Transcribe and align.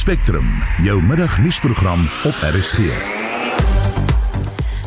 Spectrum, 0.00 0.48
jou 0.82 1.02
middagnuusprogram 1.02 2.06
op 2.24 2.34
RSG. 2.40 2.78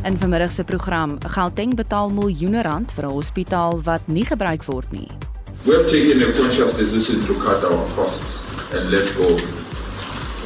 In 0.04 0.18
vanmiddag 0.18 0.52
se 0.52 0.64
program, 0.64 1.18
Gauteng 1.22 1.76
betaal 1.78 2.10
miljoene 2.10 2.62
rand 2.66 2.92
vir 2.92 3.06
'n 3.06 3.14
hospitaal 3.14 3.82
wat 3.84 4.02
nie 4.08 4.26
gebruik 4.26 4.64
word 4.64 4.92
nie. 4.92 5.08
We 5.66 5.74
have 5.74 5.86
taken 5.86 6.22
a 6.22 6.32
conscious 6.34 6.74
decision 6.74 7.26
to 7.26 7.34
cut 7.34 7.64
our 7.64 7.86
costs 7.96 8.42
and 8.74 8.90
let 8.90 9.10
go 9.10 9.30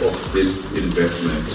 of 0.07 0.31
this 0.33 0.71
investment. 0.71 1.47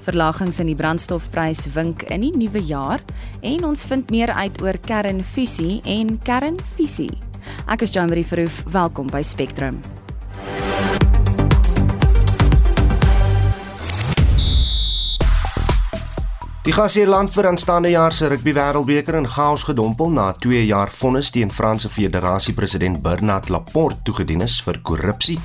Verlagings 0.00 0.58
in 0.58 0.66
die 0.66 0.76
brandstofprys 0.76 1.66
wink 1.74 2.02
in 2.02 2.20
die 2.20 2.36
nuwe 2.36 2.62
jaar 2.62 3.00
en 3.40 3.64
ons 3.64 3.84
vind 3.84 4.10
meer 4.10 4.32
uit 4.32 4.62
oor 4.62 4.78
kernfusie 4.78 5.80
en 5.84 6.18
kernfisie. 6.22 7.18
Ek 7.66 7.82
is 7.82 7.90
Jean-Marie 7.90 8.26
Verhoef, 8.26 8.62
welkom 8.70 9.06
by 9.06 9.22
Spectrum. 9.22 9.80
Die 16.60 16.74
Gasierland 16.76 17.32
vir 17.32 17.46
aanstaande 17.48 17.88
jaar 17.88 18.12
se 18.12 18.26
rugby 18.28 18.52
wêreldbeker 18.52 19.16
in 19.16 19.24
chaos 19.32 19.62
gedompel 19.64 20.10
na 20.12 20.26
2 20.44 20.66
jaar 20.68 20.90
vonnis 20.92 21.30
teen 21.32 21.48
Franse 21.48 21.88
Federasie 21.88 22.52
president 22.52 22.98
Bernard 23.00 23.48
Laporte 23.48 24.04
toegedien 24.04 24.44
is 24.44 24.58
vir 24.66 24.76
korrupsie 24.84 25.38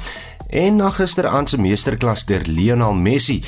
en 0.52 0.82
na 0.82 0.90
gisteraand 0.92 1.50
se 1.50 1.58
meesterklas 1.58 2.26
deur 2.28 2.44
Lionel 2.52 3.00
Messi. 3.00 3.40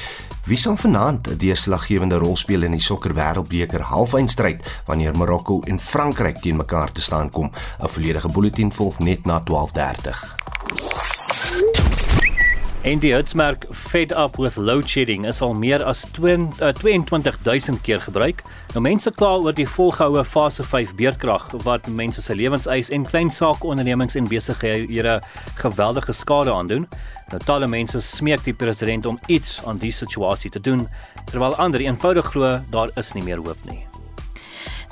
Wie 0.47 0.57
sal 0.57 0.79
vanaand 0.79 1.27
'n 1.27 1.37
deurslaggewende 1.37 2.17
rol 2.23 2.37
speel 2.37 2.63
in 2.63 2.71
die 2.71 2.81
sokker 2.81 3.13
wêreldbeker 3.13 3.83
halfeindstryd 3.91 4.63
wanneer 4.85 5.17
Marokko 5.17 5.61
en 5.67 5.79
Frankryk 5.79 6.39
teen 6.41 6.55
mekaar 6.55 6.91
te 6.91 7.01
staan 7.01 7.29
kom? 7.29 7.51
'n 7.83 7.89
Volledige 7.89 8.29
bulletin 8.29 8.71
volg 8.71 8.99
net 8.99 9.25
na 9.25 9.43
12:30. 9.43 10.23
En 12.87 13.01
die 13.03 13.09
hitsmerk 13.11 13.65
Fed 13.75 14.13
Up 14.15 14.37
with 14.39 14.55
Load 14.55 14.87
Shedding 14.87 15.25
is 15.27 15.41
al 15.41 15.51
meer 15.53 15.83
as 15.83 16.05
22000 16.15 17.75
uh, 17.75 17.81
keer 17.83 17.99
gebruik. 17.99 18.45
Nou 18.71 18.83
mense 18.85 19.11
kla 19.11 19.33
oor 19.43 19.55
die 19.57 19.65
volgehoue 19.67 20.23
fase 20.23 20.63
5 20.63 20.93
beerdkrag 20.95 21.49
wat 21.65 21.89
mense 21.91 22.23
se 22.23 22.35
lewenseis 22.35 22.93
en 22.95 23.03
klein 23.03 23.33
saakondernemings 23.33 24.15
en 24.15 24.31
besighede 24.31 25.17
geweldige 25.59 26.15
skade 26.15 26.55
aandoen. 26.55 26.87
Nou 27.33 27.43
talle 27.43 27.67
mense 27.67 27.99
smeek 27.99 28.47
die 28.47 28.55
president 28.55 29.11
om 29.11 29.19
iets 29.27 29.59
aan 29.67 29.83
die 29.83 29.91
situasie 29.91 30.53
te 30.55 30.63
doen, 30.63 30.87
terwyl 31.27 31.59
ander 31.59 31.83
eenvoudig 31.83 32.31
glo 32.31 32.55
daar 32.71 32.95
is 32.95 33.11
nie 33.19 33.27
meer 33.27 33.43
hoop 33.43 33.67
nie. 33.67 33.83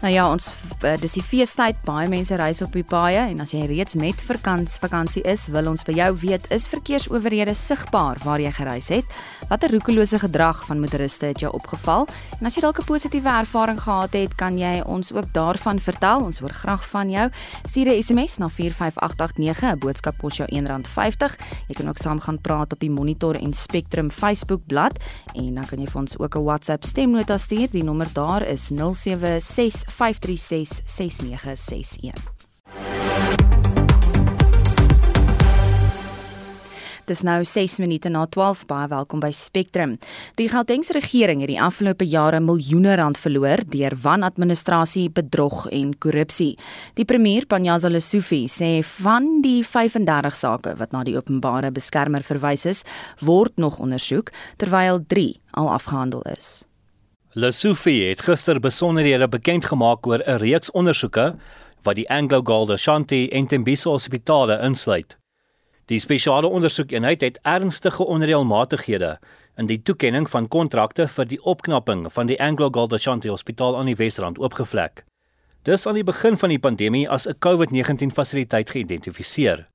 Nou 0.04 0.12
ja, 0.12 0.26
ons 0.28 0.50
eh, 0.84 0.98
dis 1.00 1.14
die 1.16 1.24
feestyd, 1.24 1.78
baie 1.88 2.10
mense 2.12 2.36
reis 2.36 2.60
op 2.66 2.74
die 2.76 2.84
paaie 2.84 3.22
en 3.32 3.40
as 3.40 3.54
jy 3.56 3.62
reeds 3.70 3.96
met 3.96 4.20
vakansie 4.28 4.82
vakansie 4.84 5.22
is, 5.24 5.46
wil 5.54 5.70
ons 5.72 5.86
by 5.88 5.94
jou 5.96 6.10
weet, 6.20 6.50
is 6.52 6.68
verkeersowerhede 6.68 7.54
sigbaar 7.56 8.20
waar 8.26 8.44
jy 8.44 8.52
gereis 8.58 8.90
het? 8.92 9.16
Watter 9.48 9.72
roekelose 9.72 10.20
gedrag 10.20 10.66
van 10.68 10.82
motoriste 10.84 11.30
het 11.32 11.40
jou 11.40 11.52
opgeval? 11.56 12.10
En 12.42 12.50
as 12.50 12.58
jy 12.58 12.62
dalk 12.66 12.80
'n 12.80 12.86
positiewe 12.86 13.30
ervaring 13.30 13.80
gehad 13.80 14.14
het, 14.14 14.36
kan 14.36 14.58
jy 14.58 14.82
ons 14.86 15.14
ook 15.14 15.32
daarvan 15.34 15.80
vertel. 15.80 16.26
Ons 16.26 16.40
hoor 16.40 16.54
graag 16.54 16.84
van 16.90 17.10
jou. 17.10 17.30
Stuur 17.64 17.88
'n 17.88 18.02
SMS 18.04 18.38
na 18.38 18.50
45889, 18.50 19.64
'n 19.64 19.80
boodskap 19.80 20.18
kos 20.18 20.38
jou 20.38 20.48
R1.50. 20.52 21.38
Jy 21.68 21.76
kan 21.76 21.88
ook 21.88 21.98
saam 21.98 22.20
gaan 22.20 22.42
praat 22.42 22.74
op 22.74 22.80
die 22.80 22.92
Monitor 22.92 23.36
en 23.36 23.54
Spectrum 23.54 24.12
Facebook 24.12 24.62
bladsy 24.68 25.00
en 25.34 25.56
dan 25.56 25.66
kan 25.66 25.80
jy 25.80 25.88
vir 25.88 26.02
ons 26.02 26.18
ook 26.20 26.36
'n 26.36 26.44
WhatsApp 26.44 26.84
stemnota 26.84 27.38
stuur. 27.38 27.70
Die 27.72 27.84
nommer 27.84 28.08
daar 28.14 28.42
is 28.42 28.70
076 28.70 29.85
536 29.88 30.82
6961. 30.86 32.36
Dis 37.06 37.22
nou 37.22 37.44
6 37.46 37.78
minute 37.84 38.10
na 38.10 38.24
12 38.26 38.64
baie 38.66 38.88
welkom 38.90 39.22
by 39.22 39.30
Spectrum. 39.36 39.96
Die 40.40 40.48
Gautengse 40.50 40.96
regering 40.98 41.44
het 41.44 41.52
die 41.52 41.60
afgelope 41.62 42.06
jare 42.10 42.40
miljoene 42.42 42.96
rand 42.98 43.20
verloor 43.22 43.62
deur 43.70 43.94
wanadministrasie, 44.02 45.12
bedrog 45.14 45.68
en 45.70 45.94
korrupsie. 46.02 46.56
Die 46.98 47.06
premier 47.06 47.46
Panyaza 47.46 47.94
Lesufi 47.94 48.46
sê 48.50 48.80
van 48.98 49.44
die 49.46 49.62
35 49.62 50.40
sake 50.42 50.78
wat 50.82 50.98
na 50.98 51.06
die 51.06 51.18
openbare 51.18 51.70
beskermer 51.72 52.26
verwys 52.26 52.66
is, 52.66 52.86
word 53.22 53.54
nog 53.62 53.78
ondersoek 53.78 54.34
terwyl 54.58 55.04
3 55.06 55.36
al 55.62 55.76
afgehandel 55.78 56.26
is. 56.34 56.66
Lesufi 57.38 58.08
het 58.08 58.22
gister 58.24 58.62
besonderhede 58.64 59.28
bekend 59.28 59.66
gemaak 59.66 60.08
oor 60.08 60.22
'n 60.24 60.38
reeks 60.40 60.72
ondersoeke 60.72 61.36
wat 61.84 61.96
die 61.96 62.10
Anglo 62.10 62.42
Gold 62.44 62.70
Ashanti 62.70 63.28
en 63.28 63.48
Tembisa 63.48 63.90
Hospitale 63.90 64.60
insluit. 64.62 65.18
Die 65.86 66.00
spesiale 66.00 66.48
ondersoekeenheid 66.48 67.22
het 67.22 67.40
ernstige 67.42 68.06
onreëlmatighede 68.06 69.20
in 69.58 69.66
die 69.66 69.82
toekenning 69.82 70.30
van 70.30 70.48
kontrakte 70.48 71.08
vir 71.08 71.28
die 71.28 71.44
opknapping 71.44 72.08
van 72.14 72.28
die 72.28 72.42
Anglo 72.42 72.70
Gold 72.70 72.94
Ashanti 72.94 73.30
Hospitaal 73.30 73.78
aan 73.78 73.86
die 73.86 73.96
Wesrand 73.96 74.40
oopgevlek. 74.40 75.04
Dis 75.64 75.88
aan 75.88 75.94
die 75.94 76.04
begin 76.04 76.38
van 76.38 76.50
die 76.50 76.60
pandemie 76.60 77.10
as 77.10 77.28
'n 77.28 77.36
COVID-19 77.40 78.12
fasiliteit 78.12 78.70
geïdentifiseer. 78.70 79.68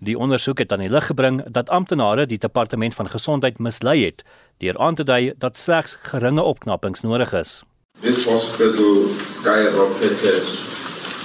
Die 0.00 0.16
ondersoek 0.16 0.58
het 0.58 0.72
aan 0.72 0.80
die 0.80 0.88
lig 0.88 1.06
gebring 1.06 1.42
dat 1.52 1.68
amptenare 1.68 2.26
die 2.26 2.38
departement 2.40 2.94
van 2.94 3.10
gesondheid 3.12 3.58
mislei 3.58 4.04
het 4.04 4.22
deur 4.58 4.78
aan 4.78 4.94
te 4.94 5.04
dui 5.04 5.32
dat 5.38 5.58
slegs 5.58 5.98
geringe 6.02 6.42
opknappings 6.42 7.00
nodig 7.00 7.32
is. 7.32 7.62
This 8.00 8.24
hospital 8.24 9.12
skyrocketed 9.28 10.44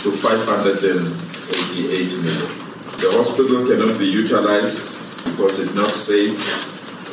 to 0.04 0.12
588 0.12 2.24
million. 2.24 2.52
The 3.00 3.12
hospital 3.16 3.64
cannot 3.64 3.96
be 3.98 4.12
utilized 4.12 4.84
because 5.26 5.62
it's 5.62 5.74
not 5.74 5.88
safe. 5.88 6.36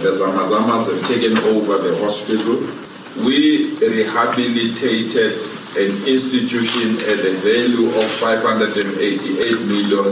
The 0.02 0.10
Zamazamas 0.18 0.90
have 0.90 1.06
taken 1.06 1.38
over 1.54 1.78
the 1.78 1.94
hospital. 2.02 2.58
We 3.22 3.70
rehabilitated 3.78 5.38
an 5.78 5.94
institution 6.10 6.98
at 7.12 7.22
a 7.22 7.38
value 7.46 7.86
of 7.94 8.02
588 8.18 9.62
million, 9.70 10.10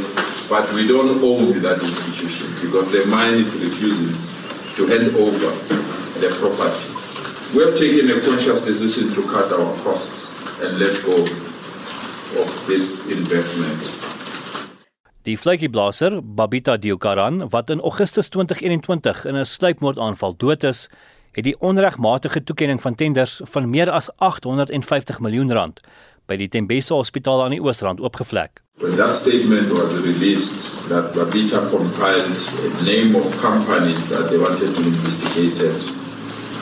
but 0.50 0.66
we 0.74 0.82
don't 0.88 1.22
own 1.22 1.62
that 1.62 1.80
institution 1.80 2.48
because 2.60 2.90
the 2.90 3.06
mine 3.06 3.38
is 3.38 3.50
refusing 3.62 4.12
to 4.74 4.82
hand 4.90 5.14
over 5.14 5.50
the 6.18 6.28
property. 6.42 6.90
We 7.54 7.62
have 7.64 7.76
taken 7.78 8.10
a 8.10 8.18
conscious 8.18 8.60
decision 8.66 9.14
to 9.14 9.22
cut 9.30 9.52
our 9.52 9.72
costs 9.84 10.26
and 10.62 10.78
let 10.82 10.94
go 11.06 11.14
of 12.42 12.48
this 12.66 13.06
investment. 13.06 13.78
Die 15.22 15.36
vletjieblaser 15.38 16.18
Babita 16.22 16.76
Diokaran 16.76 17.50
wat 17.52 17.70
in 17.70 17.80
Augustus 17.80 18.28
2021 18.28 19.24
in 19.26 19.36
'n 19.36 19.46
sluipmoordaanval 19.46 20.34
dood 20.36 20.62
is, 20.64 20.88
het 21.32 21.44
die 21.44 21.58
onregmatige 21.60 22.42
toekenning 22.44 22.80
van 22.82 22.94
tenders 22.94 23.40
van 23.44 23.70
meer 23.70 23.90
as 23.90 24.10
850 24.16 25.20
miljoen 25.20 25.52
rand 25.52 25.80
by 26.30 26.38
die 26.38 26.82
Hospitaal 26.88 27.42
aan 27.42 27.50
die 27.50 27.62
Oosrand 27.62 28.00
oopgevlek. 28.00 28.62
When 28.80 28.96
that 28.96 29.14
statement 29.14 29.72
was 29.74 29.98
released 30.00 30.88
that 30.88 31.12
Babita 31.12 31.66
compiled 31.68 32.38
a 32.64 32.84
name 32.86 33.16
of 33.18 33.26
companies 33.42 34.06
that 34.08 34.30
they 34.30 34.38
wanted 34.38 34.70
to 34.74 34.82
investigate 34.82 35.58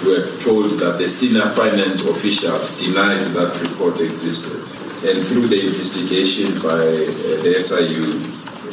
we 0.05 0.13
were 0.15 0.27
told 0.41 0.79
that 0.79 0.99
the 0.99 1.09
senior 1.09 1.47
finance 1.59 2.09
officials 2.09 2.79
denied 2.79 3.25
that 3.35 3.51
report 3.61 4.01
existed. 4.01 4.63
And 5.03 5.19
through 5.27 5.49
the 5.49 5.59
investigation 5.59 6.55
by 6.63 6.79
uh, 6.79 7.43
the 7.43 7.59
SIU, 7.59 8.07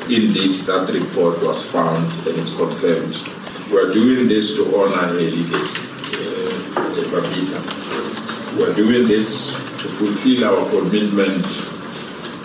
indeed 0.05 0.53
that 0.69 0.89
report 0.93 1.41
was 1.41 1.65
found 1.71 2.05
and 2.29 2.37
it's 2.37 2.55
confirmed. 2.55 3.17
We're 3.73 3.91
doing 3.91 4.27
this 4.27 4.55
to 4.57 4.69
honor 4.77 5.09
her 5.09 5.13
legacy, 5.13 5.89
uh, 6.21 7.09
Babita. 7.09 7.59
We're 8.61 8.75
doing 8.75 9.07
this 9.07 9.64
to 9.85 9.91
fulfill 10.01 10.41
our 10.49 10.65
commitment 10.73 11.45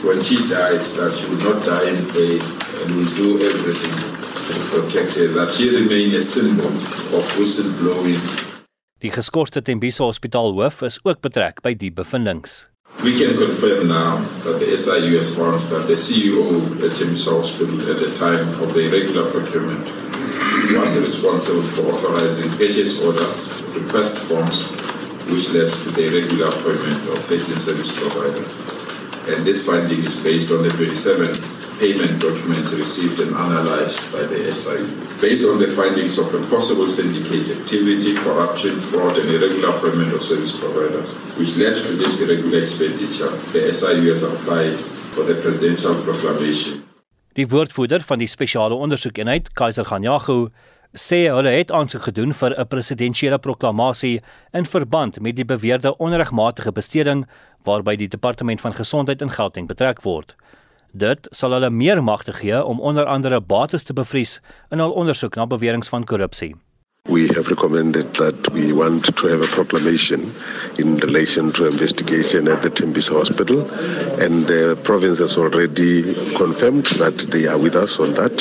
when 0.04 0.20
she 0.20 0.36
died 0.48 0.84
that 0.96 1.10
she 1.16 1.24
would 1.30 1.44
not 1.48 1.64
die 1.64 1.88
in 1.88 1.96
vain 2.12 2.40
and 2.80 2.86
will 2.92 3.12
do 3.16 3.28
everything 3.40 3.96
to 4.44 4.54
protect 4.68 5.16
her, 5.16 5.28
that 5.32 5.48
she 5.52 5.70
remain 5.72 6.14
a 6.14 6.20
symbol 6.20 6.68
of 7.16 7.24
whistleblowing. 7.38 8.20
Die 9.00 9.08
geskorste 9.08 9.62
Tembisa 9.62 10.04
Hospitaal 10.04 10.52
hoof 10.52 10.82
is 10.82 11.00
ook 11.04 11.22
betrek 11.22 11.62
by 11.62 11.72
die 11.74 11.90
bevindinge. 11.90 12.68
We 13.02 13.16
can 13.16 13.36
confirm 13.38 13.88
now 13.88 14.20
that 14.44 14.60
the 14.60 14.76
SIU 14.76 15.16
has 15.16 15.32
found 15.34 15.62
that 15.72 15.86
the 15.88 15.96
CEO 15.96 16.60
at 16.84 16.92
James 16.98 17.24
Hospital 17.24 17.80
at 17.88 17.98
the 18.04 18.12
time 18.12 18.48
of 18.60 18.74
the 18.74 18.84
irregular 18.88 19.30
procurement 19.30 19.88
was 20.76 21.00
responsible 21.00 21.62
for 21.62 21.88
authorizing 21.94 22.50
purchase 22.58 23.00
orders, 23.00 23.64
request 23.80 24.18
forms, 24.28 24.89
which 25.32 25.54
led 25.54 25.70
to 25.70 25.88
the 25.94 26.06
irregular 26.10 26.46
appointment 26.46 26.98
of 27.08 27.18
13 27.18 27.56
service 27.56 27.90
providers. 27.94 28.58
And 29.30 29.46
this 29.46 29.66
finding 29.66 30.00
is 30.04 30.22
based 30.22 30.50
on 30.50 30.62
the 30.62 30.70
27 30.70 31.30
payment 31.80 32.20
documents 32.20 32.74
received 32.74 33.20
and 33.20 33.32
analyzed 33.34 34.12
by 34.12 34.20
the 34.28 34.50
SIU. 34.52 34.84
Based 35.20 35.48
on 35.48 35.58
the 35.58 35.66
findings 35.66 36.18
of 36.18 36.28
a 36.34 36.42
possible 36.52 36.88
syndicate 36.88 37.48
activity, 37.56 38.14
corruption, 38.20 38.76
fraud, 38.92 39.16
and 39.16 39.30
irregular 39.30 39.72
payment 39.80 40.12
of 40.12 40.22
service 40.22 40.58
providers, 40.60 41.16
which 41.38 41.56
led 41.56 41.74
to 41.74 41.96
this 41.96 42.20
irregular 42.20 42.60
expenditure, 42.60 43.32
the 43.56 43.72
SIU 43.72 44.10
has 44.10 44.22
applied 44.22 44.76
for 45.14 45.24
the 45.24 45.34
presidential 45.40 45.94
proclamation. 46.04 46.84
Die 47.38 47.46
woordvoerder 47.46 48.02
van 48.02 48.18
die 48.18 48.28
spesiale 48.28 48.74
ondersoekeenheid, 48.74 49.52
Kaiser 49.54 49.86
Ganyago, 49.86 50.50
sê 50.92 51.28
hulle 51.30 51.50
het 51.54 51.70
aansoek 51.70 52.02
gedoen 52.02 52.32
vir 52.34 52.54
'n 52.58 52.66
presidentsiële 52.66 53.38
proklamasie 53.38 54.20
in 54.52 54.66
verband 54.66 55.20
met 55.20 55.36
die 55.36 55.44
beweerde 55.44 55.96
onregmatige 55.98 56.72
besteding 56.72 57.26
waarby 57.64 57.96
die 57.96 58.08
departement 58.08 58.60
van 58.60 58.74
gesondheid 58.74 59.22
in 59.22 59.30
Gauteng 59.30 59.66
betrek 59.66 60.02
word. 60.02 60.34
Dit 60.92 61.28
sal 61.30 61.52
hulle 61.52 61.70
meer 61.70 62.02
magte 62.02 62.32
gee 62.32 62.64
om 62.64 62.80
onder 62.80 63.04
andere 63.04 63.40
bates 63.40 63.82
te 63.82 63.92
bevries 63.92 64.40
in 64.70 64.78
hul 64.78 64.92
ondersoek 64.92 65.36
na 65.36 65.46
beweringe 65.46 65.88
van 65.88 66.04
korrupsie. 66.04 66.56
We 67.08 67.28
have 67.28 67.48
recommended 67.48 68.14
that 68.16 68.52
we 68.52 68.72
want 68.72 69.16
to 69.16 69.26
have 69.28 69.40
a 69.40 69.46
proclamation 69.46 70.34
in 70.78 70.98
relation 70.98 71.50
to 71.52 71.66
investigation 71.66 72.46
at 72.46 72.62
the 72.62 72.70
Timbisa 72.70 73.16
Hospital, 73.16 73.68
and 74.22 74.46
the 74.46 74.78
province 74.84 75.18
has 75.18 75.36
already 75.38 76.14
confirmed 76.36 76.86
that 76.98 77.16
they 77.30 77.46
are 77.46 77.58
with 77.58 77.74
us 77.74 77.98
on 77.98 78.14
that 78.14 78.36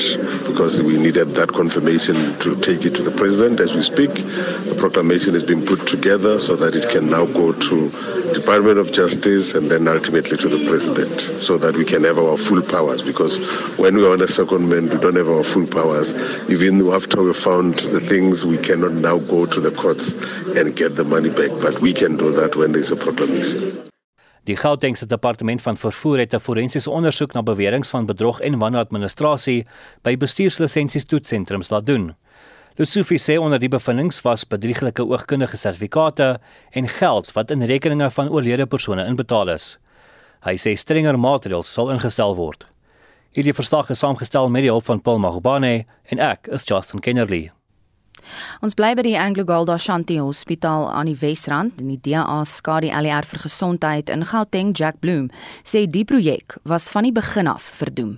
because 0.46 0.84
we 0.84 0.98
needed 0.98 1.30
that 1.30 1.54
confirmation 1.54 2.38
to 2.40 2.56
take 2.58 2.86
it 2.86 2.96
to 2.96 3.02
the 3.02 3.12
president 3.12 3.62
as 3.62 3.74
we 3.74 3.82
speak. 3.82 4.14
The 4.14 4.76
proclamation 4.78 5.34
has 5.36 5.44
been 5.44 5.66
put 5.66 5.88
together 5.88 6.38
so 6.38 6.58
that 6.58 6.76
it 6.76 6.90
can 6.90 7.10
now 7.10 7.26
go 7.26 7.54
to 7.54 7.90
Department 8.34 8.78
of 8.78 8.92
Justice 8.92 9.56
and 9.56 9.72
then 9.72 9.88
ultimately 9.88 10.38
to 10.38 10.50
the 10.50 10.68
president, 10.70 11.20
so 11.42 11.58
that 11.58 11.76
we 11.76 11.86
can 11.86 12.04
have 12.04 12.20
our 12.20 12.38
full 12.38 12.62
powers. 12.62 13.02
Because 13.02 13.38
when 13.80 13.96
we 13.96 14.06
are 14.06 14.12
on 14.12 14.22
a 14.22 14.26
secondment, 14.26 14.94
we 14.94 15.00
don't 15.00 15.16
have 15.16 15.30
our 15.30 15.44
full 15.44 15.66
powers, 15.66 16.14
even 16.50 16.88
after 16.92 17.24
we 17.24 17.34
found 17.34 17.80
the 17.80 18.00
things 18.02 18.46
we 18.50 18.58
cannot 18.58 18.92
now 18.92 19.18
go 19.20 19.46
to 19.46 19.62
the 19.62 19.72
courts 19.72 20.16
and 20.58 20.76
get 20.76 20.96
the 20.96 21.04
money 21.04 21.30
back, 21.30 21.52
but 21.62 21.80
we 21.80 21.94
can 21.94 22.18
do 22.18 22.32
that 22.32 22.56
when 22.56 22.72
there's 22.72 22.92
a 22.92 22.96
proclamation. 22.96 23.90
Die 24.50 24.56
Gautengse 24.56 25.06
departement 25.06 25.62
van 25.62 25.78
vervoer 25.78 26.18
het 26.18 26.34
'n 26.34 26.40
forensiese 26.40 26.90
ondersoek 26.90 27.34
na 27.34 27.44
beweringe 27.44 27.90
van 27.90 28.06
bedrog 28.06 28.40
en 28.40 28.58
wanadministrasie 28.58 29.66
by 30.02 30.18
bestuurslisensies 30.18 31.06
toetsentrums 31.06 31.70
laat 31.70 31.86
doen. 31.86 32.16
Lusufi 32.76 33.18
sê 33.18 33.38
onder 33.38 33.60
die 33.60 33.70
bevindinge 33.70 34.22
was 34.22 34.48
bedrieglike 34.48 35.04
oogkundige 35.04 35.58
sertifikate 35.58 36.40
en 36.72 36.88
geld 36.88 37.32
wat 37.32 37.52
in 37.52 37.64
rekeninge 37.64 38.10
van 38.10 38.30
oorlede 38.30 38.66
persone 38.66 39.06
inbetaal 39.06 39.50
is. 39.50 39.78
Hy 40.40 40.56
sê 40.56 40.76
strenger 40.76 41.20
maatreëls 41.20 41.74
sal 41.74 41.92
ingestel 41.92 42.36
word. 42.36 42.66
Hierdie 43.32 43.54
verslag 43.54 43.90
is 43.90 44.00
saamgestel 44.00 44.50
met 44.50 44.62
die 44.62 44.72
hulp 44.72 44.86
van 44.86 45.02
Paul 45.02 45.20
Magubane 45.20 45.86
en 46.04 46.20
ek 46.20 46.48
is 46.48 46.64
Justin 46.64 47.00
Kennerly. 47.00 47.52
Ons 48.62 48.76
bly 48.78 48.94
by 48.96 49.06
die 49.08 49.18
Anglo 49.20 49.44
Gold 49.44 49.70
Ashanti 49.74 50.20
Hospitaal 50.22 50.90
aan 50.92 51.12
die 51.12 51.18
Wesrand 51.20 51.82
en 51.82 51.92
die 51.94 52.00
DA 52.12 52.40
skadu 52.46 52.92
LR 52.94 53.28
vir 53.28 53.46
gesondheid 53.48 54.10
in 54.14 54.28
Gauteng 54.30 54.74
Jack 54.78 55.02
Bloom 55.02 55.30
sê 55.64 55.88
die 55.88 56.06
projek 56.06 56.60
was 56.64 56.90
van 56.94 57.10
die 57.10 57.16
begin 57.16 57.48
af 57.48 57.64
verdoem. 57.82 58.18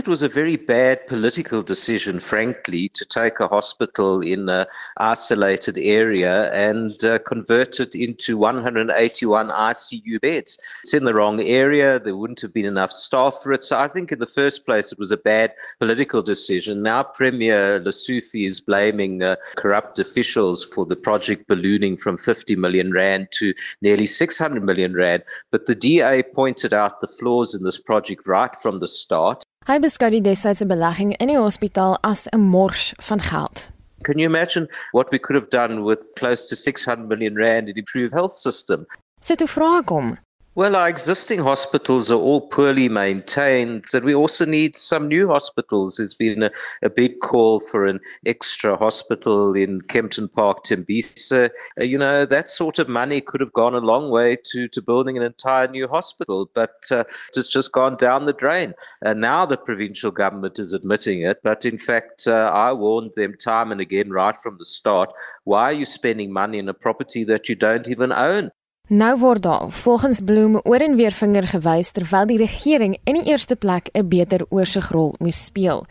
It 0.00 0.08
was 0.08 0.22
a 0.22 0.30
very 0.30 0.56
bad 0.56 1.06
political 1.08 1.62
decision, 1.62 2.20
frankly, 2.20 2.88
to 2.88 3.04
take 3.04 3.38
a 3.38 3.48
hospital 3.48 4.22
in 4.22 4.48
an 4.48 4.64
isolated 4.96 5.76
area 5.76 6.50
and 6.54 7.04
uh, 7.04 7.18
convert 7.18 7.80
it 7.80 7.94
into 7.94 8.38
181 8.38 9.50
ICU 9.50 10.18
beds. 10.22 10.58
It's 10.82 10.94
in 10.94 11.04
the 11.04 11.12
wrong 11.12 11.38
area. 11.42 12.00
There 12.00 12.16
wouldn't 12.16 12.40
have 12.40 12.54
been 12.54 12.64
enough 12.64 12.92
staff 12.92 13.42
for 13.42 13.52
it. 13.52 13.62
So 13.62 13.78
I 13.78 13.88
think 13.88 14.10
in 14.10 14.20
the 14.20 14.26
first 14.26 14.64
place, 14.64 14.90
it 14.90 14.98
was 14.98 15.10
a 15.10 15.18
bad 15.18 15.52
political 15.78 16.22
decision. 16.22 16.82
Now, 16.82 17.02
Premier 17.02 17.78
Lesoufi 17.78 18.46
is 18.46 18.58
blaming 18.58 19.22
uh, 19.22 19.36
corrupt 19.56 19.98
officials 19.98 20.64
for 20.64 20.86
the 20.86 20.96
project 20.96 21.46
ballooning 21.46 21.98
from 21.98 22.16
50 22.16 22.56
million 22.56 22.90
Rand 22.90 23.28
to 23.32 23.52
nearly 23.82 24.06
600 24.06 24.64
million 24.64 24.94
Rand. 24.94 25.24
But 25.50 25.66
the 25.66 25.74
DA 25.74 26.22
pointed 26.22 26.72
out 26.72 27.02
the 27.02 27.06
flaws 27.06 27.54
in 27.54 27.64
this 27.64 27.76
project 27.76 28.26
right 28.26 28.56
from 28.56 28.78
the 28.78 28.88
start. 28.88 29.44
Hy 29.68 29.74
beskou 29.76 30.08
die 30.08 30.22
destydse 30.24 30.64
belegging 30.64 31.10
in 31.20 31.28
die 31.28 31.36
hospitaal 31.36 31.98
as 32.08 32.22
'n 32.32 32.40
mors 32.40 32.94
van 33.08 33.20
geld. 33.20 33.68
Can 34.04 34.18
you 34.18 34.24
imagine 34.24 34.66
what 34.92 35.10
we 35.12 35.18
could 35.18 35.36
have 35.36 35.50
done 35.50 35.84
with 35.84 36.00
close 36.16 36.48
to 36.48 36.56
600 36.56 37.06
million 37.06 37.36
rand 37.36 37.68
in 37.68 37.76
improved 37.76 38.14
health 38.14 38.32
system? 38.32 38.86
So 39.20 39.34
toe 39.36 39.46
vra 39.46 39.80
ek 39.80 39.92
hom, 39.92 40.16
Well, 40.56 40.74
our 40.74 40.88
existing 40.88 41.38
hospitals 41.38 42.10
are 42.10 42.18
all 42.18 42.48
poorly 42.48 42.88
maintained, 42.88 43.84
and 43.94 44.04
we 44.04 44.16
also 44.16 44.44
need 44.44 44.74
some 44.74 45.06
new 45.06 45.28
hospitals. 45.28 45.96
There's 45.96 46.14
been 46.14 46.42
a, 46.42 46.50
a 46.82 46.90
big 46.90 47.20
call 47.20 47.60
for 47.60 47.86
an 47.86 48.00
extra 48.26 48.76
hospital 48.76 49.54
in 49.54 49.80
Kempton 49.82 50.28
Park, 50.28 50.64
Tembisa. 50.64 51.50
Uh, 51.78 51.84
you 51.84 51.96
know, 51.96 52.26
that 52.26 52.48
sort 52.48 52.80
of 52.80 52.88
money 52.88 53.20
could 53.20 53.40
have 53.40 53.52
gone 53.52 53.76
a 53.76 53.80
long 53.80 54.10
way 54.10 54.36
to, 54.50 54.66
to 54.66 54.82
building 54.82 55.16
an 55.16 55.22
entire 55.22 55.68
new 55.68 55.86
hospital, 55.86 56.50
but 56.52 56.74
uh, 56.90 57.04
it's 57.28 57.48
just 57.48 57.70
gone 57.70 57.96
down 57.96 58.26
the 58.26 58.32
drain. 58.32 58.74
And 59.02 59.20
now 59.20 59.46
the 59.46 59.56
provincial 59.56 60.10
government 60.10 60.58
is 60.58 60.72
admitting 60.72 61.22
it, 61.22 61.38
but 61.44 61.64
in 61.64 61.78
fact, 61.78 62.26
uh, 62.26 62.50
I 62.52 62.72
warned 62.72 63.12
them 63.14 63.36
time 63.36 63.70
and 63.70 63.80
again 63.80 64.10
right 64.10 64.36
from 64.36 64.58
the 64.58 64.64
start 64.64 65.12
why 65.44 65.62
are 65.64 65.72
you 65.72 65.86
spending 65.86 66.32
money 66.32 66.58
on 66.58 66.68
a 66.68 66.74
property 66.74 67.22
that 67.24 67.48
you 67.48 67.54
don't 67.54 67.86
even 67.86 68.10
own? 68.10 68.50
Nou 68.90 69.18
word 69.18 69.42
daar 69.42 69.70
volgens 69.70 70.20
Bloem 70.20 70.56
oor 70.66 70.82
en 70.82 70.96
weer 70.98 71.14
vinger 71.14 71.46
gewys 71.46 71.92
terwyl 71.94 72.24
die 72.26 72.40
regering 72.40 72.96
in 73.06 73.20
die 73.20 73.28
eerste 73.30 73.54
plek 73.56 73.86
'n 73.94 74.08
beter 74.08 74.42
oorsigrol 74.48 75.14
moes 75.18 75.44
speel. 75.44 75.86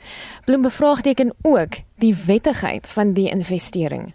Bloem 0.46 0.62
bevraagteken 0.62 1.31
ook 1.42 1.80
die 2.04 2.16
wettigheid 2.25 2.88
van 2.88 3.13
die 3.13 3.30
investering. 3.30 4.13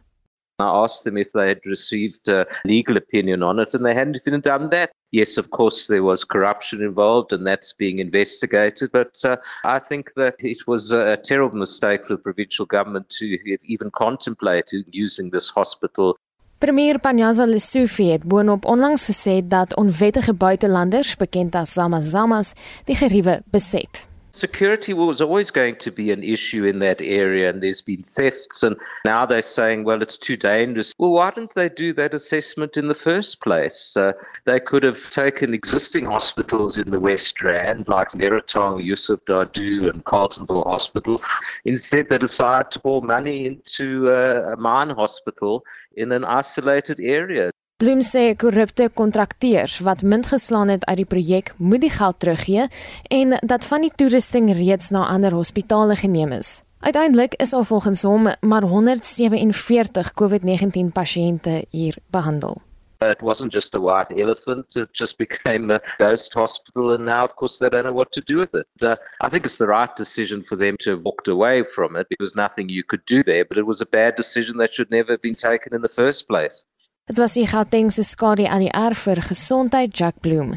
I 0.61 0.65
asked 0.65 1.03
them 1.05 1.17
if 1.17 1.31
they 1.31 1.49
had 1.49 1.65
received 1.65 2.29
a 2.29 2.47
legal 2.65 2.97
opinion 2.97 3.43
on 3.43 3.59
it, 3.59 3.75
and 3.75 3.85
they 3.85 3.95
hadn't 3.95 4.21
even 4.27 4.41
done 4.41 4.69
that. 4.69 4.91
Yes, 5.11 5.39
of 5.39 5.49
course, 5.49 5.87
there 5.87 6.03
was 6.03 6.25
corruption 6.27 6.83
involved, 6.83 7.33
and 7.33 7.47
that's 7.47 7.73
being 7.73 7.99
investigated. 7.99 8.91
But 8.93 9.25
uh, 9.25 9.37
I 9.65 9.79
think 9.79 10.13
that 10.17 10.35
it 10.39 10.67
was 10.67 10.93
a 10.93 11.17
terrible 11.17 11.59
mistake 11.59 12.05
for 12.05 12.17
the 12.17 12.23
provincial 12.23 12.67
government 12.67 13.09
to 13.19 13.39
have 13.51 13.61
even 13.65 13.91
contemplated 13.91 14.85
using 14.93 15.31
this 15.31 15.49
hospital 15.49 16.17
Premier 16.59 16.99
Panyaza 16.99 17.45
Lesofie 17.45 18.13
het 18.13 18.25
boonop 18.25 18.65
onlangs 18.65 19.05
gesê 19.11 19.41
dat 19.45 19.77
onwettige 19.77 20.35
buitelanders, 20.35 21.17
bekend 21.17 21.55
as 21.55 21.73
Zamazamas, 21.73 22.53
die 22.85 22.97
geriewe 22.97 23.43
beset. 23.51 24.07
Security 24.35 24.93
was 24.93 25.21
always 25.21 25.53
going 25.53 25.77
to 25.77 25.93
be 25.93 26.11
an 26.11 26.25
issue 26.25 26.65
in 26.65 26.81
that 26.81 27.01
area, 27.01 27.49
and 27.49 27.63
there's 27.63 27.81
been 27.81 28.03
thefts, 28.03 28.65
and 28.65 28.77
now 29.05 29.25
they're 29.25 29.41
saying, 29.41 29.85
well, 29.85 30.03
it's 30.03 30.19
too 30.19 30.37
dangerous. 30.37 30.93
Well, 30.99 31.13
why 31.13 31.31
didn't 31.31 31.55
they 31.55 31.69
do 31.69 31.93
that 31.93 32.15
assessment 32.15 32.77
in 32.77 32.89
the 32.89 32.97
first 32.97 33.41
place? 33.41 33.97
Uh, 33.97 34.13
they 34.45 34.59
could 34.59 34.83
have 34.83 35.09
taken 35.11 35.55
existing 35.55 36.07
hospitals 36.07 36.79
in 36.79 36.91
the 36.91 36.99
West 36.99 37.41
Rand, 37.45 37.87
like 37.87 38.09
Neratong, 38.09 38.83
Yusuf 38.83 39.25
Dadu, 39.25 39.89
and 39.89 40.05
Carltonville 40.05 40.67
Hospital. 40.67 41.23
Instead, 41.65 42.09
they 42.09 42.19
decided 42.19 42.73
to 42.73 42.81
pour 42.81 43.03
money 43.03 43.47
into 43.47 44.11
uh, 44.11 44.53
a 44.53 44.57
mine 44.57 44.91
hospital 44.91 45.65
in 45.97 46.11
an 46.11 46.25
isolated 46.25 46.99
area. 46.99 47.53
Bloem 47.83 48.05
sê 48.07 48.37
korrupte 48.39 48.85
kontrakteurs 48.95 49.81
wat 49.83 50.03
munt 50.07 50.29
geslaan 50.31 50.71
het 50.71 50.85
uit 50.87 51.01
die 51.01 51.09
projek 51.11 51.49
moet 51.59 51.81
die 51.83 51.91
geld 51.91 52.21
teruggee 52.23 52.69
en 53.11 53.35
dat 53.43 53.67
van 53.67 53.83
die 53.83 53.91
toerusting 53.91 54.53
reeds 54.55 54.93
na 54.95 55.01
ander 55.11 55.35
hospitale 55.35 55.97
geneem 55.99 56.31
is. 56.37 56.63
Uiteindelik 56.87 57.35
is 57.43 57.53
al 57.53 57.65
volgens 57.65 58.03
hom 58.03 58.29
maar 58.41 58.63
147 58.63 60.13
COVID-19 60.21 60.93
pasiënte 60.93 61.65
hier 61.71 61.99
behandel. 62.11 62.63
It 63.01 63.21
wasn't 63.21 63.53
just 63.53 63.75
a 63.75 63.81
white 63.81 64.15
elephant, 64.23 64.67
it 64.77 64.89
just 64.93 65.19
became 65.19 65.75
a 65.75 65.81
ghost 65.99 66.33
hospital, 66.33 66.93
and 66.93 67.05
now, 67.05 67.25
of 67.25 67.35
course, 67.35 67.57
they 67.59 67.69
don't 67.69 67.85
know 67.85 67.97
what 67.97 68.13
to 68.13 68.21
do 68.21 68.39
with 68.39 68.55
it. 68.55 68.69
Uh, 68.81 68.95
I 69.21 69.29
think 69.29 69.45
it's 69.45 69.59
the 69.59 69.67
right 69.67 69.95
decision 69.97 70.45
for 70.49 70.57
them 70.57 70.77
to 70.85 70.91
have 70.91 71.03
walked 71.03 71.29
away 71.29 71.65
from 71.75 71.97
it 71.97 72.07
because 72.09 72.37
nothing 72.37 72.69
you 72.69 72.85
could 72.85 73.05
do 73.07 73.25
there, 73.25 73.45
but 73.45 73.59
it 73.59 73.67
was 73.67 73.81
a 73.81 73.91
bad 73.91 74.15
decision 74.15 74.59
that 74.59 74.73
should 74.73 74.91
never 74.91 75.13
have 75.13 75.23
been 75.23 75.35
taken 75.35 75.75
in 75.75 75.83
the 75.83 75.89
first 75.89 76.29
place. 76.29 76.65
Dit 77.05 77.19
was 77.21 77.35
die 77.37 77.45
Gautengse 77.45 78.01
skadu 78.01 78.47
aan 78.49 78.63
die 78.65 78.71
erf 78.73 79.03
vir 79.05 79.19
gesondheid 79.21 79.93
Jack 79.93 80.23
Bloem. 80.25 80.55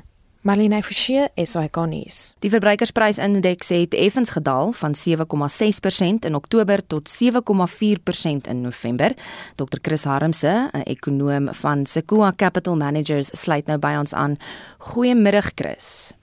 Marlene 0.47 0.77
Forsie 0.79 1.25
is 1.35 1.57
ikonies. 1.59 2.37
Die 2.39 2.47
verbruikersprysindeks 2.53 3.73
het 3.75 3.97
effens 3.99 4.31
gedaal 4.31 4.71
van 4.79 4.95
7,6% 4.95 6.23
in 6.29 6.39
Oktober 6.39 6.79
tot 6.87 7.11
7,4% 7.11 8.47
in 8.47 8.61
November. 8.61 9.11
Dr 9.59 9.81
Chris 9.81 10.07
Harmse, 10.07 10.69
'n 10.71 10.87
ekonoom 10.87 11.53
van 11.53 11.85
Sequoia 11.85 12.31
Capital 12.31 12.77
Managers, 12.77 13.27
sluit 13.35 13.67
nou 13.67 13.77
by 13.77 13.97
ons 13.99 14.13
aan. 14.13 14.37
Goeiemiddag 14.77 15.51
Chris. 15.55 16.13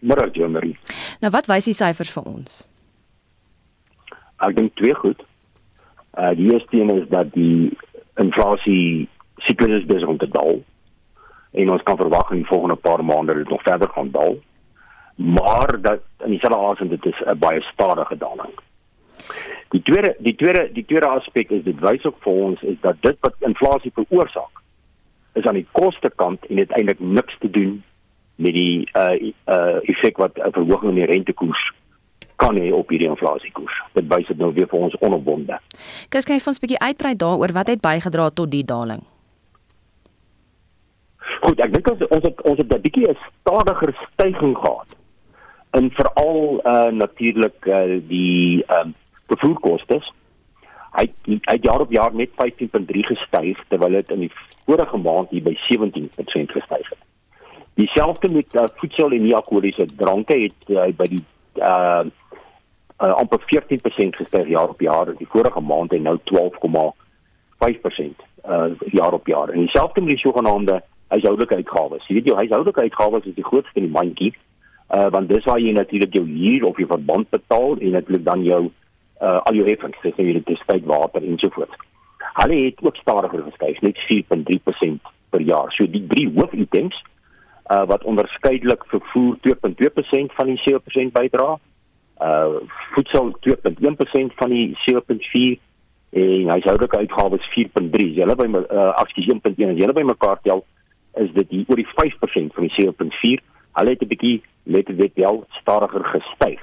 Middag 0.00 0.34
Jamie. 0.34 0.76
Nou 1.20 1.32
wat 1.32 1.46
wys 1.46 1.64
die 1.64 1.74
syfers 1.74 2.10
vir 2.10 2.22
ons? 2.22 2.68
Ek 4.36 4.56
dink 4.56 4.76
twee 4.76 4.94
goed. 4.94 5.24
Uh 6.12 6.36
die 6.36 6.52
eerste 6.52 6.76
een 6.76 6.90
is 6.90 7.08
dat 7.08 7.32
die 7.32 7.78
inflasie 8.16 9.08
siklus 9.36 9.80
is 9.80 9.86
besig 9.86 10.08
om 10.08 10.18
te 10.18 10.28
daal 10.28 10.60
en 11.56 11.70
ons 11.70 11.82
kan 11.82 11.96
verwag 11.96 12.30
in 12.30 12.42
die 12.42 12.50
volgende 12.50 12.76
paar 12.76 13.04
maande 13.04 13.34
dit 13.34 13.48
nog 13.48 13.62
verder 13.62 13.88
gaan 13.88 14.10
daal. 14.10 14.36
Maar 15.16 15.78
dat 15.80 16.00
in 16.24 16.30
dieselfde 16.30 16.58
asem 16.58 16.88
dit 16.88 17.06
is 17.06 17.20
'n 17.24 17.38
baie 17.38 17.60
stadige 17.60 18.16
daling. 18.16 18.52
Die 19.68 19.82
tweede 19.82 20.16
die 20.18 20.34
tweede 20.34 20.68
die 20.72 20.84
tweede 20.84 21.06
aspek 21.06 21.50
is 21.50 21.62
dit 21.62 21.80
wys 21.80 22.04
ook 22.04 22.16
vir 22.20 22.32
ons 22.32 22.62
is 22.62 22.76
dat 22.80 22.96
dit 23.00 23.16
wat 23.20 23.34
inflasie 23.38 23.92
veroorsaak 23.94 24.62
is 25.32 25.44
aan 25.44 25.54
die 25.54 25.68
koste 25.72 26.10
kant 26.14 26.46
en 26.46 26.56
dit 26.56 26.70
eintlik 26.70 27.00
niks 27.00 27.38
te 27.38 27.50
doen 27.50 27.82
met 28.36 28.52
die 28.52 28.88
uh 28.92 29.32
uh 29.44 29.78
effek 29.82 30.16
wat 30.16 30.38
'n 30.38 30.52
verhoging 30.52 30.90
in 30.90 31.00
die 31.00 31.12
rentekoers 31.12 31.72
kan 32.36 32.56
hê 32.56 32.72
op 32.72 32.88
hierdie 32.88 33.08
inflasiekoers. 33.08 33.82
Dit 33.92 34.04
wys 34.08 34.26
dit 34.26 34.38
nou 34.38 34.52
weer 34.52 34.68
vir 34.68 34.78
ons 34.78 34.96
onopbonde. 35.00 35.58
Chris, 36.08 36.24
kan 36.24 36.36
jy 36.36 36.40
vir 36.40 36.52
ons 36.52 36.58
'n 36.58 36.66
bietjie 36.66 36.86
uitbrei 36.88 37.16
daaroor 37.16 37.52
wat 37.52 37.66
het 37.66 37.80
bygedra 37.80 38.30
tot 38.30 38.50
die 38.50 38.64
daling? 38.64 39.02
Goed, 41.40 41.60
ek 41.60 41.72
dink 41.74 41.90
ons 41.90 42.04
ons 42.08 42.24
het 42.24 42.42
ons 42.42 42.58
het 42.58 42.72
'n 42.74 42.80
bietjie 42.80 43.08
'n 43.08 43.18
stadiger 43.40 43.94
stygings 44.12 44.60
gehad. 44.60 44.90
En 45.70 45.90
veral 45.90 46.60
uh 46.64 46.90
natuurlik 46.92 47.66
uh 47.66 48.00
die 48.08 48.64
ehm 48.66 48.80
um, 48.80 48.94
vervoerkoste. 49.26 50.00
Hy 50.92 51.06
hy 51.26 51.58
jaar 51.60 51.80
op 51.80 51.90
jaar 51.90 52.14
net 52.14 52.30
15.3 52.30 53.04
gestyg 53.12 53.58
terwyl 53.68 53.90
dit 53.90 54.10
in 54.10 54.20
die 54.20 54.32
vorige 54.66 54.96
maand 54.96 55.30
hier 55.30 55.42
by 55.42 55.56
17% 55.68 56.08
gestyg 56.56 56.88
het. 56.88 57.02
Dieselfde 57.74 58.28
met 58.28 58.54
uh, 58.54 58.62
voedsel 58.74 59.10
en 59.10 59.34
alkoholiese 59.34 59.86
dranke 59.96 60.32
het 60.32 60.60
hy 60.66 60.88
uh, 60.88 60.96
by 60.96 61.04
die 61.04 61.24
uh 61.60 62.04
uh, 63.02 63.12
amper 63.20 63.40
14% 63.40 64.16
gestyg 64.16 64.48
jaar 64.48 64.68
op 64.68 64.80
jaar 64.80 65.08
in 65.08 65.18
die 65.18 65.28
vorige 65.28 65.60
maand 65.60 65.92
en 65.92 66.02
nou 66.02 66.18
12,5% 66.32 66.32
uh 68.48 68.70
jaar 68.92 69.12
op 69.12 69.26
jaar. 69.26 69.48
En 69.48 69.60
dieselfde 69.60 70.00
met 70.00 70.08
die 70.08 70.24
sogenaamde 70.24 70.82
huishoudelike 71.08 71.54
uitgawes. 71.54 72.06
Jy 72.08 72.18
weet 72.18 72.30
jou 72.30 72.36
huishoudelike 72.36 72.80
uitgawes 72.88 73.26
is 73.30 73.34
die 73.38 73.46
grootste 73.46 73.80
in 73.80 73.88
die 73.88 73.94
mandjie. 73.94 74.32
Uh 74.94 75.08
want 75.10 75.28
dis 75.28 75.44
waar 75.44 75.58
jy 75.58 75.72
natuurlik 75.74 76.14
jou 76.14 76.24
huur 76.26 76.64
of 76.68 76.78
jou 76.78 76.86
verband 76.90 77.30
betaal 77.30 77.78
en 77.78 77.96
natuurlik 77.98 78.24
dan 78.24 78.42
jou 78.46 78.62
uh 79.22 79.40
al 79.48 79.58
jou 79.58 79.66
heffings, 79.66 79.98
dis 80.02 80.16
jy 80.16 80.32
dit 80.38 80.58
spyt 80.62 80.86
water 80.86 81.24
en 81.24 81.38
so 81.42 81.50
voort. 81.54 81.74
Hulle 82.36 82.56
het 82.66 82.82
ook 82.84 82.96
stadiger 82.96 83.42
gestyg, 83.42 83.80
net 83.80 83.98
4.3% 84.06 85.12
per 85.30 85.40
jaar. 85.40 85.72
So 85.72 85.86
die 85.90 86.04
drie 86.06 86.28
hoofitems 86.34 86.98
uh 87.70 87.84
wat 87.90 88.04
onderskeidelik 88.04 88.84
vervoer 88.92 89.38
2.2% 89.46 90.36
van 90.38 90.52
die 90.52 90.60
7% 90.66 91.14
bydra, 91.18 91.56
uh 92.22 92.60
voedsel 92.94 93.34
2.1% 93.48 94.38
van 94.42 94.54
die 94.54 94.68
7.4 94.86 95.58
en 96.16 96.48
huishoudelike 96.48 96.96
uitgawes 96.96 97.50
4.3. 97.58 98.14
Hulle 98.20 98.38
by 98.38 98.50
uh 98.54 98.88
aksies 99.02 99.30
1.1 99.34 99.66
en 99.70 99.78
hulle 99.82 99.98
by 99.98 100.06
mekaar 100.06 100.38
tel 100.42 100.64
is 101.16 101.32
dit 101.32 101.50
hier 101.50 101.64
oor 101.68 101.80
die 101.80 101.88
5% 101.88 102.54
van 102.54 102.68
die 102.68 102.74
7.4. 102.76 103.44
Hulle 103.76 103.90
het 103.90 104.02
'n 104.02 104.12
bietjie 104.12 104.42
let 104.62 104.86
dit 104.86 105.14
wel 105.14 105.44
stadiger 105.48 106.04
gestyg. 106.04 106.60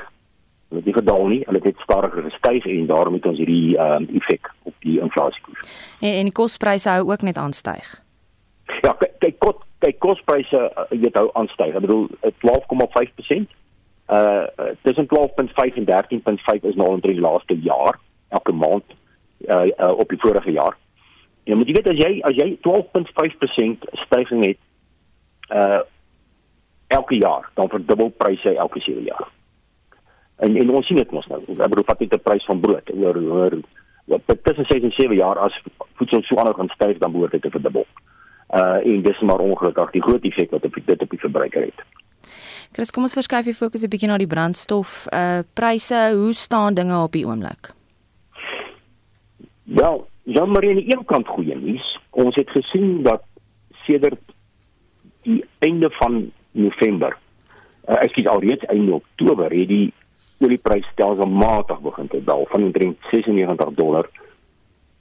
Hulle 0.68 0.82
het 0.82 0.86
nie 0.86 0.94
gedaal 0.94 1.28
nie, 1.28 1.42
hulle 1.46 1.58
het 1.58 1.66
net 1.66 1.80
stadiger 1.80 2.24
gestyg 2.24 2.66
en 2.66 2.86
daarom 2.86 3.14
het 3.14 3.26
ons 3.26 3.38
hierdie 3.38 3.78
ehm 3.78 4.04
uh, 4.04 4.16
effek 4.16 4.52
op 4.64 4.74
die 4.80 5.00
inflasiekoers. 5.00 5.60
En 6.00 6.14
en 6.14 6.24
die 6.24 6.32
kospryse 6.32 6.90
hou 6.90 7.12
ook 7.12 7.22
net 7.22 7.38
aanstyg. 7.38 8.02
Ja, 8.82 8.94
kyk 8.94 9.20
kyk 9.20 9.36
kyk 9.80 10.00
kospryse 10.00 10.72
uh, 10.78 11.00
weet 11.02 11.16
hou 11.16 11.30
aanstyg. 11.34 11.76
Ek 11.76 11.86
bedoel 11.86 12.08
12,5% 12.22 13.62
uh 14.08 14.46
tussen 14.82 15.08
12.5 15.08 15.78
en 15.80 15.86
13.5 15.86 16.68
is 16.70 16.76
nou 16.76 16.94
in 16.94 17.00
die 17.00 17.20
laaste 17.20 17.56
jaar 17.60 18.00
elke 18.30 18.52
maand 18.52 18.84
uh, 19.48 19.66
uh 19.78 20.00
op 20.00 20.10
die 20.10 20.20
vorige 20.20 20.52
jaar. 20.52 20.78
Ja, 21.44 21.56
moet 21.56 21.68
jy 21.68 21.74
weet 21.74 21.90
as 21.92 22.00
jy 22.00 22.12
as 22.24 22.38
jy 22.40 22.54
12.5% 22.68 23.90
stygings 24.06 24.48
het 24.48 24.62
uh 25.52 25.82
elke 26.94 27.16
jaar, 27.18 27.48
dan 27.58 27.70
verdubbel 27.70 28.12
pryse 28.22 28.52
elke 28.54 28.80
7 28.80 29.04
jaar. 29.04 29.30
En 30.36 30.56
en 30.58 30.70
ons 30.70 30.86
sien 30.86 30.98
dit 31.00 31.12
mos 31.12 31.26
nou. 31.28 31.40
Ek 31.42 31.72
bedoel 31.72 31.88
vat 31.88 32.04
net 32.04 32.12
die 32.12 32.22
prys 32.22 32.46
van 32.46 32.60
brood 32.62 32.92
oor 32.94 33.18
oor 33.18 33.56
wat 34.12 34.44
tussen 34.44 34.68
6 34.70 34.84
en 34.84 34.92
7 34.92 35.16
jaar 35.16 35.40
as 35.40 35.56
voedsel 35.98 36.22
so 36.28 36.38
aanhou 36.38 36.54
gaan 36.58 36.70
styg 36.76 37.00
dan 37.02 37.12
behoort 37.16 37.32
dit 37.32 37.42
te 37.42 37.50
verdubbel. 37.50 37.88
Uh 38.54 38.80
en 38.84 39.02
dis 39.02 39.22
maar 39.26 39.42
ongelukkig 39.42 39.92
die 39.98 40.06
groot 40.06 40.26
effek 40.30 40.52
wat 40.52 40.66
op 40.70 40.80
dit 40.86 41.02
op 41.02 41.10
die 41.10 41.20
verbruiker 41.26 41.66
het. 41.66 41.86
Chris, 42.74 42.92
kom 42.92 43.04
ons 43.04 43.14
verskuif 43.18 43.46
die 43.46 43.58
fokus 43.58 43.84
'n 43.84 43.90
bietjie 43.90 44.10
na 44.10 44.18
die 44.18 44.28
brandstof 44.28 45.08
uh 45.14 45.42
pryse. 45.54 46.14
Hoe 46.14 46.34
staan 46.34 46.74
dinge 46.74 47.04
op 47.04 47.12
die 47.12 47.26
oomblik? 47.26 47.74
Ja, 49.64 49.98
ja 50.24 50.46
maar 50.46 50.68
aan 50.68 50.76
die 50.76 50.96
een 50.96 51.06
kant 51.06 51.28
goeie 51.28 51.56
nuus. 51.56 52.00
Ons 52.10 52.36
het 52.36 52.50
gesien 52.50 53.04
dat 53.04 53.24
sedert 53.86 54.22
die 55.22 55.44
einde 55.60 55.90
van 55.90 56.32
November, 56.52 57.18
uh, 57.88 58.00
ek 58.04 58.16
sê 58.16 58.26
alreeds 58.28 58.66
einde 58.72 58.94
Oktober, 58.94 59.52
het 59.52 59.68
die 59.68 59.94
olieprys 60.44 60.86
stelselmatig 60.92 61.80
begin 61.80 62.08
te 62.08 62.24
daal 62.24 62.46
van 62.52 62.64
omtrent 62.64 62.98
96 63.12 63.74
dollar 63.80 64.10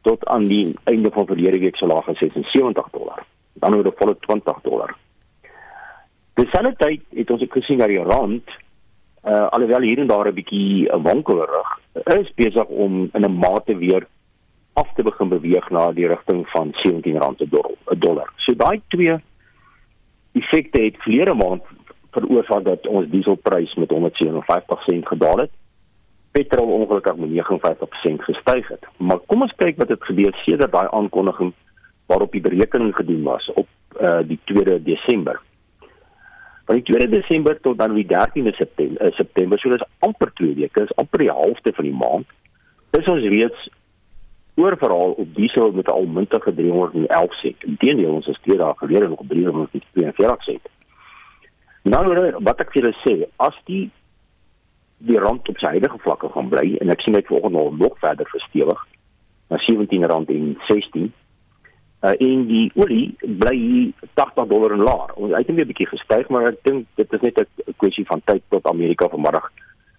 tot 0.06 0.26
aan 0.26 0.46
die 0.50 0.74
einde 0.84 1.10
van 1.14 1.26
verlede 1.26 1.58
week 1.58 1.76
so 1.76 1.86
laag 1.86 2.08
as 2.08 2.18
76 2.18 2.90
dollar. 2.90 3.22
Dan 3.54 3.74
oor 3.74 3.86
'n 3.86 3.98
volle 3.98 4.16
20 4.18 4.60
dollar. 4.62 4.96
Dieselfde 6.34 6.74
tyd 6.76 7.02
het 7.14 7.30
ons 7.30 7.42
ook 7.42 7.52
gesien 7.52 7.78
dat 7.78 7.88
die 7.88 8.02
rand 8.02 8.50
uh 9.24 9.48
alhoewel 9.54 9.80
hier 9.86 9.98
en 9.98 10.06
daar 10.06 10.28
'n 10.28 10.34
bietjie 10.34 10.90
'n 10.90 11.02
wankelerig 11.02 11.78
is 11.92 12.34
besig 12.34 12.66
om 12.66 13.08
in 13.12 13.24
'n 13.24 13.38
mate 13.38 13.76
weer 13.76 14.06
af 14.72 14.88
te 14.94 15.02
begin 15.02 15.28
beweeg 15.28 15.68
na 15.70 15.90
die 15.92 16.08
rigting 16.08 16.46
van 16.48 16.72
R17 16.72 17.18
per 17.84 17.98
dollar. 17.98 18.32
So 18.36 18.54
daai 18.56 18.80
twee 18.88 19.18
effekte 20.32 20.80
het 20.80 20.96
verlede 21.04 21.34
maand 21.34 21.62
veroorsaak 22.12 22.64
dat 22.64 22.86
ons 22.86 23.08
dieselprys 23.12 23.74
met 23.74 23.90
157 23.90 24.82
sent 24.82 25.08
gedaal 25.08 25.44
het. 25.44 25.52
Petrol 26.32 26.72
ongelukkig 26.72 27.16
met 27.16 27.30
59% 27.30 28.24
gestyg 28.28 28.68
het. 28.68 28.86
Maar 28.96 29.20
kom 29.26 29.44
ons 29.44 29.52
kyk 29.56 29.76
wat 29.80 29.92
het 29.92 30.04
gebeur 30.04 30.36
sedert 30.44 30.72
daai 30.72 30.88
aankondiging 30.90 31.52
waarop 32.06 32.32
die 32.32 32.44
berekening 32.44 32.94
gedoen 32.96 33.22
was 33.22 33.48
op 33.52 33.68
uh, 34.00 34.20
die 34.26 34.40
2de 34.52 34.82
Desember. 34.82 35.40
Van 36.64 36.80
die 36.80 36.84
2de 36.88 37.08
Desember 37.10 37.60
tot 37.60 37.78
dan 37.78 37.94
die 37.94 38.06
13de 38.08 38.54
September, 38.56 39.06
uh, 39.06 39.12
September, 39.16 39.58
so 39.58 39.70
dis 39.70 39.86
amper 39.98 40.32
2 40.40 40.54
weke, 40.54 40.82
is 40.82 40.96
amper 41.00 41.24
die 41.24 41.30
helfte 41.30 41.72
van 41.76 41.88
die 41.88 41.96
maand. 41.96 42.36
Dis 42.96 43.08
ons 43.08 43.24
reeds 43.24 43.68
oorverhaal 44.54 45.10
op 45.10 45.34
diesel 45.34 45.72
met 45.72 45.90
al 45.90 46.04
mintige 46.04 46.54
311 46.54 47.34
sent. 47.34 47.64
Inteendeel 47.64 48.12
ons 48.12 48.26
is 48.26 48.40
twee 48.42 48.56
dae 48.56 48.74
gelede 48.76 49.08
nog 49.08 49.18
op 49.18 49.28
342 49.28 50.42
sent. 50.42 50.68
Nou 51.82 52.04
wat 52.38 52.60
ek 52.60 52.70
vir 52.72 52.82
julle 52.82 52.94
sê, 53.02 53.14
as 53.36 53.56
die 53.64 53.90
die 55.02 55.18
rand 55.18 55.48
op 55.48 55.58
sy 55.58 55.72
huidige 55.74 55.98
vlakke 55.98 56.28
gaan 56.30 56.50
bly 56.52 56.76
en 56.78 56.92
ek 56.94 57.00
sien 57.02 57.16
dit 57.16 57.26
volgende 57.26 57.58
nog 57.58 57.78
nog 57.78 57.96
verder 57.98 58.28
verstewig 58.30 58.84
na 59.50 59.58
17 59.58 60.04
rand 60.06 60.30
en 60.30 60.52
16 60.68 61.08
uh, 61.08 62.12
en 62.12 62.44
die 62.46 62.68
olie 62.78 63.16
bly 63.20 63.56
80 64.14 64.46
dollar 64.52 64.76
en 64.76 64.84
laer. 64.86 65.10
Ons 65.16 65.34
het 65.34 65.48
net 65.48 65.58
'n 65.58 65.70
bietjie 65.72 65.88
gestyg, 65.90 66.28
maar 66.28 66.52
ek 66.52 66.62
dink 66.62 66.86
dit 66.94 67.12
is 67.12 67.20
net 67.20 67.40
'n 67.40 67.74
kwessie 67.76 68.06
van 68.06 68.22
tyd 68.24 68.42
tot 68.48 68.66
Amerika 68.66 69.08
vanmiddag 69.08 69.50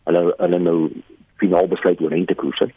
hulle 0.05 0.33
hulle 0.38 0.60
nou 0.60 0.91
finaal 1.36 1.67
besluit 1.67 2.01
oor 2.01 2.10
rentekoerse 2.10 2.72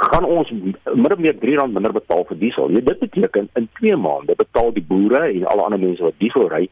gaan 0.00 0.24
ons 0.24 0.50
min 0.50 1.12
of 1.12 1.18
meer 1.18 1.36
R3 1.36 1.66
minder 1.68 1.92
betaal 1.92 2.24
vir 2.28 2.38
diesel. 2.40 2.70
Ja, 2.72 2.80
dit 2.80 2.98
beteken 2.98 3.48
in 3.58 3.68
2 3.80 3.96
maande 4.00 4.34
betaal 4.36 4.72
die 4.72 4.84
boere 4.92 5.26
en 5.28 5.46
alle 5.52 5.66
ander 5.66 5.82
mense 5.82 6.02
wat 6.02 6.16
diesel 6.22 6.48
ry, 6.48 6.68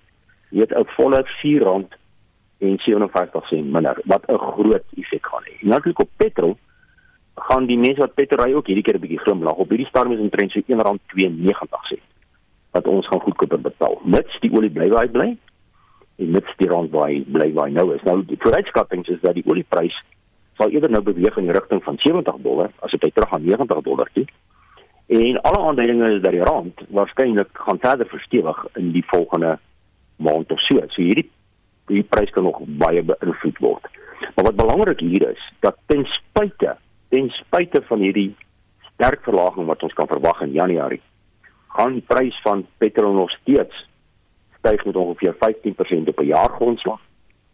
weet 0.49 0.73
'n 0.73 0.87
volle 0.97 1.21
R4 1.25 1.67
en 2.59 2.79
57 2.79 3.49
sent 3.49 3.73
minder 3.73 4.01
wat 4.05 4.25
'n 4.29 4.39
groot 4.39 4.85
effek 4.97 5.27
gaan 5.27 5.45
hê. 5.45 5.57
Natuurlik 5.61 6.01
op 6.01 6.11
petrol 6.17 6.57
gaan 7.35 7.67
die 7.67 7.79
mense 7.79 8.01
wat 8.01 8.15
petrol 8.15 8.45
ry 8.45 8.55
ook 8.55 8.67
hierdie 8.67 8.83
keer 8.83 8.97
'n 8.97 9.01
bietjie 9.01 9.25
glimlag. 9.27 9.57
Op 9.57 9.69
hierdie 9.69 9.87
stadium 9.87 10.13
is 10.17 10.21
omtrent 10.21 10.51
so 10.51 10.61
R1.92 10.61 11.87
sent 11.89 12.07
wat 12.71 12.87
ons 12.87 13.07
gaan 13.07 13.21
goedkoper 13.21 13.61
betaal. 13.61 14.01
Mits 14.05 14.41
die 14.41 14.53
olie 14.53 14.71
bly 14.71 14.89
waar 14.89 15.05
hy 15.05 15.09
bly 15.09 15.37
en 16.17 16.31
mits 16.31 16.57
die 16.57 16.69
rand 16.69 16.91
waar 16.91 17.09
hy 17.09 17.25
bly 17.27 17.53
waar 17.53 17.67
hy 17.67 17.73
nou 17.73 17.95
is. 17.95 18.03
Nou 18.03 18.25
die 18.25 18.41
vooruitskattinge 18.41 19.13
is 19.13 19.21
dat 19.21 19.35
die 19.35 19.47
olieprys 19.47 20.01
sal 20.59 20.75
eerder 20.75 20.91
nou 20.91 21.03
beweeg 21.07 21.37
in 21.39 21.49
die 21.49 21.55
rigting 21.55 21.83
van 21.87 21.99
70 22.03 22.43
dollar 22.43 22.71
as 22.85 22.91
dit 22.91 23.15
terug 23.15 23.35
aan 23.35 23.45
90 23.47 23.83
dollar 23.87 24.11
toe. 24.13 24.27
En 25.07 25.41
alle 25.41 25.61
aanduidinge 25.69 26.15
is 26.17 26.23
dat 26.23 26.35
die 26.35 26.45
rand 26.45 26.81
waarskynlik 26.89 27.49
gaan 27.53 27.79
verder 27.81 28.07
verstewig 28.07 28.67
in 28.75 28.91
die 28.93 29.05
volgende 29.07 29.59
maand 30.17 30.53
of 30.53 30.61
so. 30.61 30.83
So 30.89 31.03
hierdie 31.03 31.31
die 31.89 32.03
prys 32.03 32.31
kan 32.35 32.45
nog 32.45 32.61
baie 32.81 33.03
beïnvloed 33.03 33.59
word. 33.65 33.87
Maar 34.35 34.45
wat 34.51 34.57
belangrik 34.57 35.01
hier 35.01 35.31
is, 35.31 35.45
dat 35.65 35.79
ten 35.87 36.05
spyte 36.05 36.77
ten 37.09 37.31
spyte 37.33 37.81
van 37.89 38.03
hierdie 38.05 38.35
sterk 38.93 39.23
verlaging 39.25 39.67
wat 39.67 39.83
ons 39.83 39.95
kan 39.97 40.11
verwag 40.11 40.43
in 40.45 40.53
Januarie, 40.53 41.01
gaan 41.73 41.95
die 41.97 42.05
prys 42.05 42.37
van 42.45 42.67
petrol 42.83 43.15
nog 43.17 43.31
steeds 43.31 43.87
styg 44.59 44.85
met 44.85 44.97
ongeveer 44.97 45.37
15% 45.41 46.13
op 46.13 46.21
'n 46.21 46.33
jaargrondslag 46.35 47.01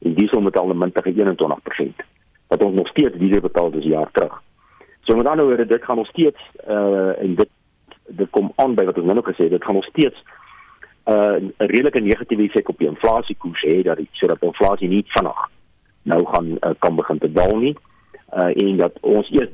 en 0.02 0.14
diesel 0.14 0.40
met 0.40 0.58
al 0.58 0.72
'n 0.72 0.78
minste 0.78 1.02
21% 1.04 2.02
wat 2.48 2.64
ons 2.64 2.76
nog 2.76 2.88
steeds 2.88 3.16
duurder 3.18 3.40
betaal 3.40 3.72
as 3.72 3.84
jaar 3.84 4.10
terug. 4.12 4.42
So 5.04 5.16
met 5.16 5.26
ander 5.26 5.44
woorde, 5.44 5.66
dit 5.66 5.84
gaan 5.84 5.96
nog 5.96 6.06
steeds 6.06 6.40
uh 6.68 7.20
en 7.20 7.34
dit 7.34 7.48
dit 8.06 8.30
kom 8.30 8.52
aan 8.56 8.74
by 8.74 8.84
wat 8.84 8.96
ons 8.96 9.04
nou 9.04 9.16
nog 9.16 9.28
gesê 9.28 9.42
het, 9.48 9.50
dit 9.50 9.64
gaan 9.64 9.74
nog 9.74 9.84
steeds 9.84 10.22
uh 11.04 11.36
'n 11.36 11.52
redelike 11.56 12.00
negatiewe 12.00 12.42
effek 12.42 12.68
op 12.68 12.78
die 12.78 12.88
inflasiekoers 12.88 13.62
hê 13.62 13.82
dat 13.82 13.96
die 13.96 14.08
sodat 14.12 14.42
inflasie 14.42 14.88
nie 14.88 15.04
vinnig 15.06 15.50
nou 16.02 16.26
gaan 16.26 16.46
uh, 16.60 16.70
kan 16.78 16.96
begin 16.96 17.18
te 17.18 17.32
daal 17.32 17.56
nie. 17.56 17.76
Uh 18.32 18.52
en 18.62 18.76
dat 18.76 18.92
ons 19.00 19.30
eers 19.30 19.50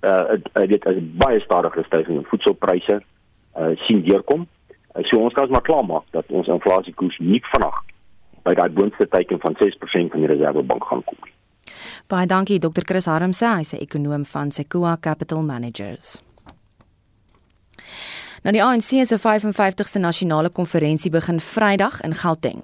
uh 0.00 0.66
dit 0.66 0.84
as 0.84 0.94
baie 1.00 1.40
stadige 1.40 1.82
stygings 1.82 2.18
in 2.18 2.28
voedselpryse 2.30 3.02
uh 3.56 3.76
sien 3.86 4.02
deurkom. 4.02 4.46
Uh, 4.96 5.04
so 5.04 5.18
ons 5.18 5.32
kan 5.32 5.42
ons 5.42 5.52
maar 5.52 5.62
klaarmaak 5.62 6.04
dat 6.10 6.24
ons 6.28 6.46
inflasiekoers 6.46 7.18
nie 7.18 7.42
vinnig 7.52 7.78
by 8.42 8.54
daai 8.54 8.70
boonste 8.70 9.08
teiken 9.08 9.38
van 9.40 9.56
6% 9.58 10.10
van 10.10 10.20
die 10.20 10.26
Reservebank 10.26 10.84
gaan 10.84 11.04
kom 11.04 11.18
nie. 11.22 11.31
Baie 12.12 12.28
dankie 12.28 12.58
Dr. 12.60 12.84
Chris 12.84 13.06
Harmse, 13.08 13.46
hy's 13.56 13.72
'n 13.72 13.80
ekonom 13.80 14.24
van 14.24 14.50
Sequoia 14.52 14.98
Capital 15.00 15.42
Managers. 15.42 16.20
Nou 18.42 18.52
die 18.52 18.62
ANC 18.62 19.06
se 19.06 19.16
55ste 19.18 19.98
nasionale 19.98 20.50
konferensie 20.50 21.10
begin 21.10 21.40
Vrydag 21.40 22.02
in 22.02 22.14
Gauteng. 22.14 22.62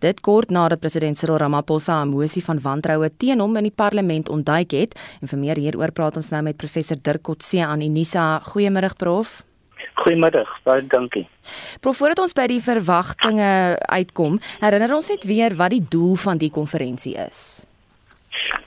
Dit 0.00 0.20
kort 0.20 0.50
nadat 0.50 0.80
president 0.80 1.16
Cyril 1.16 1.38
Ramaphosa 1.38 2.02
'n 2.02 2.08
mosie 2.08 2.44
van 2.44 2.60
wantroue 2.60 3.10
teen 3.16 3.40
hom 3.40 3.56
in 3.56 3.62
die 3.62 3.74
parlement 3.74 4.28
ontduik 4.28 4.70
het 4.70 4.98
en 5.22 5.28
vir 5.28 5.38
meer 5.38 5.56
hieroor 5.56 5.92
praat 5.92 6.16
ons 6.16 6.30
nou 6.30 6.42
met 6.42 6.56
professor 6.56 6.96
Dirk 7.02 7.22
Kotse 7.22 7.64
aan 7.64 7.80
Unisa. 7.80 8.40
Goeiemôre 8.40 8.96
prof. 8.96 9.44
Goeiemiddag, 9.94 10.48
baie 10.64 10.86
dankie. 10.86 11.28
Prof, 11.80 11.96
voordat 11.96 12.18
ons 12.18 12.32
by 12.32 12.46
die 12.46 12.60
verwagtinge 12.60 13.78
uitkom, 13.80 14.40
herinner 14.60 14.94
ons 14.94 15.08
net 15.08 15.24
weer 15.24 15.56
wat 15.56 15.70
die 15.70 15.86
doel 15.88 16.14
van 16.14 16.38
die 16.38 16.50
konferensie 16.50 17.16
is. 17.16 17.69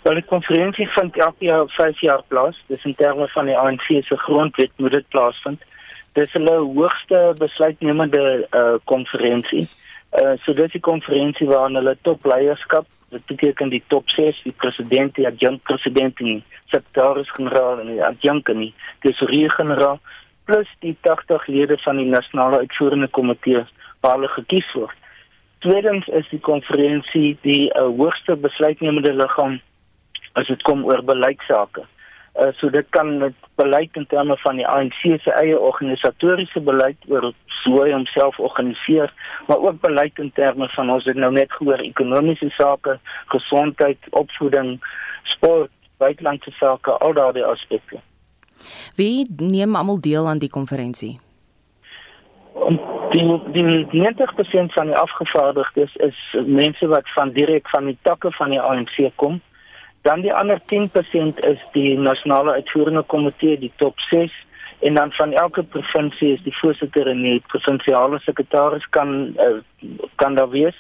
Wel, 0.04 0.14
die 0.14 0.26
konferensie 0.28 0.88
vind 0.88 1.18
elke 1.18 1.46
jaar 1.46 1.68
5 1.68 2.00
jaar 2.00 2.24
plaas. 2.28 2.64
Dis 2.68 2.84
in 2.86 2.96
terme 2.96 3.28
van 3.28 3.46
die 3.46 3.58
ANC 3.58 3.86
se 4.04 4.18
grondwet 4.18 4.72
moet 4.76 4.92
dit 4.92 5.08
plaasvind. 5.08 5.62
Dis 6.14 6.34
hulle 6.34 6.58
hoogste 6.58 7.34
besluitnemende 7.38 8.48
uh 8.52 8.76
konferensie. 8.84 9.68
Uh 10.22 10.36
so 10.44 10.54
dis 10.54 10.72
die 10.72 10.84
konferensie 10.84 11.48
waarin 11.48 11.80
hulle 11.80 11.96
topleierskap, 12.02 12.86
dit 13.10 13.26
beteken 13.26 13.70
die 13.70 13.84
top 13.88 14.10
6, 14.10 14.44
die 14.44 14.56
president, 14.58 15.16
die 15.16 15.28
adjunkpresident, 15.28 16.18
die 16.18 16.44
sekretaris-generaal 16.74 17.80
en 17.80 17.94
die 17.96 18.04
adjunk 18.04 18.50
en 18.50 18.66
die 18.68 18.74
tesourier-generaal 19.06 20.00
plus 20.46 20.68
die 20.84 20.98
80 21.02 21.48
lede 21.48 21.78
van 21.78 21.98
die 21.98 22.10
nasionale 22.12 22.60
uitvoerende 22.66 23.08
komitee 23.08 23.64
waar 24.04 24.18
hulle 24.18 24.32
gekies 24.36 24.72
word. 24.76 24.98
Tweedens 25.64 26.08
is 26.08 26.28
die 26.30 26.42
konferensie 26.44 27.38
die 27.42 27.70
uh, 27.72 27.88
hoogste 27.88 28.36
besluitnemende 28.36 29.14
liggaam 29.16 29.62
as 30.40 30.48
dit 30.48 30.62
kom 30.68 30.86
oor 30.86 31.04
beleidsake. 31.06 31.86
Uh, 32.34 32.50
so 32.58 32.70
dit 32.74 32.88
kan 32.90 33.18
met 33.22 33.36
beleid 33.62 33.94
in 33.94 34.08
terme 34.10 34.38
van 34.42 34.58
die 34.58 34.68
ANC 34.68 35.02
se 35.22 35.34
eie 35.38 35.60
organisatoriese 35.60 36.62
beleid 36.66 36.98
oor 37.08 37.30
hoe 37.64 37.76
hy 37.80 37.92
homself 37.94 38.40
organiseer, 38.40 39.14
maar 39.48 39.62
ook 39.62 39.80
beleid 39.82 40.18
in 40.20 40.32
terme 40.36 40.68
van 40.74 40.90
ons 40.90 41.06
het 41.06 41.16
nou 41.16 41.32
net 41.32 41.52
gehoor 41.54 41.80
ekonomiese 41.80 42.50
sake, 42.58 42.98
gesondheid, 43.32 44.10
opvoeding, 44.10 44.80
sport, 45.36 45.72
buitelandse 46.02 46.52
sake, 46.58 46.92
al 46.92 47.14
daardie 47.14 47.46
aspekte. 47.46 48.02
Wie 48.96 49.28
neem 49.38 49.76
almal 49.76 50.02
deel 50.02 50.28
aan 50.28 50.42
die 50.42 50.50
konferensie? 50.50 51.20
Die 53.14 53.24
die 53.54 53.66
90% 53.94 54.76
van 54.76 54.90
die 54.90 54.98
afgevaardigdes 54.98 55.96
is 56.06 56.20
mense 56.46 56.88
wat 56.88 57.10
van 57.16 57.34
direk 57.38 57.70
van 57.70 57.90
die 57.90 57.98
takke 58.02 58.32
van 58.32 58.54
die 58.54 58.62
ANC 58.62 59.10
kom. 59.16 59.42
Dan 60.04 60.22
die 60.22 60.34
ander 60.34 60.60
10% 60.72 61.40
is 61.48 61.62
die 61.72 61.98
nasionale 61.98 62.52
uitvoerende 62.52 63.04
komitee, 63.08 63.60
die 63.60 63.72
top 63.76 64.00
6 64.10 64.34
en 64.84 64.94
dan 64.94 65.12
van 65.12 65.32
elke 65.32 65.64
provinsie 65.64 66.34
is 66.34 66.42
die 66.44 66.56
voorsitter 66.58 67.08
en 67.08 67.22
die 67.24 67.40
provinsiale 67.48 68.20
sekretaris 68.20 68.88
kan 68.90 69.14
uh, 69.40 69.62
kan 70.16 70.36
daar 70.36 70.50
wees. 70.50 70.76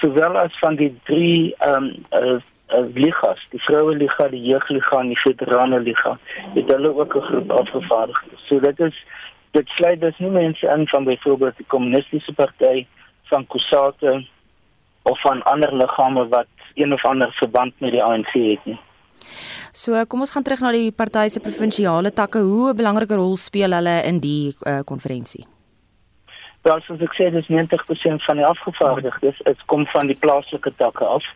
Sowel 0.00 0.38
as 0.40 0.58
van 0.62 0.80
die 0.80 0.92
drie 1.04 1.54
ehm 1.58 1.90
um, 1.90 2.40
uh, 2.72 2.88
ligas, 2.94 3.42
die 3.52 3.60
vroue 3.60 3.96
liga, 3.96 4.28
die 4.32 4.40
jeugliga 4.40 5.00
en 5.00 5.12
die 5.12 5.20
veterane 5.20 5.80
liga, 5.80 6.14
het 6.54 6.72
hulle 6.72 6.94
ook 6.94 7.16
'n 7.16 7.26
groep 7.28 7.50
afgevaardigdes. 7.50 8.46
So 8.48 8.60
dit 8.60 8.80
is 8.80 9.04
dit 9.50 9.68
sluit 9.68 10.00
dus 10.00 10.18
nie 10.18 10.30
mense 10.30 10.66
in 10.66 10.88
van 10.88 11.04
byvoorbeeld 11.04 11.56
die 11.56 11.66
kommunistiese 11.66 12.32
party 12.32 12.86
van 13.22 13.46
Kusate 13.46 14.26
of 15.02 15.20
van 15.20 15.42
ander 15.42 15.74
liggame 15.76 16.28
wat 16.28 16.48
een 16.74 16.92
of 16.92 17.04
ander 17.04 17.32
verband 17.40 17.74
met 17.80 17.92
die 17.92 18.02
ANC 18.02 18.32
het 18.32 18.64
nie. 18.64 18.78
So 19.72 20.04
kom 20.06 20.20
ons 20.20 20.30
gaan 20.30 20.42
terug 20.42 20.60
na 20.60 20.70
die 20.72 20.92
party 20.92 21.28
se 21.28 21.40
provinsiale 21.40 22.12
takke. 22.12 22.38
Hoe 22.38 22.70
'n 22.72 22.76
belangrike 22.76 23.14
rol 23.14 23.36
speel 23.36 23.72
hulle 23.72 24.02
in 24.02 24.20
die 24.20 24.54
konferensie? 24.84 25.44
Uh, 25.44 25.54
Wel, 26.64 26.80
soos 26.86 27.02
ek 27.04 27.12
sê, 27.12 27.26
dis 27.28 27.48
90% 27.52 28.22
van 28.24 28.38
die 28.40 28.46
afgevaardigdes, 28.48 29.40
dit 29.44 29.64
kom 29.68 29.82
van 29.92 30.08
die 30.08 30.16
plaaslike 30.16 30.70
takke 30.80 31.04
af. 31.04 31.26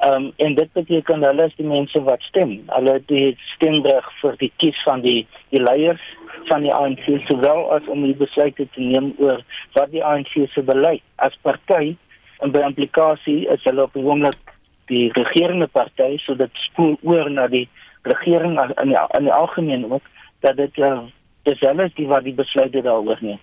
Ehm 0.00 0.14
um, 0.14 0.28
en 0.40 0.54
dit 0.56 0.70
beteken 0.72 1.26
hulle 1.26 1.48
is 1.50 1.56
die 1.58 1.66
mense 1.68 2.00
wat 2.06 2.22
stem. 2.24 2.54
Hulle 2.72 2.94
het 2.94 3.04
die 3.12 3.34
stemreg 3.50 4.06
vir 4.22 4.38
die 4.40 4.48
kies 4.62 4.78
van 4.86 5.04
die 5.04 5.26
die 5.52 5.60
leiers 5.60 6.06
van 6.48 6.64
die 6.64 6.72
ANC 6.72 7.04
sowel 7.26 7.66
as 7.76 7.90
om 7.92 8.06
die 8.08 8.16
besluite 8.16 8.64
te 8.72 8.80
neem 8.80 9.10
oor 9.20 9.44
wat 9.76 9.92
die 9.92 10.00
ANC 10.12 10.32
se 10.54 10.64
beleid 10.64 11.04
as 11.28 11.36
party 11.44 11.92
en 12.40 12.56
by 12.56 12.64
implikasie 12.70 13.42
is 13.52 13.68
hulle 13.68 13.84
op 13.84 13.92
die 13.98 14.06
oomblik 14.06 14.49
die 14.90 15.08
regerende 15.16 15.68
party 15.70 16.18
so 16.24 16.34
dit 16.38 16.50
spoel 16.66 16.96
oor 17.06 17.30
na 17.30 17.46
die 17.48 17.68
regering 18.08 18.58
in 18.60 18.92
die, 18.92 18.98
in 19.18 19.28
die 19.28 19.34
algemeen 19.34 19.86
ook 19.90 20.02
dat 20.44 20.56
dit 20.56 20.78
uh, 20.78 21.06
dis 21.48 21.62
hulle 21.64 21.90
die 21.94 22.08
wat 22.10 22.26
die 22.26 22.34
besluite 22.34 22.82
daaroor 22.84 23.20
neem. 23.20 23.40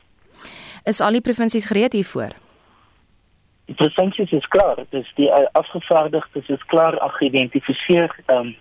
Is 0.86 1.02
al 1.02 1.18
die 1.18 1.24
provinsies 1.24 1.68
gereed 1.70 1.98
hiervoor? 1.98 2.36
Die 3.68 3.76
provinsies 3.76 4.32
is 4.32 4.48
klaar, 4.54 4.80
dis 4.96 5.10
die 5.20 5.28
uh, 5.28 5.44
afgevaardigdes 5.60 6.54
is 6.56 6.72
klaar 6.72 7.00
geïdentifiseer 7.20 8.16
ehm 8.28 8.54
um, 8.54 8.56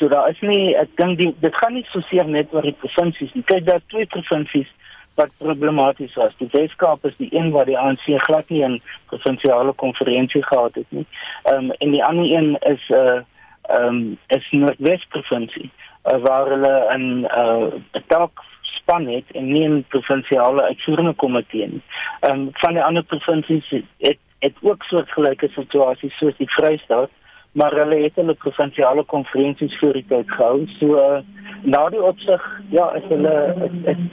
So 0.00 0.08
daar 0.08 0.30
is 0.30 0.38
nie 0.40 0.72
ek 0.80 0.94
dink 0.96 1.18
dit 1.20 1.56
gaan 1.60 1.74
nie 1.76 1.84
so 1.92 2.00
seer 2.08 2.24
net 2.24 2.54
oor 2.56 2.64
die 2.64 2.76
provinsies 2.80 3.34
nie. 3.36 3.42
Kyk 3.50 3.66
daar 3.66 3.82
twee 3.92 4.06
provinsies 4.08 4.70
wat 5.14 5.30
problematies 5.38 6.14
was. 6.14 6.36
Die 6.36 6.48
Weskaap 6.50 7.04
is 7.04 7.16
die 7.16 7.28
een 7.34 7.50
waar 7.50 7.64
die 7.64 7.78
ANC 7.78 8.06
glad 8.26 8.48
nie 8.48 8.64
'n 8.64 8.82
provinsiale 9.06 9.72
konferensie 9.72 10.42
gehad 10.42 10.74
het 10.74 10.86
nie. 10.88 11.06
Ehm 11.42 11.64
um, 11.64 11.70
en 11.70 11.90
die 11.90 12.04
ander 12.04 12.30
een 12.36 12.56
is 12.60 12.88
'n 12.88 12.94
uh, 12.94 13.20
ehm 13.62 13.86
um, 13.86 14.18
is 14.26 14.50
Noordwes 14.50 15.04
provinsie 15.08 15.70
uh, 16.04 16.18
waar 16.18 16.46
hulle 16.46 16.96
'n 16.96 17.24
uh, 17.24 17.66
'n 17.92 18.04
taak 18.06 18.30
span 18.60 19.06
het 19.06 19.24
en 19.32 19.52
nie 19.52 19.68
'n 19.68 19.84
provinsiale 19.88 20.62
uitvoerende 20.62 21.12
komitee 21.12 21.68
nie. 21.68 21.82
Ehm 22.20 22.32
um, 22.32 22.48
van 22.52 22.72
die 22.72 22.82
ander 22.82 23.02
provinsies 23.02 23.70
het 23.98 24.18
het 24.38 24.54
ook 24.60 24.82
soortgelyke 24.82 25.48
situasies 25.48 26.16
soos 26.18 26.36
die 26.36 26.50
Vrystaat 26.50 27.10
maar 27.52 27.72
hulle 27.72 28.02
het 28.02 28.14
hulle 28.14 28.34
provinsiale 28.34 29.04
konferensies 29.04 29.78
voor 29.78 29.92
die 29.92 30.04
tyd 30.08 30.30
gehou. 30.30 30.66
So 30.78 30.98
uh, 30.98 31.18
na 31.62 31.88
die 31.90 32.02
opsig, 32.02 32.44
ja, 32.70 32.90
is 32.94 33.06
hulle 33.08 33.34
is, 33.66 33.76
is, 33.94 34.04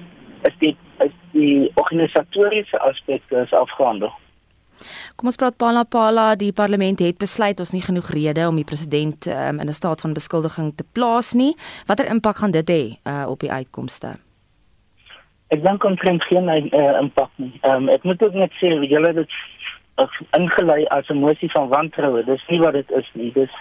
is 0.50 0.58
die 0.64 0.76
die 1.32 1.72
organisatoriese 1.76 2.80
aspekte 2.80 3.44
is 3.44 3.54
afgehandel. 3.54 4.12
Kom 5.18 5.32
ons 5.32 5.40
praat 5.40 5.58
Pala 5.58 5.84
Pala, 5.84 6.36
die 6.38 6.54
parlement 6.54 7.00
het 7.02 7.18
besluit 7.18 7.60
ons 7.60 7.74
nie 7.74 7.82
genoeg 7.82 8.12
rede 8.14 8.46
om 8.48 8.58
die 8.60 8.68
president 8.68 9.26
um, 9.26 9.60
in 9.60 9.68
'n 9.68 9.74
staat 9.74 10.02
van 10.02 10.14
beskuldiging 10.14 10.74
te 10.76 10.86
plaas 10.94 11.34
nie. 11.34 11.56
Watter 11.88 12.06
impak 12.06 12.38
gaan 12.38 12.52
dit 12.52 12.70
hê 12.70 12.84
uh, 13.04 13.26
op 13.30 13.40
die 13.40 13.52
uitkomste? 13.52 14.18
Ek 15.50 15.64
dink 15.64 15.84
ons 15.84 16.00
kan 16.00 16.22
geen 16.22 16.50
uh, 16.50 17.00
impak 17.02 17.32
nie. 17.36 17.60
Um, 17.64 17.90
ek 17.90 18.04
moet 18.04 18.22
ook 18.22 18.34
net 18.34 18.52
sê 18.60 18.68
julle 18.68 19.14
het 19.14 19.32
ingelei 20.38 20.86
as 20.86 21.10
'n 21.10 21.18
mosie 21.18 21.50
van 21.52 21.68
wantroue. 21.70 22.24
Dis 22.24 22.46
nie 22.48 22.60
wat 22.60 22.74
dit 22.74 22.92
is 22.92 23.10
nie. 23.14 23.32
Dis 23.32 23.52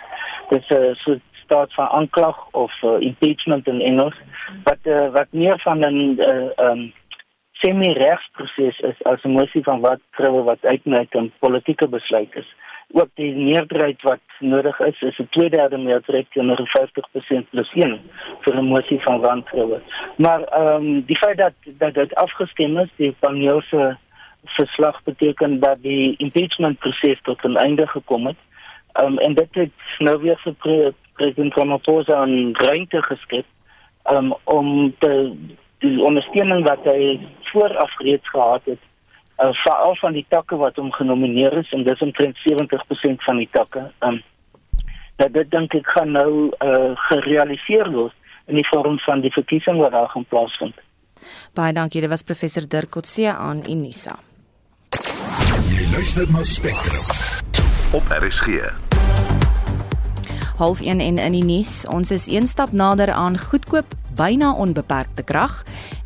dis 0.51 0.69
'n 0.71 0.95
so 0.95 1.19
staat 1.45 1.75
van 1.75 1.89
aanklag 1.89 2.51
of 2.51 2.73
uh, 2.83 3.01
impeachment 3.01 3.67
in 3.67 3.81
Engels 3.81 4.15
wat 4.65 4.79
uh, 4.83 5.09
wat 5.13 5.27
meer 5.31 5.59
van 5.61 5.79
'n 5.79 6.21
uh, 6.21 6.51
um, 6.57 6.93
semi-regsproses 7.61 8.79
is 8.91 9.03
as 9.05 9.23
'n 9.25 9.37
mosie 9.39 9.63
van 9.63 9.81
wantroue 9.81 10.43
wat 10.43 10.65
uitneem 10.65 11.07
'n 11.13 11.33
politieke 11.39 11.89
besluit 11.89 12.35
is. 12.35 12.55
Ook 12.93 13.09
die 13.15 13.35
meerderheid 13.35 14.03
wat 14.03 14.21
nodig 14.39 14.81
is 14.81 15.03
is 15.03 15.19
'n 15.19 15.29
2/3 15.31 15.83
meerderheid 15.85 16.27
teenoor 16.31 16.69
50% 16.69 17.51
plus 17.51 17.73
1 17.75 18.01
vir 18.41 18.55
'n 18.57 18.65
mosie 18.65 19.03
van 19.03 19.21
wantroue. 19.21 19.81
Maar 20.17 20.43
ehm 20.43 20.85
um, 20.85 21.05
die 21.07 21.17
feit 21.17 21.37
dat 21.37 21.55
dat 21.79 21.95
dit 21.95 22.15
afgestem 22.15 22.79
is, 22.79 22.89
die 22.97 23.17
paneel 23.19 23.61
se 23.61 23.97
verslag 24.45 25.03
beteken 25.03 25.61
dat 25.61 25.83
die 25.83 26.17
impeachment 26.17 26.79
proses 26.79 27.21
tot 27.23 27.43
'n 27.43 27.57
einde 27.57 27.87
gekom 27.87 28.27
het. 28.27 28.37
Um, 29.01 29.19
en 29.19 29.35
dit 29.35 29.49
het 29.51 29.73
nou 29.99 30.21
weer 30.21 30.39
vir 30.39 30.55
pre 30.55 30.95
president 31.13 31.55
Ramaphosa 31.55 32.25
'n 32.25 32.53
ruimte 32.53 33.03
geskep 33.03 33.45
um, 34.11 34.35
om 34.45 34.95
te 34.99 35.37
die 35.87 36.05
ondersteuning 36.05 36.67
wat 36.67 36.85
hy 36.89 37.17
vooraf 37.53 37.99
reeds 38.05 38.29
gehad 38.35 38.65
het 38.65 38.83
uh, 39.39 39.53
veral 39.65 39.97
van 40.01 40.17
die 40.17 40.27
takke 40.29 40.57
wat 40.57 40.77
hom 40.81 40.93
genomineer 40.93 41.59
is 41.59 41.73
en 41.77 41.85
dis 41.85 42.05
omtrent 42.05 42.39
70% 42.45 43.27
van 43.29 43.43
die 43.43 43.49
takke. 43.53 43.91
Um, 44.01 44.23
dat 45.17 45.33
dit 45.33 45.51
dink 45.51 45.75
ek 45.75 45.89
gaan 45.97 46.13
nou 46.13 46.31
uh, 46.61 46.93
gerealiseer 47.09 47.91
word 47.93 48.15
in 48.47 48.61
die 48.61 48.67
vorm 48.69 48.99
van 49.07 49.25
die 49.25 49.33
verkiesing 49.35 49.81
wat 49.81 49.95
daar 49.97 50.11
gaan 50.13 50.29
plaasvind. 50.29 50.77
Baie 51.57 51.73
dankie, 51.73 52.03
dit 52.05 52.13
was 52.13 52.23
professor 52.23 52.69
Dirk 52.69 52.93
Kotse 52.95 53.33
aan 53.33 53.65
Unisa. 53.67 54.19
Jy 55.73 55.87
luister 55.95 56.29
na 56.33 56.45
Spectrum 56.45 57.97
op 57.97 58.13
RSG. 58.21 58.86
Half 60.57 60.81
1 60.81 61.01
en 61.01 61.19
in 61.19 61.33
die 61.33 61.45
nuus, 61.45 61.85
ons 61.93 62.11
is 62.11 62.27
een 62.33 62.47
stap 62.47 62.73
nader 62.73 63.13
aan 63.13 63.39
goedkoop 63.39 63.93
byna 64.17 64.55
onbeperkte 64.57 65.23
krag 65.23 65.59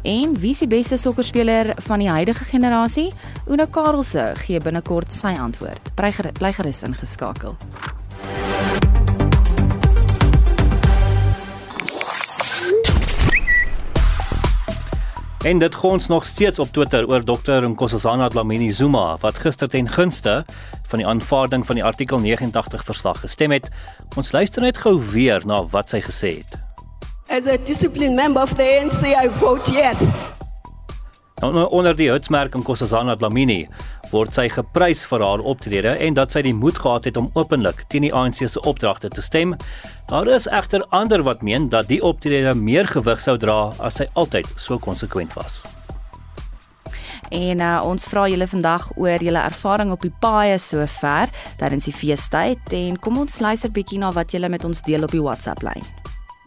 en 0.03 0.35
wie 0.43 0.51
is 0.51 0.65
die 0.65 0.67
beste 0.67 0.99
sokkerspeler 0.99 1.71
van 1.87 2.03
die 2.03 2.11
huidige 2.11 2.45
generasie? 2.45 3.13
Una 3.47 3.69
Karelse 3.71 4.33
gee 4.43 4.59
binnekort 4.59 5.15
sy 5.15 5.37
antwoord. 5.39 5.95
Bly 5.95 6.53
gerus 6.59 6.83
ingeskakel. 6.83 7.55
En 15.45 15.59
dit 15.59 15.75
gons 15.75 16.07
nog 16.07 16.25
steeds 16.25 16.59
op 16.59 16.73
Twitter 16.73 17.09
oor 17.09 17.25
Dr. 17.25 17.65
Nkosazana 17.69 18.29
Dlamini 18.29 18.73
Zuma 18.73 19.17
wat 19.21 19.39
gister 19.39 19.69
ten 19.69 19.89
gunste 19.89 20.45
van 20.89 20.99
die 20.99 21.07
aanvaarding 21.07 21.67
van 21.67 21.75
die 21.75 21.85
artikel 21.85 22.19
89 22.19 22.85
verslag 22.85 23.21
gestem 23.21 23.51
het. 23.51 23.69
Ons 24.17 24.33
luister 24.33 24.63
net 24.63 24.79
gou 24.79 25.01
weer 25.13 25.41
na 25.47 25.63
wat 25.73 25.89
sy 25.89 26.03
gesê 26.05 26.35
het. 26.43 26.61
As 27.31 27.47
a 27.47 27.57
disciplined 27.65 28.15
member 28.15 28.43
of 28.43 28.53
the 28.55 28.69
ANC, 28.69 29.01
I 29.25 29.29
vote 29.29 29.73
yes. 29.73 29.97
Nou, 31.41 31.53
nou 31.57 31.69
onder 31.73 31.97
die 31.97 32.11
hitsmerk 32.13 32.53
Nkosazana 32.53 33.15
Dlamini 33.17 33.63
word 34.11 34.37
sy 34.37 34.45
geprys 34.53 35.01
vir 35.09 35.23
haar 35.25 35.41
optrede 35.41 35.95
en 36.05 36.17
dat 36.19 36.35
sy 36.35 36.43
die 36.45 36.53
moed 36.53 36.77
gehad 36.83 37.07
het 37.09 37.17
om 37.17 37.31
openlik 37.39 37.87
teen 37.89 38.05
die 38.05 38.13
ANC 38.13 38.43
se 38.45 38.61
opdragte 38.69 39.09
te 39.09 39.25
stem. 39.25 39.55
Daar 40.11 40.29
is 40.29 40.51
egter 40.53 40.85
ander 40.93 41.25
wat 41.25 41.41
meen 41.47 41.71
dat 41.73 41.89
die 41.89 42.03
optrede 42.05 42.53
meer 42.55 42.91
gewig 42.91 43.23
sou 43.25 43.39
dra 43.41 43.71
as 43.81 44.03
sy 44.03 44.09
altyd 44.21 44.53
so 44.61 44.77
konsekwent 44.79 45.33
was. 45.39 45.63
En 47.31 47.63
uh, 47.63 47.79
ons 47.87 48.09
vra 48.11 48.27
julle 48.29 48.51
vandag 48.51 48.91
oor 48.99 49.25
julle 49.25 49.41
ervaring 49.41 49.95
op 49.95 50.05
die 50.05 50.13
paaie 50.21 50.59
sover 50.61 51.31
tydens 51.63 51.89
die 51.89 51.95
feestyd 51.95 52.75
en 52.77 53.01
kom 53.01 53.23
ons 53.23 53.41
luister 53.41 53.73
bietjie 53.73 54.03
na 54.03 54.13
wat 54.13 54.35
julle 54.35 54.51
met 54.53 54.67
ons 54.69 54.85
deel 54.85 55.09
op 55.09 55.15
die 55.15 55.25
WhatsApp 55.25 55.65
lyn. 55.65 55.89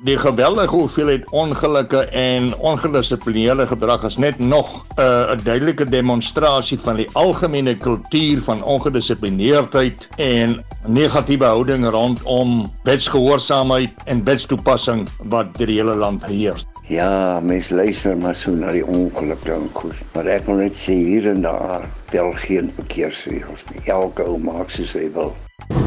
Die 0.03 0.17
geweldige 0.17 0.75
hoeveelheid 0.75 1.29
ongelukke 1.31 2.01
en 2.11 2.49
ongedissiplineerde 2.59 3.67
gedrag 3.67 4.03
is 4.03 4.17
net 4.17 4.39
nog 4.39 4.83
'n 4.95 5.01
uh, 5.01 5.37
duidelike 5.43 5.85
demonstrasie 5.85 6.79
van 6.79 6.95
die 6.95 7.07
algemene 7.13 7.77
kultuur 7.77 8.41
van 8.41 8.63
ongedissiplineerdheid 8.63 10.09
en 10.15 10.65
negatiewe 10.85 11.45
houding 11.45 11.89
rondom 11.89 12.73
wetsgehoorsaamheid 12.83 13.91
en 14.05 14.23
wetstoepassing 14.23 15.07
wat 15.23 15.55
deur 15.57 15.67
die 15.67 15.79
hele 15.79 15.95
land 15.95 16.25
heers. 16.25 16.65
Ja, 16.87 17.39
mens 17.39 17.69
luister 17.69 18.17
maar 18.17 18.35
so 18.35 18.51
na 18.51 18.71
die 18.75 18.83
ongeluk 18.85 19.45
dan 19.47 19.69
koes. 19.71 20.01
Maar 20.11 20.27
ek 20.33 20.49
wil 20.49 20.57
net 20.65 20.75
sê 20.75 20.91
hier 20.97 21.29
en 21.31 21.45
daar 21.45 21.85
tel 22.11 22.33
geen 22.43 22.67
verkeersreëls 22.75 23.63
nie. 23.69 23.83
Elke 23.93 24.25
ou 24.27 24.35
maak 24.43 24.73
soos 24.73 24.91
hy 24.99 25.07
wil. 25.15 25.31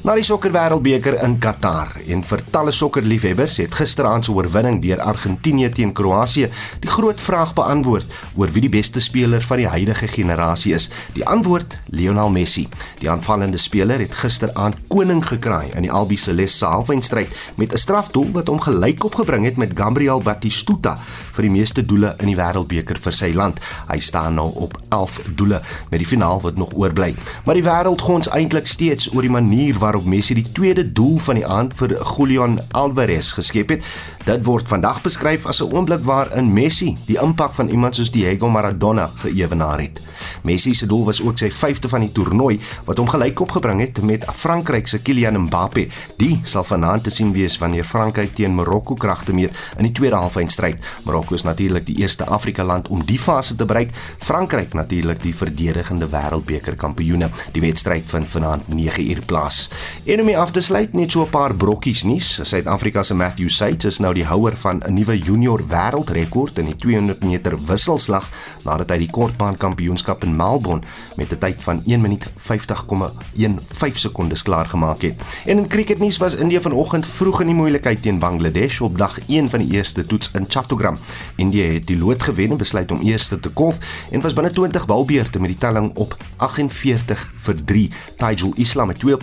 Na 0.00 0.14
die 0.16 0.24
sokkerwêreldbeker 0.24 1.18
in 1.26 1.34
Qatar 1.36 1.90
en 2.08 2.22
vir 2.24 2.40
talle 2.48 2.72
sokkerliefhebbers 2.72 3.58
het 3.60 3.74
gisteraand 3.76 4.24
se 4.24 4.32
oorwinning 4.32 4.78
deur 4.80 5.02
Argentinië 5.04 5.68
teen 5.76 5.90
Kroasie 5.92 6.46
die 6.80 6.88
groot 6.88 7.20
vraag 7.20 7.52
beantwoord 7.58 8.08
oor 8.40 8.48
wie 8.54 8.62
die 8.64 8.70
beste 8.72 9.02
speler 9.04 9.44
van 9.44 9.60
die 9.60 9.66
huidige 9.68 10.08
generasie 10.08 10.72
is. 10.72 10.86
Die 11.12 11.26
antwoord: 11.28 11.76
Lionel 11.92 12.32
Messi. 12.32 12.64
Die 13.02 13.10
aanvallende 13.12 13.60
speler 13.60 14.00
het 14.00 14.16
gisteraand 14.22 14.78
koning 14.88 15.20
gekraai 15.20 15.74
in 15.74 15.84
die 15.84 15.92
Albi 15.92 16.16
Celeste 16.16 16.64
halfeindstryd 16.64 17.28
met 17.60 17.74
'n 17.74 17.82
strafdoel 17.84 18.32
wat 18.32 18.48
hom 18.48 18.60
gelyk 18.60 19.04
opgebring 19.04 19.44
het 19.44 19.60
met 19.60 19.76
Gabriel 19.76 20.24
Batistuta 20.24 20.96
vir 21.32 21.42
die 21.42 21.52
meeste 21.52 21.84
doele 21.84 22.14
in 22.20 22.26
die 22.26 22.40
wêreldbeker 22.40 22.96
vir 22.96 23.12
sy 23.12 23.32
land. 23.34 23.60
Hy 23.88 24.00
staan 24.00 24.34
nou 24.34 24.48
op 24.54 24.80
11 24.88 25.20
doele 25.36 25.60
met 25.90 26.00
die 26.00 26.08
finaal 26.08 26.40
wat 26.40 26.56
nog 26.56 26.72
oorbly. 26.72 27.14
Maar 27.44 27.54
die 27.54 27.68
wêreld 27.68 28.00
gons 28.00 28.28
eintlik 28.28 28.66
steeds 28.66 29.12
oor 29.12 29.22
die 29.22 29.30
manier 29.30 29.74
waarop 29.74 29.89
Messi 29.98 30.34
die 30.34 30.52
tweede 30.52 30.92
doel 30.92 31.18
van 31.18 31.34
die 31.34 31.46
aand 31.46 31.74
vir 31.74 31.96
Julian 31.98 32.60
Alvarez 32.70 33.32
geskep 33.34 33.74
het. 33.74 33.82
Dit 34.24 34.44
word 34.44 34.68
vandag 34.68 35.00
beskryf 35.02 35.46
as 35.46 35.60
'n 35.60 35.72
oomblik 35.72 36.04
waarin 36.04 36.52
Messi 36.52 36.96
die 37.06 37.18
impak 37.18 37.52
van 37.52 37.68
iemand 37.68 37.96
soos 37.96 38.10
Diego 38.10 38.48
Maradona 38.48 39.10
geëwenaar 39.16 39.80
het. 39.80 40.00
Messi 40.42 40.74
se 40.74 40.86
doel 40.86 41.04
was 41.04 41.22
ook 41.22 41.38
sy 41.38 41.50
5de 41.50 41.88
van 41.88 42.00
die 42.00 42.12
toernooi 42.12 42.60
wat 42.84 42.98
hom 42.98 43.08
gelyk 43.08 43.40
opgebring 43.40 43.80
het 43.80 44.02
met 44.02 44.24
Frankryk 44.34 44.86
se 44.86 45.02
Kylian 45.02 45.38
Mbappé. 45.40 45.88
Die 46.16 46.40
sal 46.42 46.64
vanaand 46.64 47.04
te 47.04 47.10
sien 47.10 47.32
wees 47.32 47.58
wanneer 47.58 47.84
Frankryk 47.84 48.34
teen 48.34 48.54
Marokko 48.54 48.94
kragte 48.94 49.32
meet 49.32 49.56
in 49.76 49.84
die 49.84 49.92
tweede 49.92 50.16
halfeindstryd. 50.16 50.78
Marokko 51.04 51.34
is 51.34 51.42
natuurlik 51.42 51.86
die 51.86 51.96
eerste 51.96 52.24
Afrika 52.24 52.64
land 52.64 52.88
om 52.88 53.04
die 53.04 53.18
fase 53.18 53.56
te 53.56 53.64
bereik. 53.64 53.90
Frankryk 54.18 54.74
natuurlik 54.74 55.22
die 55.22 55.34
verdedigende 55.34 56.08
wêreldbeker 56.08 56.76
kampioene. 56.76 57.30
Die 57.52 57.60
wedstryd 57.60 58.04
vind 58.06 58.28
vanaand 58.28 58.68
9uur 58.68 59.24
plaas. 59.26 59.70
En 60.04 60.20
om 60.20 60.28
af 60.34 60.50
te 60.50 60.60
sluit 60.60 60.92
net 60.92 61.10
so 61.10 61.22
'n 61.22 61.30
paar 61.30 61.54
brokkies 61.54 62.02
nuus. 62.02 62.40
Suid-Afrika 62.42 63.02
se 63.02 63.14
Matthew 63.14 63.48
Saits 63.48 63.84
is 63.84 63.98
nou 63.98 64.14
die 64.14 64.24
houer 64.24 64.56
van 64.56 64.82
'n 64.86 64.94
nuwe 64.94 65.18
junior 65.18 65.62
wêreldrekord 65.68 66.58
in 66.58 66.64
die 66.64 66.76
200 66.76 67.24
meter 67.24 67.64
wisselslag 67.66 68.28
nadat 68.64 68.90
hy 68.90 68.98
die 68.98 69.10
kortbaan 69.10 69.56
kampioenskap 69.56 70.24
in 70.24 70.36
Melbourne 70.36 70.82
met 71.16 71.32
'n 71.32 71.38
tyd 71.38 71.62
van 71.62 71.82
1 71.86 72.00
minuut 72.00 72.26
50,15 72.36 73.98
sekondes 73.98 74.42
klaar 74.42 74.66
gemaak 74.66 75.02
het. 75.02 75.14
En 75.44 75.58
in 75.58 75.66
cricketnuus 75.66 76.16
was 76.16 76.34
India 76.34 76.60
vanoggend 76.60 77.06
vroeg 77.06 77.40
in 77.40 77.46
die 77.46 77.54
moeilikheid 77.54 78.02
teen 78.02 78.18
Bangladesh 78.18 78.80
op 78.80 78.98
dag 78.98 79.18
1 79.26 79.48
van 79.48 79.58
die 79.58 79.72
eerste 79.72 80.06
toets 80.06 80.30
in 80.32 80.46
Chattogram. 80.48 80.96
India 81.36 81.72
het 81.72 81.86
die 81.86 81.98
lood 81.98 82.22
gewen 82.22 82.50
en 82.50 82.56
besluit 82.56 82.90
om 82.90 83.00
eerste 83.00 83.40
te 83.40 83.48
kolf 83.48 83.78
en 84.10 84.20
was 84.20 84.32
binne 84.32 84.50
20 84.50 84.86
balbeurte 84.86 85.40
met 85.40 85.48
die 85.48 85.58
telling 85.58 85.90
op 85.94 86.16
48 86.36 87.30
vir 87.36 87.64
3. 87.64 87.90
Taijul 88.16 88.52
Islam 88.56 88.86
met 88.86 88.98
twee 88.98 89.16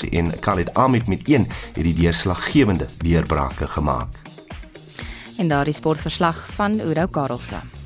pakkies 0.00 0.18
en 0.18 0.40
Khalid 0.40 0.74
Ahmed 0.74 1.06
met 1.06 1.28
een 1.28 1.46
het 1.72 1.82
die 1.82 1.94
deurslaggewende 1.94 2.86
deurbrake 2.98 3.66
gemaak 3.66 4.08
en 5.38 5.48
daardie 5.48 5.74
sportverslag 5.74 6.46
van 6.52 6.80
Oudo 6.80 7.06
Karelse. 7.06 7.79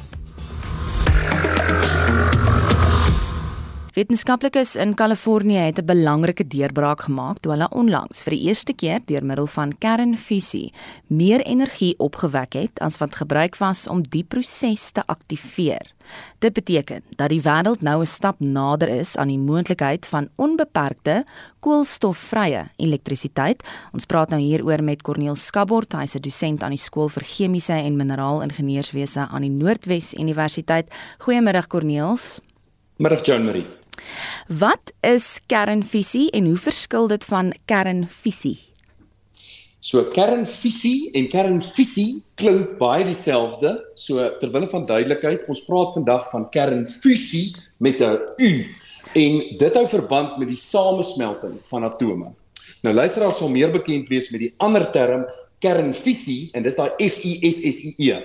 Wetenskaplikes 3.95 4.73
in 4.75 4.95
Kalifornië 4.95 5.57
het 5.57 5.79
'n 5.79 5.85
belangrike 5.85 6.47
deurbraak 6.47 7.01
gemaak 7.01 7.39
toe 7.39 7.53
hulle 7.53 7.69
onlangs 7.71 8.23
vir 8.23 8.31
die 8.31 8.43
eerste 8.43 8.73
keer 8.73 9.01
deur 9.05 9.25
middel 9.25 9.47
van 9.47 9.79
kernfusie 9.79 10.73
meer 11.07 11.41
energie 11.41 11.95
opgewek 11.99 12.53
het 12.53 12.81
as 12.81 12.99
wat 12.99 13.15
gebruik 13.15 13.57
was 13.57 13.87
om 13.87 14.03
die 14.03 14.25
proses 14.25 14.91
te 14.91 15.03
aktiveer. 15.07 15.93
Dit 16.39 16.53
beteken 16.53 17.03
dat 17.17 17.29
die 17.29 17.41
wêreld 17.41 17.81
nou 17.83 18.01
'n 18.01 18.07
stap 18.07 18.41
nader 18.41 18.89
is 18.89 19.17
aan 19.17 19.29
die 19.29 19.39
moontlikheid 19.39 20.07
van 20.07 20.29
onbeperkte 20.37 21.25
koolstofvrye 21.61 22.71
elektrisiteit. 22.77 23.63
Ons 23.93 24.07
praat 24.07 24.29
nou 24.29 24.41
hieroor 24.41 24.83
met 24.83 25.03
Corneel 25.03 25.35
Skabort, 25.35 25.93
hy's 25.93 26.15
'n 26.15 26.21
dosent 26.21 26.63
aan 26.63 26.71
die 26.71 26.79
skool 26.79 27.09
vir 27.09 27.23
chemiese 27.23 27.73
en 27.73 27.97
mineraalingenieurswese 27.97 29.29
aan 29.29 29.43
die 29.43 29.51
Noordwes 29.51 30.15
Universiteit. 30.15 30.95
Goeiemiddag 31.19 31.67
Corneels. 31.67 32.41
Middag 32.97 33.25
Joan 33.25 33.45
Marie. 33.45 33.84
Wat 34.49 34.93
is 35.01 35.41
kernfusie 35.47 36.31
en 36.31 36.47
hoe 36.47 36.57
verskil 36.57 37.09
dit 37.09 37.25
van 37.25 37.53
kernfisie? 37.65 38.59
So 39.85 40.01
kernfisie 40.15 41.11
en 41.13 41.27
kernfisie 41.29 42.23
klink 42.41 42.79
baie 42.79 43.05
dieselfde. 43.05 43.75
So 44.01 44.31
terwyl 44.41 44.65
van 44.71 44.87
duidelikheid, 44.89 45.45
ons 45.49 45.65
praat 45.67 45.93
vandag 45.93 46.31
van 46.31 46.49
kernfusie 46.55 47.53
met 47.85 48.01
'n 48.01 48.19
U 48.39 48.53
en 49.15 49.59
dit 49.59 49.75
hou 49.75 49.87
verband 49.87 50.39
met 50.39 50.49
die 50.49 50.57
samesmelting 50.57 51.59
van 51.63 51.85
atome. 51.85 52.33
Nou 52.83 52.95
luisteraars 52.95 53.39
sal 53.39 53.49
meer 53.49 53.71
bekend 53.73 54.09
wees 54.09 54.31
met 54.31 54.41
die 54.41 54.55
ander 54.57 54.91
term 54.91 55.27
kernfisie 55.59 56.51
en 56.53 56.63
dis 56.63 56.77
daai 56.77 56.91
F 57.09 57.21
U 57.25 57.33
S 57.51 57.61
S 57.61 57.85
I 57.85 57.95
E. 57.99 58.17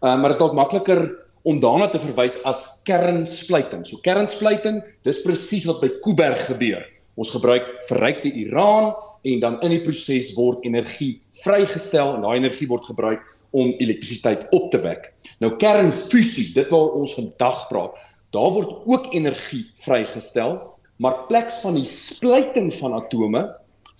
Uh, 0.00 0.14
maar 0.14 0.30
dit 0.30 0.36
is 0.36 0.42
dalk 0.44 0.54
makliker 0.54 1.27
om 1.48 1.60
daarna 1.62 1.88
te 1.88 2.00
verwys 2.02 2.36
as 2.48 2.66
kernspluiting. 2.84 3.86
So 3.88 4.00
kernspluiting, 4.04 4.82
dis 5.08 5.22
presies 5.24 5.64
wat 5.68 5.80
by 5.80 5.88
Kuiberg 6.04 6.42
gebeur. 6.50 6.84
Ons 7.18 7.32
gebruik 7.34 7.70
verrykte 7.88 8.30
uran 8.44 8.92
en 9.26 9.40
dan 9.42 9.56
in 9.66 9.72
die 9.74 9.80
proses 9.82 10.34
word 10.36 10.62
energie 10.68 11.16
vrygestel 11.40 12.14
en 12.14 12.26
daai 12.26 12.36
energie 12.38 12.68
word 12.70 12.86
gebruik 12.86 13.24
om 13.56 13.72
elektrisiteit 13.80 14.44
op 14.54 14.68
te 14.70 14.80
wek. 14.84 15.08
Nou 15.42 15.54
kernfusie, 15.58 16.50
dit 16.54 16.68
waar 16.70 16.92
ons 17.00 17.16
vandag 17.16 17.64
praat, 17.72 17.96
daar 18.36 18.52
word 18.54 18.84
ook 18.84 19.08
energie 19.16 19.64
vrygestel, 19.80 20.60
maar 21.02 21.24
pleks 21.30 21.62
van 21.64 21.78
die 21.78 21.88
spluiting 21.88 22.68
van 22.76 22.94
atome 23.00 23.46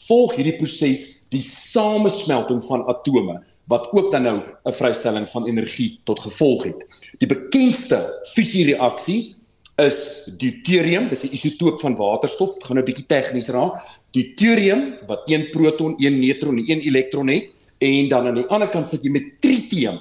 volg 0.06 0.36
hierdie 0.38 0.56
proses 0.56 1.26
die 1.32 1.42
samesmelting 1.44 2.60
van 2.64 2.84
atome 2.88 3.38
wat 3.68 3.88
ook 3.92 4.10
dan 4.12 4.22
nou 4.22 4.38
'n 4.64 4.72
vrystelling 4.72 5.28
van 5.28 5.46
energie 5.46 6.00
tot 6.04 6.20
gevolg 6.20 6.64
het. 6.64 6.86
Die 7.18 7.28
bekendste 7.28 7.98
fusiereaksie 8.34 9.34
is 9.76 10.30
deuterium, 10.38 11.08
dis 11.08 11.24
'n 11.24 11.34
isotoop 11.34 11.80
van 11.80 11.96
waterstof. 11.96 12.54
Dit 12.54 12.64
gaan 12.64 12.76
nou 12.76 12.86
'n 12.86 12.90
bietjie 12.90 13.06
tegnies 13.06 13.48
raak. 13.48 13.74
Deuterium 14.10 14.96
wat 15.06 15.30
een 15.30 15.50
proton, 15.50 15.94
een 15.98 16.18
neutron 16.20 16.58
en 16.58 16.64
een 16.70 16.80
elektron 16.80 17.28
het 17.28 17.50
en 17.78 18.08
dan 18.08 18.26
aan 18.26 18.34
die 18.34 18.46
ander 18.46 18.68
kant 18.68 18.88
sit 18.88 19.02
jy 19.02 19.10
met 19.10 19.40
tritium, 19.40 20.00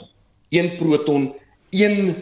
een 0.50 0.76
proton, 0.76 1.34
een 1.70 2.16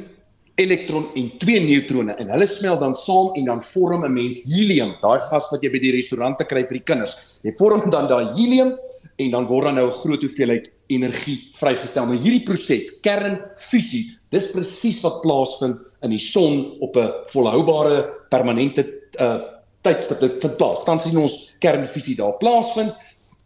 elektron 0.55 1.09
en 1.15 1.31
twee 1.37 1.59
neutrone 1.59 2.15
en 2.21 2.29
hulle 2.31 2.47
smelt 2.47 2.79
dan 2.79 2.95
saam 2.95 3.33
en 3.35 3.45
dan 3.45 3.61
vorm 3.61 4.05
'n 4.05 4.13
mens 4.13 4.37
helium, 4.47 4.95
daai 5.01 5.19
gas 5.29 5.49
wat 5.51 5.63
jy 5.63 5.71
by 5.71 5.79
die 5.79 5.91
restaurante 5.91 6.45
kry 6.45 6.63
vir 6.63 6.79
die 6.79 6.87
kinders. 6.91 7.39
Jy 7.43 7.51
vorm 7.59 7.89
dan 7.91 8.07
daai 8.07 8.33
helium 8.35 8.77
en 9.17 9.31
dan 9.31 9.47
word 9.47 9.65
dan 9.65 9.75
nou 9.75 9.87
'n 9.87 9.99
groot 10.03 10.21
hoeveelheid 10.21 10.71
energie 10.87 11.39
vrygestel. 11.53 12.05
Nou 12.05 12.17
hierdie 12.17 12.43
proses, 12.43 12.99
kernfusie, 13.01 14.05
dis 14.31 14.51
presies 14.51 15.01
wat 15.01 15.21
plaasvind 15.21 15.77
in 16.03 16.09
die 16.09 16.19
son 16.19 16.77
op 16.79 16.95
'n 16.95 17.11
volhoubare 17.33 18.09
permanente 18.29 18.85
uh 19.19 19.55
tydstip 19.85 20.19
dit 20.19 20.41
vind 20.41 20.57
plaas. 20.57 20.85
Dan 20.85 20.99
sien 20.99 21.17
ons 21.17 21.55
kernfusie 21.59 22.15
daar 22.15 22.37
plaasvind 22.41 22.93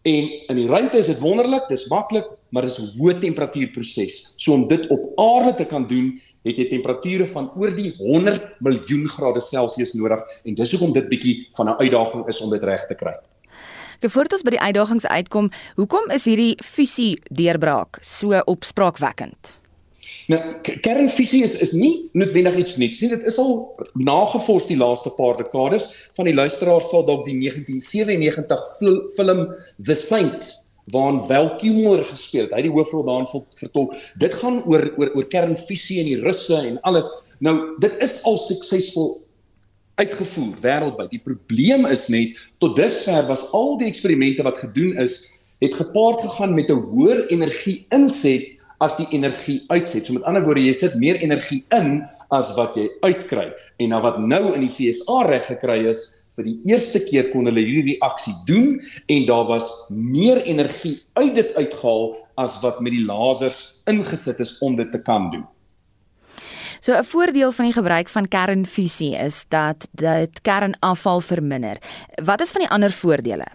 en 0.01 0.29
in 0.47 0.55
die 0.55 0.67
ruimte 0.67 0.97
is 0.97 1.09
dit 1.11 1.19
wonderlik, 1.19 1.67
dis 1.67 1.87
maklik, 1.91 2.27
maar 2.49 2.63
dit 2.63 2.71
is 2.71 2.79
'n 2.79 2.97
hoë 2.99 3.19
temperatuurproses. 3.19 4.33
So 4.37 4.53
om 4.53 4.67
dit 4.67 4.87
op 4.87 5.19
aarde 5.19 5.55
te 5.55 5.65
kan 5.65 5.87
doen, 5.87 6.19
het 6.43 6.57
jy 6.57 6.69
temperature 6.69 7.25
van 7.27 7.51
oor 7.55 7.75
die 7.75 7.93
100 7.97 8.55
miljoen 8.59 9.07
grade 9.07 9.39
Celsius 9.39 9.93
nodig 9.93 10.19
en 10.43 10.55
dis 10.55 10.71
hoekom 10.71 10.93
dit 10.93 11.09
bietjie 11.09 11.47
van 11.51 11.69
'n 11.69 11.79
uitdaging 11.79 12.27
is 12.27 12.41
om 12.41 12.49
dit 12.49 12.63
reg 12.63 12.85
te 12.85 12.95
kry. 12.95 13.13
Voordat 13.99 14.33
ons 14.33 14.41
by 14.41 14.49
die 14.49 14.61
uitdagings 14.63 15.05
uitkom, 15.05 15.49
hoekom 15.75 16.09
is 16.09 16.25
hierdie 16.25 16.55
fusie 16.63 17.19
deurbraak 17.29 17.97
so 18.01 18.31
opspraakwekkend? 18.45 19.59
Nou, 20.29 20.37
kernfusie 20.85 21.41
is 21.41 21.55
is 21.57 21.71
nie 21.73 22.09
noodwendig 22.13 22.59
iets 22.61 22.77
nuuts 22.77 22.99
nie. 23.01 23.09
Dit 23.09 23.23
is 23.25 23.39
al 23.41 23.53
nagevors 23.97 24.67
die 24.69 24.77
laaste 24.77 25.09
paar 25.17 25.39
dekades. 25.39 25.87
Van 26.17 26.29
die 26.29 26.35
luisteraars 26.37 26.89
sal 26.91 27.05
dalk 27.07 27.23
die 27.25 27.33
1997 27.39 28.67
film 29.15 29.47
The 29.81 29.97
Saint 29.97 30.51
waarin 30.93 31.21
Val 31.29 31.49
Kilmer 31.61 32.03
gespeel 32.05 32.45
het. 32.45 32.53
Hy 32.53 32.61
het 32.61 32.67
die 32.67 32.75
hoofrol 32.75 33.07
daarin 33.07 33.27
vertolk. 33.29 33.95
Dit 34.21 34.37
gaan 34.37 34.61
oor 34.69 34.85
oor 35.01 35.11
oor 35.17 35.27
kernfusie 35.33 35.99
en 36.03 36.11
die 36.11 36.21
russe 36.21 36.61
en 36.61 36.77
alles. 36.89 37.09
Nou, 37.45 37.55
dit 37.81 37.97
is 38.05 38.19
al 38.29 38.37
suksesvol 38.41 39.15
uitgevoer 39.99 40.53
wêreldwyd. 40.61 41.09
Die 41.13 41.23
probleem 41.25 41.89
is 41.89 42.05
net 42.13 42.37
tot 42.61 42.77
dusver 42.77 43.25
was 43.29 43.47
al 43.57 43.77
die 43.81 43.89
eksperimente 43.89 44.45
wat 44.45 44.61
gedoen 44.61 44.93
is, 45.01 45.19
het 45.59 45.73
gepaard 45.75 46.21
gegaan 46.21 46.53
met 46.53 46.69
'n 46.69 46.85
hoër 46.93 47.25
energie 47.33 47.85
inset 47.89 48.58
as 48.79 48.95
die 48.97 49.07
energie 49.15 49.59
uitset. 49.67 50.05
So 50.07 50.13
met 50.13 50.23
ander 50.29 50.43
woorde, 50.45 50.63
jy 50.63 50.73
sit 50.73 50.95
meer 51.01 51.19
energie 51.23 51.63
in 51.75 52.05
as 52.35 52.53
wat 52.57 52.77
jy 52.79 52.87
uitkry. 53.03 53.49
En 53.79 53.93
nou 53.93 54.01
wat 54.05 54.19
nou 54.19 54.53
in 54.53 54.65
die 54.65 54.71
FSA 54.71 55.23
reg 55.27 55.45
gekry 55.51 55.81
is, 55.91 56.05
vir 56.39 56.47
die 56.47 56.71
eerste 56.71 57.01
keer 57.03 57.29
kon 57.33 57.49
hulle 57.49 57.63
hierdie 57.63 57.97
reaksie 57.97 58.33
doen 58.47 58.77
en 59.11 59.27
daar 59.27 59.47
was 59.49 59.69
meer 59.91 60.39
energie 60.47 60.95
uit 61.19 61.35
dit 61.35 61.55
uitgehaal 61.57 62.13
as 62.39 62.59
wat 62.63 62.79
met 62.85 62.95
die 62.95 63.03
lasers 63.03 63.81
ingesit 63.91 64.39
is 64.39 64.55
om 64.63 64.77
dit 64.79 64.91
te 64.93 65.01
kan 65.03 65.29
doen. 65.33 65.47
So 66.79 66.95
'n 66.95 67.03
voordeel 67.03 67.51
van 67.51 67.65
die 67.65 67.73
gebruik 67.73 68.09
van 68.09 68.27
kernfusie 68.27 69.15
is 69.15 69.45
dat 69.49 69.87
dit 69.91 70.41
kernafval 70.41 71.19
verminder. 71.19 71.77
Wat 72.23 72.41
is 72.41 72.51
van 72.51 72.61
die 72.61 72.69
ander 72.69 72.91
voordele? 72.91 73.45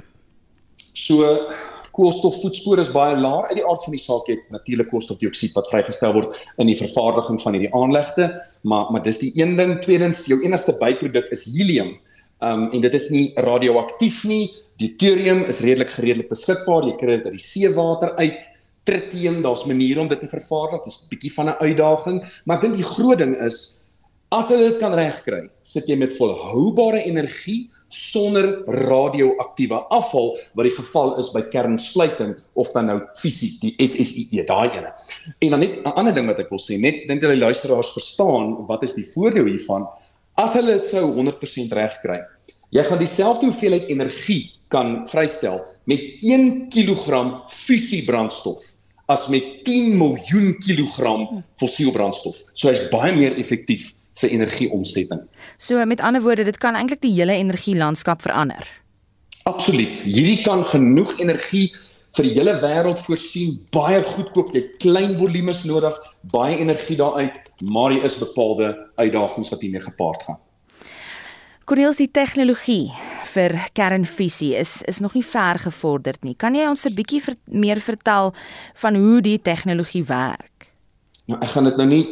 So 0.77 1.49
koolstofvoetspore 1.95 2.83
is 2.83 2.91
baie 2.95 3.17
laag 3.17 3.51
uit 3.51 3.61
die 3.61 3.67
aard 3.67 3.85
van 3.87 3.95
die 3.95 4.03
saak 4.03 4.27
het 4.31 4.43
natuurlik 4.55 4.91
koolstofdioksied 4.91 5.55
wat 5.59 5.71
vrygestel 5.71 6.15
word 6.17 6.41
in 6.63 6.71
die 6.71 6.79
vervaardiging 6.79 7.39
van 7.43 7.57
hierdie 7.57 7.73
aanlegte, 7.75 8.29
maar 8.63 8.91
maar 8.93 9.05
dis 9.05 9.21
die 9.23 9.33
een 9.39 9.57
ding, 9.61 9.79
tweedens 9.85 10.25
jou 10.31 10.41
enigste 10.43 10.75
byproduk 10.81 11.31
is 11.35 11.47
helium. 11.55 11.95
Um 12.43 12.67
en 12.73 12.83
dit 12.83 12.95
is 12.95 13.09
nie 13.15 13.27
radioaktief 13.47 14.25
nie. 14.29 14.51
Deuterium 14.83 15.45
is 15.47 15.63
redelik 15.63 15.95
gereedelik 15.95 16.29
beskikbaar. 16.33 16.89
Jy 16.89 16.97
kry 16.99 17.17
dit 17.19 17.31
uit 17.31 17.39
die 17.39 17.47
seewater 17.47 18.15
uit 18.19 18.51
tritium, 18.85 19.41
daar's 19.43 19.65
maniere 19.65 20.03
om 20.03 20.11
dit 20.11 20.21
te 20.21 20.29
vervaardig. 20.29 20.83
Dit 20.85 20.93
is 20.93 20.99
'n 21.05 21.09
bietjie 21.15 21.33
van 21.33 21.49
'n 21.49 21.61
uitdaging, 21.61 22.19
maar 22.45 22.57
ek 22.57 22.63
dink 22.63 22.77
die 22.77 22.91
groot 22.95 23.19
ding 23.19 23.37
is 23.41 23.84
as 24.35 24.49
hulle 24.51 24.73
dit 24.73 24.81
kan 24.81 24.95
regkry, 24.99 25.45
sit 25.63 25.87
jy 25.87 25.95
met 26.01 26.15
volhoubare 26.17 26.99
energie 27.07 27.69
sonder 27.95 28.65
radioaktiewe 28.89 29.79
afval 29.95 30.33
wat 30.59 30.67
die 30.67 30.75
geval 30.75 31.13
is 31.23 31.31
by 31.35 31.43
kernspluiting 31.53 32.33
of 32.59 32.73
dan 32.75 32.89
nou 32.91 32.97
fisie, 33.21 33.53
die 33.63 33.75
SSIE, 33.79 34.43
daai 34.49 34.75
ene. 34.75 34.91
En 35.39 35.55
dan 35.55 35.63
net 35.63 35.79
'n 35.79 35.95
ander 35.95 36.15
ding 36.15 36.27
wat 36.27 36.41
ek 36.41 36.51
wil 36.51 36.59
sê, 36.59 36.81
net 36.81 37.07
dink 37.07 37.23
julle 37.23 37.37
luisteraars 37.37 37.95
verstaan 37.95 38.67
wat 38.67 38.83
is 38.83 38.95
die 38.95 39.07
voordeel 39.15 39.47
hiervan 39.47 39.87
as 40.37 40.55
hulle 40.55 40.81
dit 40.81 40.87
sou 40.87 41.05
100% 41.15 41.73
regkry. 41.73 42.19
Jy 42.73 42.83
gaan 42.83 42.99
dieselfde 42.99 43.47
hoeveelheid 43.47 43.87
energie 43.89 44.51
kan 44.69 45.07
vrystel 45.07 45.63
met 45.87 46.01
1 46.23 46.71
kg 46.71 47.47
fusiebrandstof 47.49 48.75
as 49.07 49.29
met 49.29 49.65
10 49.65 49.99
miljoen 49.99 50.59
kilogram 50.59 51.45
fossielbrandstof. 51.61 52.37
So 52.55 52.69
hy's 52.69 52.89
baie 52.91 53.13
meer 53.13 53.37
effektief 53.39 53.95
vir 54.21 54.31
energieomsetting. 54.31 55.25
So 55.59 55.85
met 55.87 56.01
ander 56.01 56.23
woorde, 56.23 56.45
dit 56.45 56.59
kan 56.63 56.75
eintlik 56.79 57.03
die 57.03 57.15
hele 57.15 57.33
energielandskap 57.33 58.23
verander. 58.23 58.69
Absoluut. 59.45 60.01
Hierdie 60.07 60.43
kan 60.43 60.65
genoeg 60.65 61.19
energie 61.21 61.69
vir 62.15 62.29
die 62.29 62.35
hele 62.37 62.55
wêreld 62.63 63.01
voorsien, 63.03 63.57
baie 63.75 64.01
goedkoop. 64.03 64.55
Jy 64.55 64.63
klein 64.83 65.17
volumes 65.19 65.65
nodig, 65.69 65.97
baie 66.33 66.57
energie 66.63 66.97
daaruit, 67.01 67.41
maar 67.61 67.93
jy 67.93 68.05
is 68.07 68.21
bepaalde 68.23 68.71
uitdagings 69.01 69.51
wat 69.51 69.65
hiermee 69.65 69.83
gepaard 69.85 70.23
gaan. 70.29 70.41
Corneels 71.65 71.97
die 71.97 72.11
tegnologie 72.13 72.93
vir 73.33 73.55
kernfusie 73.73 74.53
is 74.61 74.83
is 74.85 75.01
nog 75.01 75.15
nie 75.17 75.25
ver 75.25 75.59
gevorderd 75.59 76.21
nie. 76.23 76.35
Kan 76.37 76.55
jy 76.55 76.67
ons 76.69 76.85
'n 76.85 76.95
bietjie 76.95 77.23
ver, 77.23 77.37
meer 77.47 77.81
vertel 77.81 78.35
van 78.75 78.95
hoe 78.95 79.21
die 79.21 79.39
tegnologie 79.39 80.05
werk? 80.05 80.54
Nou 81.25 81.39
ek 81.41 81.55
gaan 81.55 81.65
dit 81.65 81.79
nou 81.81 81.87
nie 81.89 82.03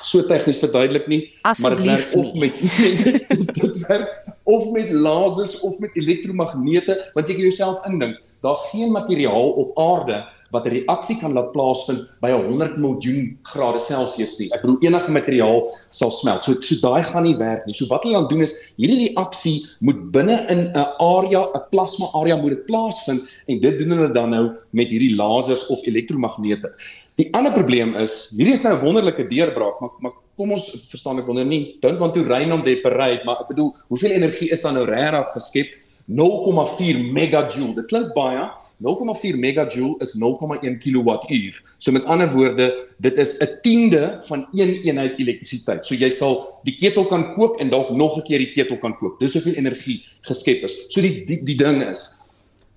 so 0.00 0.24
tegnies 0.24 0.62
verduidelik 0.62 1.08
nie, 1.10 1.20
maar 1.60 1.74
dit 1.76 1.84
werk 1.84 2.14
of 2.16 2.30
met 2.40 2.60
dit 3.60 3.74
werk 3.84 4.30
of 4.48 4.70
met 4.72 4.90
lasers 4.90 5.58
of 5.60 5.76
met 5.78 5.96
elektromagnete 6.00 6.96
want 7.12 7.28
jy 7.28 7.36
kan 7.36 7.44
jouself 7.50 7.84
indink 7.90 8.16
daar's 8.42 8.62
geen 8.70 8.90
materiaal 8.90 9.52
op 9.62 9.78
aarde 9.78 10.16
wat 10.50 10.66
'n 10.66 10.74
reaksie 10.74 11.16
kan 11.20 11.32
laat 11.32 11.52
plaasvind 11.52 12.00
by 12.20 12.30
100 12.30 12.76
miljoen 12.76 13.38
grade 13.42 13.78
Celsius 13.78 14.38
nie. 14.38 14.48
Ek 14.52 14.60
bedoel 14.60 14.80
enige 14.80 15.10
materiaal 15.10 15.68
sal 15.88 16.10
smelt. 16.10 16.44
So 16.44 16.52
so 16.60 16.74
daai 16.80 17.02
gaan 17.02 17.22
nie 17.22 17.36
werk 17.36 17.66
nie. 17.66 17.74
So 17.74 17.86
wat 17.86 18.02
hulle 18.02 18.18
dan 18.18 18.28
doen 18.28 18.42
is 18.42 18.74
hierdie 18.76 19.08
reaksie 19.08 19.66
moet 19.80 20.10
binne 20.12 20.44
in 20.48 20.72
'n 20.74 20.86
area, 20.98 21.46
'n 21.54 21.62
plasma 21.70 22.06
area 22.12 22.36
moet 22.36 22.50
dit 22.50 22.66
plaasvind 22.66 23.22
en 23.46 23.60
dit 23.60 23.78
doen 23.78 23.90
hulle 23.90 24.12
dan 24.12 24.30
nou 24.30 24.56
met 24.70 24.90
hierdie 24.90 25.14
lasers 25.16 25.66
of 25.66 25.86
elektromagnete. 25.86 26.72
Die 27.20 27.28
ander 27.36 27.52
probleem 27.52 27.94
is 28.00 28.32
hierdie 28.36 28.54
is 28.56 28.62
nou 28.64 28.72
'n 28.74 28.84
wonderlike 28.84 29.26
deurbraak, 29.28 29.80
maar 29.80 29.90
maar 30.00 30.12
kom 30.36 30.52
ons 30.52 30.70
verstaan 30.88 31.18
ek 31.18 31.26
wonder 31.26 31.44
nie 31.44 31.76
dink 31.80 31.98
want 31.98 32.14
toe 32.14 32.24
reën 32.24 32.52
om 32.52 32.62
die 32.62 32.80
parade, 32.80 33.24
maar 33.24 33.42
ek 33.42 33.48
bedoel 33.48 33.74
hoeveel 33.88 34.10
energie 34.16 34.50
is 34.50 34.62
dan 34.62 34.74
nou 34.74 34.84
regtig 34.88 35.32
geskep? 35.32 35.68
0,4 36.06 37.12
megajoule. 37.12 37.74
Dit 37.74 37.86
klink 37.86 38.12
baie. 38.14 38.42
0,4 38.82 39.38
megajoule 39.38 40.00
is 40.02 40.16
0,1 40.18 40.78
kilowattuur. 40.82 41.60
So 41.78 41.92
met 41.92 42.04
ander 42.04 42.30
woorde, 42.30 42.72
dit 42.98 43.18
is 43.18 43.38
'n 43.38 43.48
tiende 43.62 44.18
van 44.26 44.46
1 44.50 44.82
eenheid 44.82 45.18
elektrisiteit. 45.18 45.86
So 45.86 45.94
jy 45.94 46.10
sal 46.10 46.60
die 46.64 46.74
ketel 46.74 47.06
kan 47.06 47.34
kook 47.34 47.60
en 47.60 47.70
dalk 47.70 47.90
nog 47.90 48.16
'n 48.16 48.22
keer 48.22 48.38
die 48.38 48.50
ketel 48.50 48.78
kan 48.78 48.96
kook. 48.98 49.20
Dis 49.20 49.32
hoeveel 49.32 49.54
energie 49.54 50.02
geskep 50.22 50.62
is. 50.62 50.74
So 50.88 51.00
die 51.00 51.24
die, 51.24 51.44
die 51.44 51.56
ding 51.56 51.82
is 51.82 52.21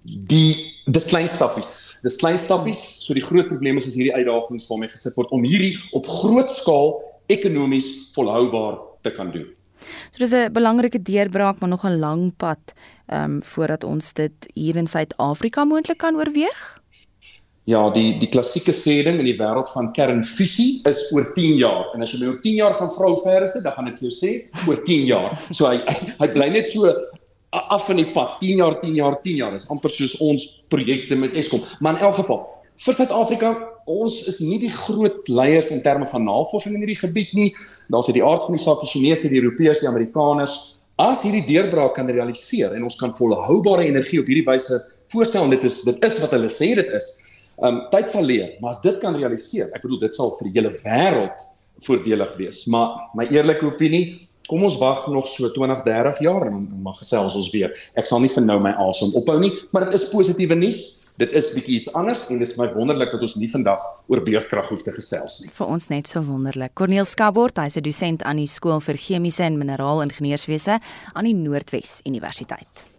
die 0.05 0.71
dis 0.85 1.09
klein 1.09 1.27
stappies. 1.27 1.97
Dis 2.05 2.17
klein 2.21 2.37
stappies. 2.39 2.81
So 3.05 3.17
die 3.17 3.25
groot 3.25 3.49
probleem 3.49 3.77
is 3.81 3.87
is 3.89 3.97
hierdie 3.97 4.13
uitdagings 4.13 4.69
waarmee 4.69 4.91
gesit 4.93 5.17
word 5.17 5.33
om 5.35 5.45
hierdie 5.45 5.75
op 5.97 6.07
groot 6.21 6.49
skaal 6.51 6.95
ekonomies 7.33 7.87
volhoubaar 8.15 8.77
te 9.05 9.13
kan 9.13 9.31
doen. 9.33 9.47
So 10.13 10.19
dis 10.19 10.33
'n 10.33 10.53
belangrike 10.53 11.01
deurbraak 11.01 11.59
maar 11.59 11.69
nog 11.69 11.85
'n 11.85 11.99
lang 11.99 12.33
pad 12.37 12.73
ehm 13.07 13.23
um, 13.23 13.43
voordat 13.43 13.83
ons 13.83 14.13
dit 14.13 14.47
hier 14.53 14.75
in 14.75 14.87
Suid-Afrika 14.87 15.63
moontlik 15.63 15.97
kan 15.97 16.15
oorweeg. 16.15 16.81
Ja, 17.65 17.89
die 17.89 18.17
die 18.17 18.29
klassieke 18.29 18.71
sêding 18.71 19.17
in 19.19 19.25
die 19.25 19.37
wêreld 19.37 19.69
van 19.73 19.91
kernfusie 19.91 20.81
is 20.85 21.11
oor 21.13 21.33
10 21.33 21.55
jaar. 21.57 21.85
En 21.93 22.01
as 22.01 22.11
jy 22.11 22.19
my 22.19 22.27
oor 22.27 22.41
10 22.41 22.55
jaar 22.55 22.73
gaan 22.73 22.91
vra 22.91 23.07
hoe 23.07 23.21
ver 23.23 23.41
is 23.41 23.53
dit, 23.53 23.63
dan 23.63 23.73
gaan 23.73 23.87
ek 23.87 23.97
vir 23.97 24.09
jou 24.09 24.15
sê 24.15 24.31
oor 24.67 24.83
10 24.83 25.05
jaar. 25.05 25.37
So 25.51 25.65
hy 25.65 25.77
hy, 25.77 25.95
hy 26.19 26.27
bly 26.27 26.49
net 26.49 26.67
so 26.67 26.93
af 27.73 27.89
in 27.89 28.01
die 28.01 28.11
pad. 28.15 28.39
10 28.41 28.61
jaar, 28.61 28.79
10 28.81 28.93
jaar, 28.97 29.15
10 29.21 29.39
jaar. 29.39 29.55
Dis 29.55 29.69
amper 29.73 29.93
soos 29.93 30.17
ons 30.23 30.45
projekte 30.73 31.17
met 31.19 31.35
Eskom. 31.37 31.63
Maar 31.79 31.97
in 31.97 32.07
elk 32.07 32.19
geval, 32.19 32.43
vir 32.85 32.97
Suid-Afrika, 32.97 33.51
ons 33.87 34.17
is 34.27 34.41
nie 34.43 34.57
die 34.59 34.71
groot 34.73 35.27
leiers 35.31 35.71
in 35.71 35.83
terme 35.85 36.07
van 36.11 36.25
navorsing 36.27 36.75
in 36.75 36.83
hierdie 36.83 36.99
gebied 36.99 37.31
nie. 37.37 37.49
Daar's 37.93 38.09
uit 38.11 38.17
die 38.19 38.25
aard 38.25 38.43
van 38.43 38.57
die 38.57 38.63
saak 38.63 38.81
die 38.83 38.91
Chinese, 38.91 39.31
die 39.31 39.39
Europeërs, 39.39 39.83
die 39.83 39.91
Amerikaners. 39.91 40.57
As 41.01 41.23
hierdie 41.27 41.43
deurbraak 41.47 41.95
kan 41.97 42.07
realiseer 42.11 42.75
en 42.75 42.85
ons 42.87 42.95
kan 42.99 43.11
volhoubare 43.15 43.87
energie 43.87 44.21
op 44.21 44.29
hierdie 44.31 44.45
wyse 44.47 44.79
voorstel 45.11 45.47
en 45.47 45.51
dit 45.51 45.65
is 45.67 45.81
dit 45.83 46.05
is 46.07 46.19
wat 46.23 46.35
hulle 46.35 46.51
sê 46.51 46.71
dit 46.79 46.93
is. 46.95 47.09
Um 47.63 47.81
tyd 47.91 48.11
sal 48.11 48.27
leer, 48.27 48.53
maar 48.61 48.75
as 48.75 48.81
dit 48.83 48.95
kan 49.01 49.15
realiseer, 49.15 49.67
ek 49.75 49.83
bedoel 49.83 50.05
dit 50.05 50.15
sal 50.15 50.31
vir 50.39 50.49
die 50.49 50.55
hele 50.57 50.71
wêreld 50.83 51.43
voordelig 51.83 52.31
wees. 52.39 52.63
Maar 52.71 52.95
my 53.19 53.27
eerlike 53.31 53.67
opinie, 53.67 54.19
kom 54.49 54.63
ons 54.63 54.77
wag 54.81 55.07
nog 55.07 55.27
so 55.27 55.49
20, 55.49 55.83
30 55.83 56.21
jaar 56.25 56.47
en 56.47 56.67
mag 56.83 56.99
gesels 57.01 57.35
ons 57.35 57.49
weer. 57.53 57.73
Ek 57.95 58.09
sal 58.09 58.23
nie 58.23 58.31
vir 58.31 58.45
nou 58.45 58.59
my 58.63 58.75
asem 58.87 59.13
ophou 59.17 59.39
nie, 59.41 59.51
maar 59.71 59.89
dit 59.89 59.97
is 59.99 60.07
positiewe 60.11 60.57
nuus. 60.59 60.83
Dit 61.15 61.31
is 61.31 61.53
bietjie 61.55 61.77
iets 61.79 61.93
anders 61.95 62.25
en 62.27 62.41
dit 62.41 62.47
is 62.47 62.57
my 62.59 62.67
wonderlik 62.73 63.13
dat 63.13 63.21
ons 63.23 63.37
nie 63.39 63.47
vandag 63.47 63.83
oor 64.11 64.19
beurtkrag 64.25 64.67
hoef 64.67 64.83
te 64.83 64.91
gesels 64.91 65.39
nie. 65.43 65.51
Vir 65.55 65.69
ons 65.77 65.87
net 65.87 66.11
so 66.11 66.23
wonderlik. 66.25 66.73
Corneel 66.75 67.07
Skabort, 67.07 67.55
hy's 67.57 67.77
'n 67.77 67.83
dosent 67.87 68.23
aan 68.23 68.37
die 68.37 68.51
skool 68.51 68.81
vir 68.81 68.97
chemiese 68.97 69.43
en 69.43 69.57
mineraalingenieurswese 69.57 70.79
aan 71.13 71.23
die 71.23 71.35
Noordwes 71.35 72.01
Universiteit. 72.03 72.94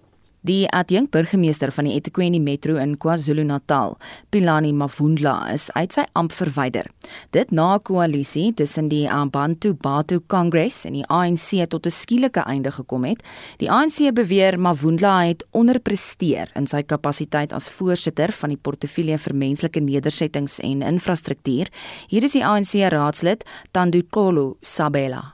Die 0.47 0.69
adjunkt 0.71 1.11
burgemeester 1.11 1.73
van 1.75 1.89
die 1.89 1.97
eThekwini 1.97 2.39
Metro 2.39 2.77
in 2.79 2.93
KwaZulu-Natal, 3.03 3.97
Pilani 4.31 4.71
Mavundla, 4.71 5.33
is 5.51 5.65
uit 5.75 5.97
sy 5.97 6.05
amp 6.15 6.35
verwyder. 6.37 6.87
Dit 7.35 7.51
na 7.51 7.75
'n 7.75 7.83
koalisie 7.83 8.53
tussen 8.55 8.89
die 8.89 9.09
Abantu 9.11 9.75
Batu 9.75 10.21
Congress 10.29 10.85
en 10.85 10.93
die 10.93 11.07
ANC 11.09 11.67
tot 11.69 11.87
'n 11.87 11.91
skielike 11.91 12.45
einde 12.47 12.71
gekom 12.71 13.05
het. 13.05 13.23
Die 13.59 13.71
ANC 13.71 14.15
beweer 14.15 14.59
Mavundla 14.59 15.27
het 15.27 15.45
onderpresteer 15.51 16.51
in 16.55 16.67
sy 16.67 16.83
kapasiteit 16.83 17.53
as 17.53 17.69
voorsitter 17.69 18.33
van 18.33 18.49
die 18.49 18.59
portefeulje 18.63 19.19
vir 19.19 19.35
menslike 19.35 19.81
nedersettings 19.81 20.61
en 20.61 20.83
infrastruktuur. 20.83 21.67
Hier 22.09 22.23
is 22.23 22.33
die 22.33 22.45
ANC 22.45 22.73
raadslid 22.93 23.45
Tandukolo 23.73 24.57
Sabela. 24.61 25.33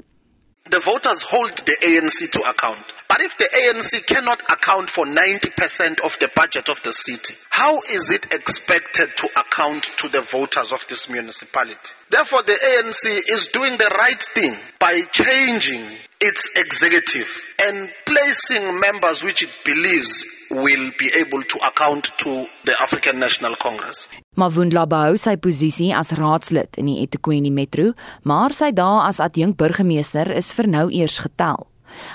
The 0.71 0.81
voters 0.81 1.23
hold 1.23 1.67
the 1.67 1.77
ANC 1.85 2.31
to 2.31 2.41
account. 2.45 3.02
But 3.13 3.27
if 3.27 3.37
the 3.37 3.45
ANC 3.45 4.07
cannot 4.07 4.41
account 4.51 4.89
for 4.89 5.05
90% 5.05 6.01
of 6.01 6.19
the 6.19 6.31
budget 6.35 6.71
of 6.71 6.83
the 6.83 6.95
city, 6.95 7.35
how 7.51 7.77
is 7.93 8.11
it 8.11 8.33
expected 8.33 9.13
to 9.17 9.29
account 9.37 9.85
to 9.99 10.09
the 10.09 10.23
voters 10.23 10.73
of 10.73 10.87
this 10.89 11.11
municipality? 11.11 11.93
Therefore, 12.09 12.41
the 12.47 12.57
ANC 12.57 13.29
is 13.29 13.49
doing 13.49 13.77
the 13.77 13.93
right 13.93 14.23
thing 14.33 14.57
by 14.81 15.03
changing 15.13 15.93
its 16.23 16.49
executive 16.57 17.29
and 17.63 17.93
placing 18.07 18.81
members 18.81 19.23
which 19.23 19.43
it 19.43 19.53
believes 19.63 20.25
will 20.49 20.89
be 20.97 21.13
able 21.13 21.43
to 21.43 21.59
account 21.69 22.09
to 22.25 22.47
the 22.65 22.75
African 22.81 23.21
National 23.21 23.57
Congress. 23.57 24.09
Mavundla 24.41 24.87
behou 24.89 25.19
sy 25.21 25.37
posisie 25.37 25.93
as 25.93 26.15
raadslid 26.17 26.81
in 26.81 26.89
die 26.89 27.05
eThekwini 27.05 27.53
Metro, 27.53 27.93
maar 28.25 28.57
sy 28.57 28.73
dae 28.73 29.05
as 29.05 29.21
adjunk 29.21 29.61
burgemeester 29.61 30.33
is 30.33 30.55
vir 30.57 30.73
nou 30.79 30.87
eers 30.89 31.21
getel. 31.27 31.69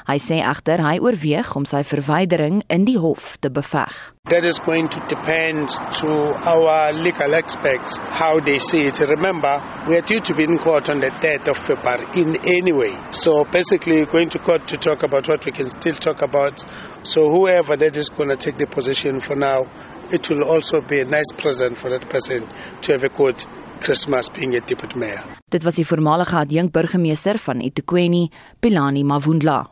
Hy 0.07 0.17
sê 0.21 0.41
egter 0.43 0.83
hy 0.83 0.97
oorweeg 1.03 1.55
om 1.57 1.65
sy 1.67 1.83
verwydering 1.87 2.61
in 2.73 2.85
die 2.87 2.97
hof 3.01 3.35
te 3.41 3.49
beveg. 3.53 3.95
That 4.27 4.45
is 4.45 4.59
going 4.59 4.89
to 4.91 4.99
depend 5.07 5.71
to 6.01 6.09
our 6.53 6.91
legal 6.91 7.33
experts 7.33 7.95
how 7.97 8.39
they 8.43 8.59
see 8.59 8.83
it. 8.89 8.99
Remember, 8.99 9.55
we 9.87 9.95
are 9.95 10.03
due 10.03 10.19
to 10.19 10.35
be 10.35 10.43
in 10.43 10.57
court 10.57 10.89
on 10.89 10.99
the 10.99 11.11
3rd 11.23 11.47
of 11.49 11.57
February 11.57 12.05
in 12.19 12.35
any 12.43 12.73
way. 12.73 12.91
So 13.11 13.45
basically 13.51 14.05
going 14.05 14.29
to 14.35 14.39
court 14.39 14.67
to 14.67 14.77
talk 14.77 15.03
about 15.03 15.29
what 15.29 15.45
we 15.45 15.51
can 15.51 15.69
still 15.69 15.95
talk 15.95 16.21
about. 16.21 16.63
So 17.03 17.29
whoever 17.29 17.77
that 17.77 17.95
is 17.97 18.09
going 18.09 18.29
to 18.29 18.37
take 18.37 18.57
the 18.57 18.67
position 18.67 19.21
for 19.21 19.35
now, 19.35 19.63
it 20.11 20.29
will 20.29 20.43
also 20.43 20.81
be 20.81 20.99
a 20.99 21.05
nice 21.05 21.31
present 21.37 21.77
for 21.77 21.89
that 21.89 22.09
person 22.09 22.47
to 22.81 22.91
have 22.93 23.03
a 23.03 23.09
good 23.09 23.43
Christmas 23.79 24.29
being 24.29 24.55
a 24.55 24.59
deputy 24.59 24.97
mayor. 24.97 25.23
Dit 25.49 25.63
was 25.63 25.75
die 25.75 25.85
voormalige 25.85 26.35
adjunk 26.35 26.71
burgemeester 26.71 27.37
van 27.37 27.59
eThekwini, 27.59 28.29
Pilani 28.59 29.03
Mavundla. 29.03 29.69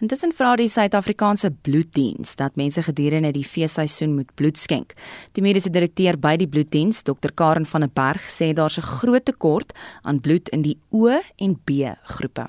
Intussen 0.00 0.32
vra 0.32 0.52
die 0.56 0.68
Suid-Afrikaanse 0.70 1.50
Bloeddiens 1.66 2.36
dat 2.38 2.56
mense 2.60 2.82
gedurende 2.86 3.32
die 3.34 3.44
feesseisoen 3.44 4.14
moet 4.14 4.30
bloed 4.38 4.58
skenk. 4.60 4.94
Die 5.34 5.42
mediese 5.42 5.72
direkteur 5.74 6.18
by 6.20 6.36
die 6.38 6.48
Bloeddiens, 6.48 7.02
Dr 7.02 7.34
Karen 7.34 7.66
van 7.66 7.86
der 7.86 7.92
Berg, 7.94 8.22
sê 8.30 8.52
daar's 8.54 8.78
'n 8.78 8.86
groot 9.00 9.24
tekort 9.24 9.72
aan 10.02 10.20
bloed 10.20 10.48
in 10.48 10.62
die 10.62 10.78
O 10.92 11.08
en 11.36 11.58
B 11.64 11.90
groepe. 12.04 12.46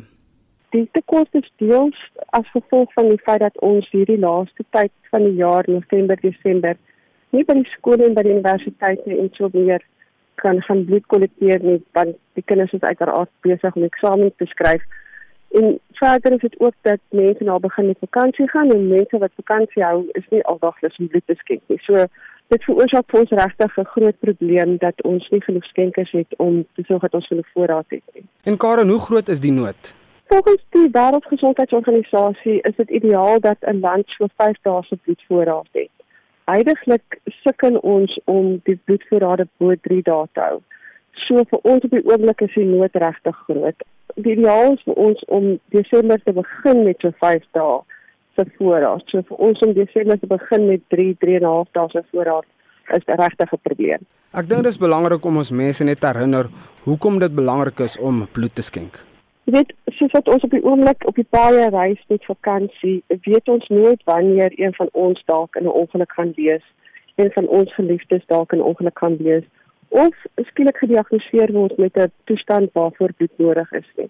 Die 0.72 0.88
tekort 0.94 1.30
is 1.34 1.50
deels 1.58 1.98
as 2.38 2.46
gevolg 2.54 2.94
van 2.94 3.10
die 3.10 3.22
feit 3.26 3.40
dat 3.40 3.58
ons 3.66 3.90
hierdie 3.92 4.20
laaste 4.20 4.64
tyd 4.70 4.92
van 5.10 5.24
die 5.24 5.36
jaar, 5.36 5.66
November, 5.68 6.16
Desember, 6.22 6.78
nie 7.32 7.44
by 7.44 7.54
die 7.54 7.70
skole 7.78 8.06
en 8.06 8.14
by 8.14 8.22
die 8.22 8.36
universiteite 8.36 9.10
en 9.10 9.32
so 9.38 9.50
meer 9.54 9.82
kan 10.42 10.62
gaan 10.68 10.86
bloed 10.86 11.06
kollekteer 11.12 11.60
nie, 11.64 11.78
want 11.98 12.16
die 12.38 12.44
kinders 12.46 12.74
is 12.78 12.88
uiteraard 12.88 13.30
besig 13.46 13.76
om 13.76 13.84
eksamens 13.88 14.36
te 14.38 14.46
skryf. 14.46 14.84
En 15.60 15.80
verder 16.02 16.32
is 16.32 16.42
dit 16.42 16.60
ook 16.60 16.74
dat 16.82 17.00
mense 17.10 17.44
nou 17.44 17.60
begin 17.60 17.86
met 17.86 17.98
vakansie 18.00 18.50
gaan 18.50 18.72
en 18.72 18.88
mense 18.88 19.18
wat 19.18 19.32
vakansie 19.36 19.84
hou 19.84 20.04
is 20.12 20.28
nie 20.30 20.44
aldag 20.44 20.82
lus 20.82 20.98
om 20.98 21.08
bloed 21.08 21.26
te 21.26 21.36
skenk 21.38 21.62
nie. 21.68 21.80
So 21.82 22.06
dit 22.54 22.64
veroorsaak 22.64 23.06
vir 23.12 23.20
ons 23.20 23.38
regtig 23.42 23.78
'n 23.78 23.92
groot 23.94 24.20
probleem 24.20 24.78
dat 24.78 25.04
ons 25.04 25.30
nie 25.30 25.42
genoeg 25.42 25.66
skenkers 25.66 26.12
het 26.12 26.38
om 26.38 26.66
te 26.76 26.84
sorg 26.88 27.02
dat 27.02 27.14
ons 27.14 27.30
hulle 27.30 27.46
voorraad 27.54 27.86
het 27.88 28.04
nie. 28.14 28.26
En 28.44 28.58
Karen, 28.58 28.90
hoe 28.90 29.00
groot 29.00 29.28
is 29.28 29.40
die 29.40 29.52
nood? 29.52 29.94
Volgens 30.26 30.64
die 30.70 30.90
Wêreldgesondheidsorganisasie 30.92 32.62
is 32.62 32.76
dit 32.76 32.90
ideaal 32.90 33.40
dat 33.40 33.58
'n 33.62 33.80
land 33.80 34.06
so 34.08 34.26
5 34.36 34.58
dae 34.62 34.84
se 34.84 34.96
bloedvoorraad 34.96 35.68
het. 35.72 35.99
Heidiglik 36.50 37.20
sukkel 37.44 37.78
ons 37.86 38.16
om 38.26 38.56
die 38.66 38.78
bloedvoorrade 38.88 39.46
bo 39.62 39.76
3 39.88 40.02
dae 40.08 40.28
te 40.34 40.42
hou. 40.42 40.60
So 41.28 41.44
vir 41.52 41.66
ons 41.72 41.86
op 41.86 41.94
die 41.94 42.06
oomblik 42.08 42.42
is 42.46 42.56
die 42.58 42.66
nood 42.66 42.96
regtig 43.04 43.38
groot. 43.46 43.86
Die 44.16 44.34
ideaal 44.34 44.74
is 44.78 44.86
vir 44.88 44.98
ons 45.08 45.22
om 45.38 45.50
Desember 45.76 46.22
te 46.24 46.34
begin 46.34 46.82
met 46.88 47.06
so 47.06 47.14
5 47.22 47.46
dae 47.58 47.76
se 48.38 48.48
voorraad. 48.58 49.04
So 49.12 49.22
vir 49.30 49.44
ons 49.50 49.62
om 49.68 49.76
Desember 49.78 50.18
te 50.18 50.32
begin 50.32 50.66
met 50.72 50.88
3 50.96 51.12
3.5 51.26 51.76
dae 51.78 51.94
se 51.94 52.04
voorraad 52.14 52.50
is 52.98 53.06
regtig 53.22 53.54
'n 53.54 53.62
probleem. 53.68 54.02
Ek 54.34 54.50
dink 54.50 54.64
dit 54.64 54.74
is 54.74 54.78
belangrik 54.78 55.26
om 55.26 55.38
ons 55.38 55.52
mense 55.52 55.84
net 55.84 56.04
herinner 56.04 56.50
hoekom 56.84 57.20
dit 57.20 57.36
belangrik 57.36 57.80
is 57.80 57.98
om 57.98 58.26
bloed 58.34 58.56
te 58.56 58.62
skenk. 58.62 59.09
Jy 59.50 59.56
weet, 59.56 59.72
soos 59.98 60.12
wat 60.14 60.28
ons 60.30 60.44
op 60.46 60.52
die 60.54 60.62
oomblik 60.62 61.08
op 61.10 61.16
die 61.18 61.26
paaie 61.26 61.70
reis 61.74 62.02
met 62.14 62.26
vakansie, 62.30 63.00
weet 63.26 63.48
ons 63.50 63.68
nooit 63.74 64.04
wanneer 64.06 64.54
een 64.54 64.76
van 64.78 64.90
ons 64.94 65.24
dalk 65.26 65.56
in 65.56 65.64
'n 65.64 65.78
ongeluk 65.82 66.12
gaan 66.12 66.34
wees, 66.36 66.66
een 67.16 67.32
van 67.32 67.48
ons 67.48 67.74
geliefdes 67.74 68.26
dalk 68.28 68.54
in 68.54 68.60
'n 68.60 68.70
ongeluk 68.72 69.00
gaan 69.00 69.18
wees 69.18 69.48
of 69.90 70.14
skielik 70.36 70.78
gediagnoseer 70.78 71.52
word 71.52 71.78
met 71.78 71.98
'n 71.98 72.12
toestand 72.24 72.70
waarvoor 72.74 73.14
bloed 73.14 73.38
nodig 73.38 73.72
is 73.72 73.90
nie. 73.96 74.10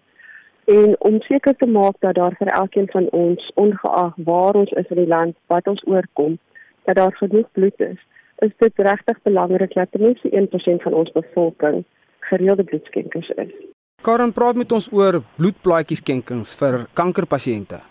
En 0.66 0.96
om 1.00 1.22
seker 1.22 1.56
te 1.56 1.68
maak 1.68 1.96
dat 2.00 2.16
daar 2.16 2.36
vir 2.36 2.48
elkeen 2.48 2.90
van 2.92 3.10
ons, 3.10 3.52
ongeag 3.56 4.14
waar 4.16 4.54
ons 4.54 4.72
is 4.72 4.90
in 4.90 4.98
die 5.04 5.08
land, 5.08 5.36
wat 5.48 5.68
ons 5.68 5.86
oorkom, 5.86 6.38
dat 6.84 6.96
daar 6.96 7.16
genoeg 7.16 7.52
bloed 7.52 7.80
is, 7.80 8.00
is 8.38 8.52
dit 8.58 8.72
regtig 8.76 9.22
belangrik 9.22 9.74
dat 9.74 9.92
ten 9.92 10.02
minste 10.02 10.30
1% 10.32 10.82
van 10.82 10.94
ons 10.94 11.12
bevolking 11.12 11.84
gereelde 12.20 12.64
bloedskenkers 12.64 13.30
is. 13.30 13.54
Karen 14.02 14.32
praat 14.32 14.56
met 14.56 14.72
ons 14.72 14.86
oor 14.96 15.18
bloedplaatjies 15.36 16.00
skenkings 16.00 16.54
vir 16.56 16.86
kankerpasiënte. 16.96 17.82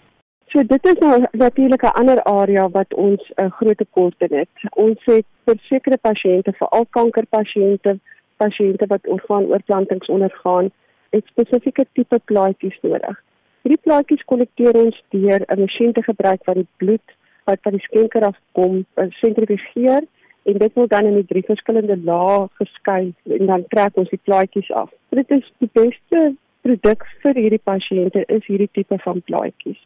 So 0.48 0.62
dit 0.64 0.86
is 0.88 1.00
nou 1.02 1.16
natuurlik 1.32 1.82
'n 1.84 1.98
ander 2.00 2.22
area 2.22 2.68
wat 2.68 2.94
ons 2.94 3.20
'n 3.36 3.44
uh, 3.44 3.50
groot 3.58 3.76
tekort 3.76 4.14
het. 4.18 4.48
Ons 4.72 4.98
het 5.04 5.26
vir 5.44 5.56
sekere 5.68 5.98
pasiënte, 6.08 6.52
veral 6.52 6.86
kankerpasiënte, 6.90 7.98
pasiënte 8.36 8.86
wat 8.86 9.06
orgaanoorplantings 9.06 10.08
ondergaan, 10.08 10.70
het 11.10 11.26
spesifieke 11.26 11.86
tipe 11.92 12.18
plaatjies 12.24 12.78
nodig. 12.82 13.16
Hierdie 13.62 13.82
plaatjies 13.82 14.24
kollekteer 14.24 14.74
ons 14.84 15.02
deur 15.10 15.40
'n 15.46 15.60
masjien 15.60 15.92
te 15.92 16.02
gebruik 16.02 16.44
wat 16.44 16.54
die 16.54 16.68
bloed 16.76 17.08
wat 17.44 17.58
van 17.62 17.72
die 17.72 17.86
skenker 17.88 18.22
afkom, 18.22 18.86
sentrifugeer 19.20 20.02
en 20.42 20.58
dit 20.58 20.74
word 20.74 20.90
dan 20.90 21.06
in 21.06 21.14
die 21.14 21.26
drie 21.26 21.44
verskillende 21.44 21.96
lae 22.04 22.48
geskei 22.60 23.14
en 23.24 23.46
dan 23.46 23.64
trek 23.68 23.96
ons 23.96 24.08
die 24.08 24.24
plaatjies 24.24 24.72
af. 24.72 24.90
Dit 25.08 25.30
is 25.30 25.52
die 25.58 25.70
beste 25.72 26.34
produk 26.60 27.04
vir 27.22 27.38
hierdie 27.40 27.62
pasiënte 27.64 28.24
is 28.28 28.44
hierdie 28.46 28.68
tipe 28.72 28.98
van 29.04 29.22
plaatjies. 29.30 29.78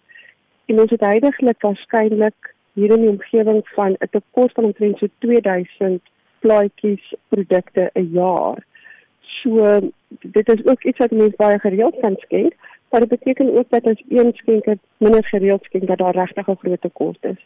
En 0.67 0.81
ons 0.83 0.91
het 0.91 1.05
heidaglik 1.07 1.63
waarskynlik 1.63 2.55
hier 2.79 2.95
in 2.97 3.05
die 3.05 3.13
omgewing 3.13 3.61
van 3.77 3.97
'n 4.01 4.11
tekort 4.11 4.53
van 4.53 4.65
omtrent 4.65 4.99
so 4.99 5.07
2000 5.19 6.03
plaatjies 6.41 7.15
produkte 7.29 7.91
'n 7.95 8.09
jaar. 8.13 8.65
So 9.43 9.81
dit 10.21 10.53
is 10.53 10.67
ook 10.67 10.85
iets 10.85 10.99
wat 10.99 11.11
mense 11.11 11.37
baie 11.37 11.59
gereeld 11.59 11.97
kan 12.01 12.17
skenk, 12.19 12.53
maar 12.91 13.01
dit 13.01 13.09
beteken 13.09 13.57
ook 13.59 13.69
dat 13.69 13.85
as 13.85 14.03
een 14.09 14.33
skenker 14.35 14.79
minder 14.97 15.25
gereeld 15.25 15.65
skenk 15.65 15.87
dat 15.87 15.99
daar 15.99 16.15
regtig 16.15 16.49
'n 16.49 16.57
groot 16.57 16.81
tekort 16.81 17.25
is. 17.25 17.41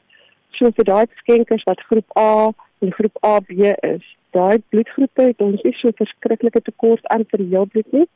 So 0.51 0.71
vir 0.71 0.85
daai 0.85 1.07
skenkers 1.15 1.63
wat 1.63 1.81
groep 1.81 2.17
A 2.19 2.53
en 2.79 2.93
groep 2.93 3.17
AB 3.21 3.51
is, 3.81 4.17
daai 4.37 4.63
bloedgroepe 4.69 5.31
het 5.31 5.41
ons 5.49 5.63
nie 5.67 5.75
so 5.81 5.93
verskriklike 6.03 6.61
tekort 6.69 7.13
aan 7.15 7.25
vir 7.31 7.45
die 7.45 7.53
heelbloed 7.55 7.93
nie 7.99 8.07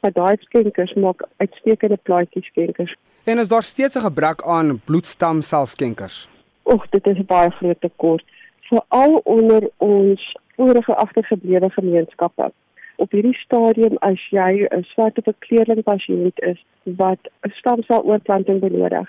maar 0.00 0.12
daai 0.12 0.36
skenkers 0.40 0.94
maak 0.94 1.22
uitstekende 1.36 1.98
plaatjies 2.02 2.46
skenkers. 2.46 2.96
En 3.24 3.38
is 3.38 3.48
daar 3.48 3.62
steeds 3.62 3.96
'n 3.96 4.00
gebrek 4.00 4.42
aan 4.42 4.80
bloedstamselskenkers? 4.84 6.28
Och, 6.62 6.88
dit 6.88 7.06
is 7.06 7.24
baie 7.24 7.50
groot 7.50 7.80
tekort, 7.80 8.24
veral 8.60 9.20
onder 9.24 9.70
ons 9.76 10.36
vorige 10.56 10.94
agtergeblewe 10.94 11.70
gemeenskappe. 11.70 12.52
Op 12.96 13.10
hierdie 13.10 13.38
stadium 13.38 13.96
as 13.96 14.28
jy 14.30 14.66
'n 14.70 14.82
swart 14.82 15.18
of 15.18 15.26
'n 15.26 15.34
kleurling 15.38 15.82
pasiënt 15.82 16.38
is 16.38 16.64
wat 16.82 17.18
'n 17.40 17.50
stamseloorplanting 17.50 18.60
benodig, 18.60 19.08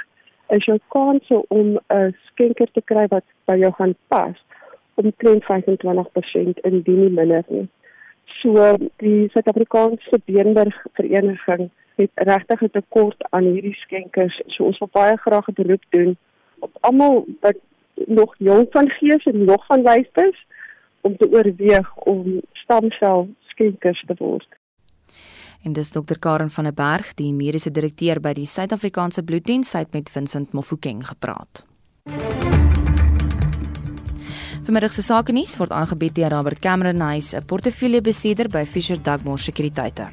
is 0.50 0.66
jou 0.66 0.80
kans 0.88 1.28
om 1.48 1.80
'n 1.88 2.16
skenker 2.26 2.72
te 2.72 2.82
kry 2.82 3.06
wat 3.08 3.24
by 3.46 3.56
jou 3.56 3.72
gaan 3.72 3.96
pas 4.08 4.38
omtrent 5.04 5.44
25% 5.44 6.62
indien 6.70 7.00
nie 7.04 7.10
minder 7.10 7.46
nie. 7.48 7.68
So 8.42 8.76
die 9.04 9.30
Suid-Afrikaanse 9.34 10.22
Beenburg 10.26 10.78
Vereniging 10.94 11.70
het 11.96 12.12
regtig 12.16 12.62
'n 12.62 12.70
tekort 12.72 13.20
aan 13.30 13.44
hierdie 13.44 13.76
skenkers. 13.76 14.42
So 14.48 14.64
ons 14.64 14.80
wil 14.80 14.90
baie 14.92 15.18
graag 15.18 15.48
'n 15.48 15.54
beroep 15.54 15.84
doen 15.90 16.18
op 16.60 16.78
almal 16.80 17.26
wat 17.42 17.58
nog 18.06 18.36
jong 18.38 18.68
van 18.70 18.90
gees 18.90 19.24
en 19.26 19.44
nog 19.44 19.66
van 19.66 19.82
lyf 19.82 20.10
is 20.14 20.46
om 21.02 21.18
te 21.18 21.30
oorweeg 21.32 21.96
om 21.96 22.42
stamsel 22.52 23.30
skenkers 23.40 24.04
te 24.08 24.16
word. 24.18 24.48
En 25.64 25.74
dis 25.74 25.92
dokter 25.92 26.20
Karen 26.20 26.50
van 26.50 26.64
der 26.64 26.74
Berg, 26.74 27.14
die 27.14 27.34
mediese 27.34 27.72
direkteur 27.72 28.20
by 28.20 28.34
die 28.34 28.46
Suid-Afrikaanse 28.50 29.24
Bloeddiens, 29.24 29.74
het 29.74 29.94
met 29.94 30.10
Vincent 30.10 30.54
Mofokeng 30.54 31.08
gepraat. 31.08 31.66
Vanmiddag 34.72 34.94
se 34.96 35.04
sake 35.04 35.34
nuus 35.36 35.58
word 35.60 35.74
aangebied 35.76 36.14
deur 36.16 36.32
Robert 36.32 36.62
Cameron 36.64 37.02
Huys, 37.04 37.34
'n 37.36 37.44
portefeuljebesitter 37.44 38.48
by 38.48 38.64
Fisher 38.64 38.96
Dugmore 38.96 39.38
Sekuriteite. 39.38 40.06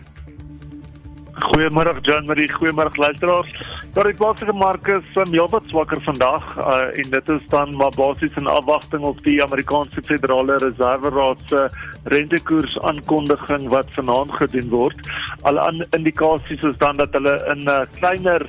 Goeiemôre 1.39 1.93
Jan 2.03 2.27
Marie, 2.27 2.51
goeiemôre 2.51 2.91
luisteraars. 2.99 3.53
Daar 3.95 4.11
die 4.11 4.15
plaaslike 4.15 4.53
mark 4.53 4.89
is 4.89 5.07
um, 5.15 5.31
heelwat 5.31 5.63
swakker 5.71 6.03
vandag 6.03 6.43
uh, 6.59 6.91
en 6.91 7.11
dit 7.11 7.29
is 7.29 7.45
dan 7.49 7.77
maar 7.77 7.95
basies 7.95 8.35
in 8.37 8.51
afwagting 8.51 9.05
op 9.05 9.23
die 9.23 9.39
Amerikaanse 9.43 10.03
Federale 10.03 10.59
Reserve 10.59 11.09
Raad 11.09 11.41
se 11.47 11.71
rentekoers 12.05 12.81
aankondiging 12.81 13.69
wat 13.69 13.87
vanaand 13.95 14.33
gedoen 14.33 14.69
word. 14.71 14.99
Alle 15.43 15.87
indikasies 15.91 16.67
is 16.67 16.79
dan 16.79 16.97
dat 16.97 17.13
hulle 17.13 17.39
in 17.55 17.63
'n 17.63 17.69
uh, 17.69 17.87
kleiner 18.01 18.43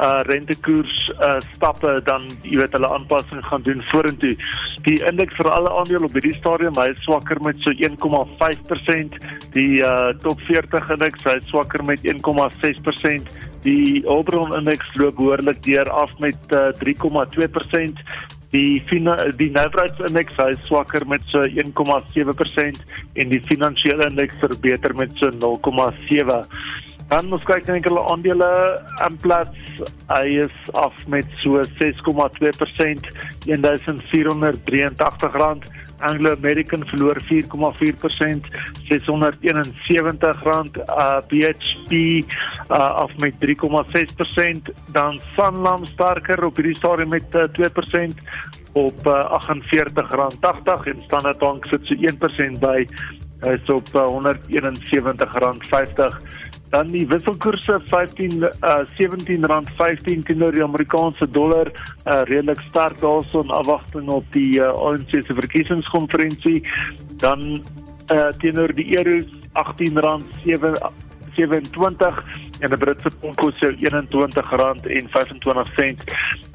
uh 0.00 0.22
rentekoers 0.24 0.92
uh 1.20 1.38
stappe 1.52 2.00
dan 2.06 2.24
jy 2.42 2.56
weet 2.62 2.72
hulle 2.76 2.88
aanpassing 2.96 3.44
gaan 3.44 3.62
doen 3.66 3.82
vorentoe. 3.90 4.32
Die 4.88 4.98
indeks 5.08 5.36
vir 5.36 5.50
alle 5.52 5.72
aandele 5.78 6.08
op 6.08 6.16
hierdie 6.16 6.36
stadium 6.38 6.78
hy 6.80 6.88
is 6.94 7.04
swakker 7.04 7.40
met 7.44 7.60
so 7.60 7.74
1,5%. 7.76 9.18
Die 9.56 9.82
uh 9.84 10.12
top 10.24 10.40
40 10.48 10.92
indeks 10.96 11.26
hy 11.28 11.38
is 11.40 11.48
swakker 11.52 11.84
met 11.84 12.04
1,6%. 12.08 13.32
Die 13.66 14.02
Oberon 14.10 14.56
indeks 14.58 14.94
loop 14.98 15.20
behoorlik 15.20 15.60
deur 15.66 15.90
af 15.90 16.14
met 16.24 16.56
uh 16.56 16.70
3,2%. 16.80 18.00
Die 18.52 18.82
fina, 18.84 19.14
die 19.40 19.48
Nasdaq 19.48 20.00
indeks 20.08 20.36
hy 20.36 20.50
swakker 20.66 21.06
met 21.08 21.22
so 21.32 21.40
1,7% 21.40 22.82
en 23.16 23.30
die 23.32 23.40
finansiële 23.48 24.10
indeks 24.10 24.40
verbeter 24.42 24.92
met 24.96 25.14
so 25.20 25.32
0,7%. 25.32 26.90
Dan 27.12 27.28
ons 27.28 27.44
kyk 27.44 27.66
net 27.68 27.82
enkele 27.82 28.00
aandele 28.08 28.46
in 29.04 29.16
plaas 29.20 29.50
hy 30.08 30.46
is 30.46 30.70
af 30.80 30.96
met 31.12 31.28
so 31.42 31.60
6,2% 31.76 33.10
1483 33.44 35.36
rand. 35.36 35.66
Anglo 36.08 36.32
American 36.32 36.86
verloor 36.88 37.20
4,4% 37.28 38.48
671 38.88 40.40
rand. 40.48 40.80
Uh 40.88 41.20
BHP 41.28 41.92
uh 42.72 43.04
af 43.04 43.12
met 43.20 43.36
3,6%. 43.44 44.72
Dan 44.96 45.20
Sanlam 45.36 45.84
sterker 45.92 46.40
op 46.48 46.56
hierdie 46.56 46.80
stadium 46.80 47.12
met 47.12 47.28
uh, 47.36 47.44
2% 47.60 48.16
op 48.72 49.06
uh, 49.06 49.20
48 49.36 50.10
rand 50.16 50.40
80 50.40 50.86
en 50.94 51.02
Standard 51.04 51.38
Bank 51.44 51.68
sit 51.68 51.84
so 51.84 51.94
1% 51.94 52.56
by 52.64 52.88
is 53.52 53.68
op 53.68 53.88
uh, 53.92 54.00
171 54.00 55.32
rand 55.44 55.66
50 55.66 56.41
dan 56.72 56.88
die 56.88 57.04
wisselkoerse 57.08 57.78
15 57.90 58.42
uh 58.42 58.80
17 58.96 59.44
rand 59.50 59.70
15 59.76 60.24
teenoor 60.28 60.56
die 60.56 60.64
Amerikaanse 60.64 61.28
dollar 61.30 61.68
uh 61.68 62.22
redelik 62.30 62.60
sterk 62.70 63.00
daarson 63.00 63.52
afwagting 63.52 64.08
op 64.08 64.24
die 64.32 64.60
uh, 64.60 64.72
ANC 64.88 65.12
se 65.20 65.36
verkiesingskonferensie 65.36 66.62
dan 67.20 67.44
uh 68.08 68.30
teenoor 68.40 68.72
die 68.74 68.88
euro 68.96 69.20
18 69.52 70.00
rand 70.00 70.40
7 70.44 70.76
27 71.36 72.24
en 72.60 72.70
die 72.70 72.78
Britse 72.78 73.10
pond 73.20 73.36
kos 73.40 73.56
so 73.60 73.68
R21 73.72 74.88
en 74.96 75.08
25 75.08 75.70
sent. 75.76 76.02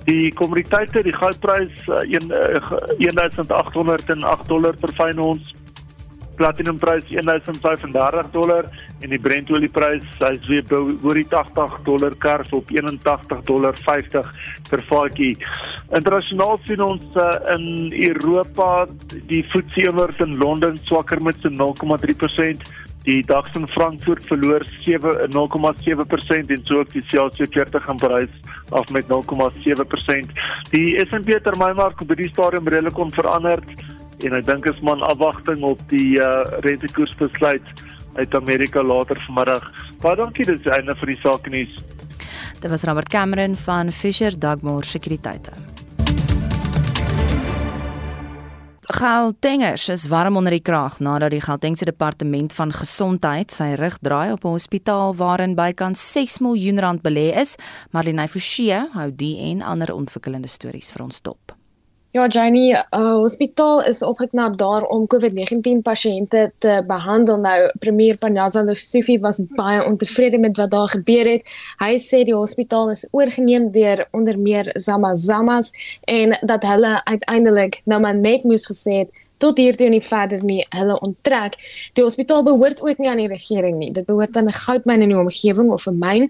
Die 0.05 0.32
kommoditeite, 0.38 1.01
die 1.03 1.15
goudprys 1.15 1.74
uh, 1.89 2.03
1 2.05 2.30
uh, 2.30 2.61
1808 3.01 4.47
dollar 4.47 4.78
per 4.82 4.93
fyn 4.99 5.20
ons 5.20 5.57
platinum 6.38 6.77
prys 6.81 7.05
1035 7.09 8.31
dollar 8.31 8.69
en 9.01 9.09
die 9.13 9.19
Brent 9.21 9.51
olieprys 9.51 10.05
hy's 10.21 10.49
weer 10.49 10.63
oor 10.77 11.17
die 11.17 11.27
80 11.33 11.77
dollar 11.88 12.15
kers 12.23 12.53
op 12.55 12.71
81 12.73 13.43
dollar 13.49 13.77
50 13.83 14.31
per 14.69 14.83
vatjie. 14.89 15.33
Internasionaal 15.97 16.59
sien 16.67 16.83
ons 16.83 17.05
uh, 17.15 17.27
in 17.55 17.93
Europa 18.09 18.88
die 19.29 19.43
FTSE 19.51 19.88
inwers 19.91 20.19
in 20.23 20.38
Londen 20.41 20.77
swakker 20.85 21.21
met 21.23 21.39
so 21.41 21.49
0,3%. 21.49 22.67
Die 23.07 23.21
DAX 23.23 23.53
in 23.55 23.67
Frankfurt 23.71 24.25
verloor 24.27 24.65
7.07% 24.83 26.49
en 26.51 26.65
so 26.67 26.81
ook 26.81 26.89
die 26.91 27.03
CAC 27.07 27.38
40 27.53 27.88
in 27.88 28.01
Parys 28.01 28.33
af 28.75 28.89
met 28.91 29.07
0.7%. 29.07 30.33
Die 30.73 30.99
S&P 31.05 31.38
termynmark 31.43 32.01
op 32.03 32.11
hierdie 32.11 32.27
stadium 32.33 32.67
redelik 32.67 32.99
onveranderd 32.99 33.71
en 34.26 34.34
ek 34.38 34.45
dink 34.45 34.65
is 34.65 34.80
man 34.82 35.03
afwagting 35.05 35.63
op 35.63 35.82
die 35.91 36.18
uh, 36.18 36.41
rentekoersbesluit 36.65 37.74
uit 38.18 38.36
Amerika 38.36 38.84
later 38.84 39.20
vanmiddag. 39.28 39.65
Baie 40.01 40.18
dankie 40.18 40.45
dis 40.45 40.65
einde 40.65 40.95
van 40.97 41.11
die 41.11 41.20
sake 41.22 41.53
nuus. 41.53 41.74
Dit 42.57 42.70
was 42.74 42.84
Robert 42.89 43.09
Cameron 43.09 43.55
van 43.55 43.91
Fisher 43.91 44.39
Dugmore 44.39 44.86
Sekuriteite. 44.86 45.53
Gautengers 48.88 49.89
is 49.89 50.07
warm 50.07 50.38
onder 50.39 50.55
die 50.55 50.63
kraag 50.63 51.01
nadat 51.03 51.34
die 51.36 51.41
Gautengse 51.43 51.86
departement 51.86 52.53
van 52.55 52.72
gesondheid 52.72 53.51
sy 53.51 53.74
rug 53.76 53.97
draai 53.99 54.32
op 54.32 54.45
'n 54.45 54.55
hospitaal 54.55 55.15
waarin 55.15 55.55
bykans 55.55 56.11
6 56.11 56.39
miljoen 56.39 56.80
rand 56.80 57.01
belê 57.03 57.36
is. 57.36 57.55
Marlene 57.91 58.28
Forsie 58.28 58.88
hou 58.93 59.11
die 59.11 59.38
en 59.51 59.61
ander 59.61 59.93
ontwikkelende 59.93 60.47
stories 60.47 60.91
vir 60.91 61.03
ons 61.03 61.22
dop. 61.22 61.57
Ja, 62.18 62.28
'n 62.28 62.55
uh, 62.55 63.13
hospitaal 63.13 63.84
is 63.84 64.03
opgeknap 64.03 64.57
daar 64.57 64.84
om 64.84 65.05
COVID-19 65.13 65.82
pasiënte 65.84 66.51
te 66.57 66.84
behandel. 66.88 67.38
Nou, 67.38 67.72
premier 67.80 68.18
Panyaza 68.18 68.63
Lesufi 68.63 69.20
was 69.20 69.41
baie 69.55 69.86
ontevrede 69.86 70.38
met 70.38 70.57
wat 70.57 70.72
daar 70.72 70.89
gebeur 70.89 71.30
het. 71.30 71.51
Hy 71.78 71.93
sê 72.01 72.24
die 72.26 72.34
hospitaal 72.34 72.89
is 72.89 73.07
oorgeneem 73.11 73.70
deur 73.72 74.07
onder 74.11 74.39
meer 74.39 74.70
Zamazamas 74.74 75.99
en 76.03 76.38
dat 76.41 76.65
hulle 76.65 77.03
uiteindelik 77.03 77.82
nou 77.86 78.01
maar 78.01 78.15
net 78.15 78.43
moes 78.43 78.65
gesê 78.65 78.97
het 79.05 79.13
tot 79.38 79.57
hier 79.57 79.77
toe 79.77 79.89
nie 79.89 80.01
verder 80.01 80.43
nie 80.43 80.63
hulle 80.75 80.99
onttrek. 81.05 81.57
Die 81.93 82.03
hospitaal 82.03 82.43
behoort 82.43 82.81
ook 82.81 82.97
nie 82.97 83.09
aan 83.09 83.21
die 83.21 83.29
regering 83.31 83.77
nie. 83.77 83.91
Dit 83.91 84.05
behoort 84.05 84.35
aan 84.38 84.47
'n 84.47 84.59
goudmyn 84.65 85.01
in 85.01 85.09
die 85.09 85.17
omgewing 85.17 85.71
of 85.71 85.88
'n 85.88 85.99
myn. 85.99 86.29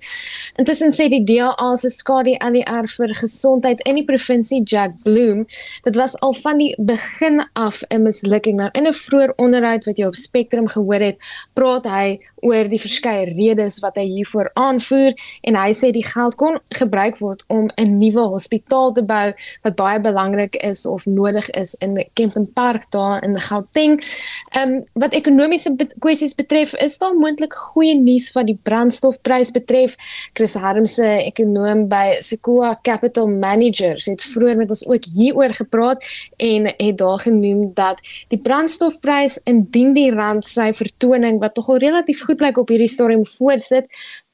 Intussen 0.56 0.92
sê 0.92 1.10
die 1.10 1.24
DA 1.24 1.76
se 1.76 1.90
skadu 1.90 2.36
LER 2.40 2.88
vir 2.88 3.14
gesondheid 3.14 3.82
in 3.86 3.96
die 3.96 4.06
provinsie 4.06 4.64
Jack 4.64 4.92
Bloom, 5.04 5.46
dit 5.84 5.96
was 5.96 6.20
al 6.20 6.34
van 6.34 6.58
die 6.58 6.76
begin 6.78 7.44
af 7.54 7.84
'n 7.90 8.02
mislukking. 8.04 8.58
Nou 8.58 8.70
in 8.74 8.88
'n 8.88 8.94
vroeë 8.94 9.36
onderhoud 9.38 9.86
wat 9.86 9.98
jy 9.98 10.06
op 10.06 10.16
Spectrum 10.16 10.68
gehoor 10.68 11.00
het, 11.00 11.18
praat 11.54 11.86
hy 11.86 12.20
oor 12.46 12.70
die 12.70 12.80
verskeie 12.82 13.26
redes 13.34 13.80
wat 13.84 13.98
hy 13.98 14.06
hiervoor 14.10 14.50
aanvoer 14.60 15.16
en 15.50 15.58
hy 15.58 15.72
sê 15.74 15.92
die 15.94 16.06
geld 16.06 16.38
kon 16.38 16.60
gebruik 16.78 17.18
word 17.22 17.44
om 17.48 17.70
'n 17.78 17.98
nuwe 17.98 18.28
hospitaal 18.34 18.94
te 18.94 19.04
bou 19.04 19.34
wat 19.64 19.76
baie 19.76 20.00
belangrik 20.00 20.56
is 20.56 20.86
of 20.86 21.06
nodig 21.06 21.50
is 21.52 21.74
in 21.80 21.98
Kempton 22.14 22.48
Park 22.54 22.90
daar 22.98 23.24
in 23.24 23.38
Gauteng. 23.40 24.02
Ehm 24.50 24.74
um, 24.78 24.84
wat 24.94 25.14
ekonomiese 25.14 25.76
be 25.78 25.88
kwessies 26.04 26.36
betref, 26.36 26.74
is 26.84 26.98
daar 27.02 27.16
moontlik 27.16 27.54
goeie 27.54 27.96
nuus 27.96 28.32
wat 28.36 28.50
die 28.50 28.58
brandstofprys 28.70 29.54
betref. 29.56 29.96
Chris 30.34 30.56
Harmse, 30.58 31.08
ekonom 31.30 31.86
by 31.92 32.18
Sequoia 32.26 32.74
Capital 32.88 33.30
Managers, 33.30 34.10
het 34.10 34.24
vroeër 34.34 34.62
met 34.64 34.74
ons 34.74 34.86
ook 34.88 35.10
hieroor 35.16 35.54
gepraat 35.54 36.04
en 36.38 36.70
het 36.74 36.98
daar 36.98 37.20
genoem 37.20 37.72
dat 37.78 38.02
die 38.34 38.42
brandstofprys 38.42 39.40
indien 39.46 39.94
die 39.98 40.12
rand 40.12 40.48
sy 40.48 40.72
vertoning 40.74 41.42
wat 41.44 41.56
tog 41.58 41.70
al 41.74 41.84
relatief 41.84 42.24
goed 42.26 42.42
lyk 42.42 42.58
op 42.62 42.72
hierdie 42.74 42.92
stadium 42.92 43.26
voortsit, 43.38 43.88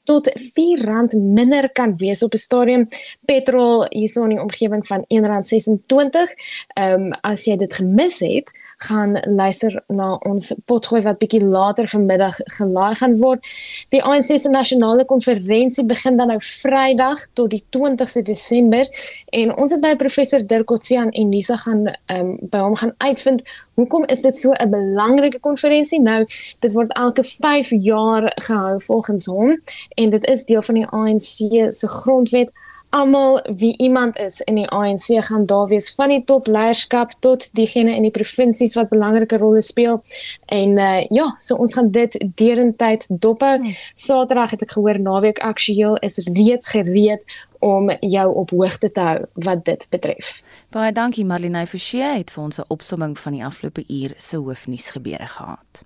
tot 0.04 0.28
R4 0.30 1.14
minder 1.16 1.70
kan 1.72 1.96
wees 1.96 2.22
op 2.22 2.32
'n 2.32 2.44
stadium 2.46 2.88
petrol 3.24 3.86
hierso 3.90 4.22
in 4.22 4.36
die 4.36 4.40
omgewing 4.40 4.86
van 4.86 5.04
R1.26. 5.08 6.34
Ehm 6.74 7.02
um, 7.02 7.10
as 7.22 7.44
jy 7.44 7.56
dit 7.56 7.74
gemis 7.74 8.18
het, 8.18 8.50
gaan 8.76 9.18
luister 9.24 9.82
na 9.86 10.14
ons 10.28 10.52
potgooi 10.64 11.02
wat 11.02 11.18
bietjie 11.18 11.42
later 11.44 11.88
vanmiddag 11.88 12.38
gelaai 12.58 12.94
gaan 12.94 13.16
word. 13.20 13.46
Die 13.94 14.02
ANC 14.02 14.32
se 14.38 14.50
nasionale 14.50 15.04
konferensie 15.04 15.86
begin 15.86 16.16
dan 16.16 16.32
nou 16.32 16.40
Vrydag 16.40 17.26
tot 17.32 17.50
die 17.50 17.62
20ste 17.76 18.22
Desember 18.22 18.88
en 19.32 19.54
ons 19.56 19.72
het 19.72 19.80
by 19.80 19.94
professor 19.96 20.46
Dirk 20.46 20.66
Coetzee 20.66 20.98
en 21.04 21.28
Nisa 21.28 21.56
gaan 21.56 21.86
um, 22.12 22.34
by 22.50 22.58
hom 22.58 22.76
gaan 22.76 22.94
uitvind 22.98 23.42
hoekom 23.74 24.04
is 24.12 24.22
dit 24.22 24.36
so 24.36 24.52
'n 24.52 24.70
belangrike 24.70 25.40
konferensie? 25.40 26.00
Nou, 26.00 26.24
dit 26.60 26.72
word 26.72 26.92
elke 26.92 27.24
5 27.24 27.70
jaar 27.70 28.32
gehou 28.34 28.82
volgens 28.82 29.26
hom 29.26 29.60
en 29.94 30.10
dit 30.10 30.26
is 30.26 30.44
deel 30.44 30.62
van 30.62 30.74
die 30.74 30.86
ANC 30.86 31.70
se 31.70 31.88
grondwet 31.88 32.52
almal 32.94 33.40
wie 33.58 33.76
iemand 33.78 34.18
is 34.18 34.40
in 34.40 34.54
die 34.54 34.68
ANC 34.68 35.06
gaan 35.26 35.46
daar 35.46 35.66
wees 35.66 35.88
van 35.94 36.12
die 36.14 36.22
top 36.24 36.46
leierskap 36.46 37.14
tot 37.26 37.48
diegene 37.58 37.94
in 37.94 38.06
die 38.06 38.14
provinsies 38.14 38.76
wat 38.78 38.92
belangrike 38.92 39.38
rolle 39.42 39.62
speel. 39.62 40.02
En 40.46 40.78
uh, 40.78 41.02
ja, 41.10 41.26
so 41.38 41.58
ons 41.58 41.74
gaan 41.74 41.90
dit 41.90 42.14
derentyd 42.38 43.06
dop 43.08 43.42
hou. 43.42 43.56
Hmm. 43.56 43.74
Saterdag 43.94 44.54
het 44.54 44.62
ek 44.62 44.76
gehoor 44.76 45.00
naweek 45.00 45.42
aktueel 45.42 45.98
is 46.06 46.20
reeds 46.30 46.70
gereed 46.70 47.26
om 47.64 47.90
jou 48.00 48.26
op 48.34 48.50
hoogte 48.50 48.90
te 48.92 49.00
hou 49.00 49.20
wat 49.46 49.64
dit 49.64 49.86
betref. 49.90 50.36
Baie 50.74 50.92
dankie 50.92 51.24
Marlene 51.24 51.66
Forsie 51.66 52.02
het 52.04 52.30
vir 52.30 52.42
ons 52.44 52.58
'n 52.60 52.68
opsomming 52.68 53.18
van 53.18 53.32
die 53.32 53.44
afgelope 53.44 53.84
uur 53.88 54.14
se 54.16 54.36
hoofnuus 54.36 54.90
gebeure 54.90 55.26
gehad. 55.26 55.82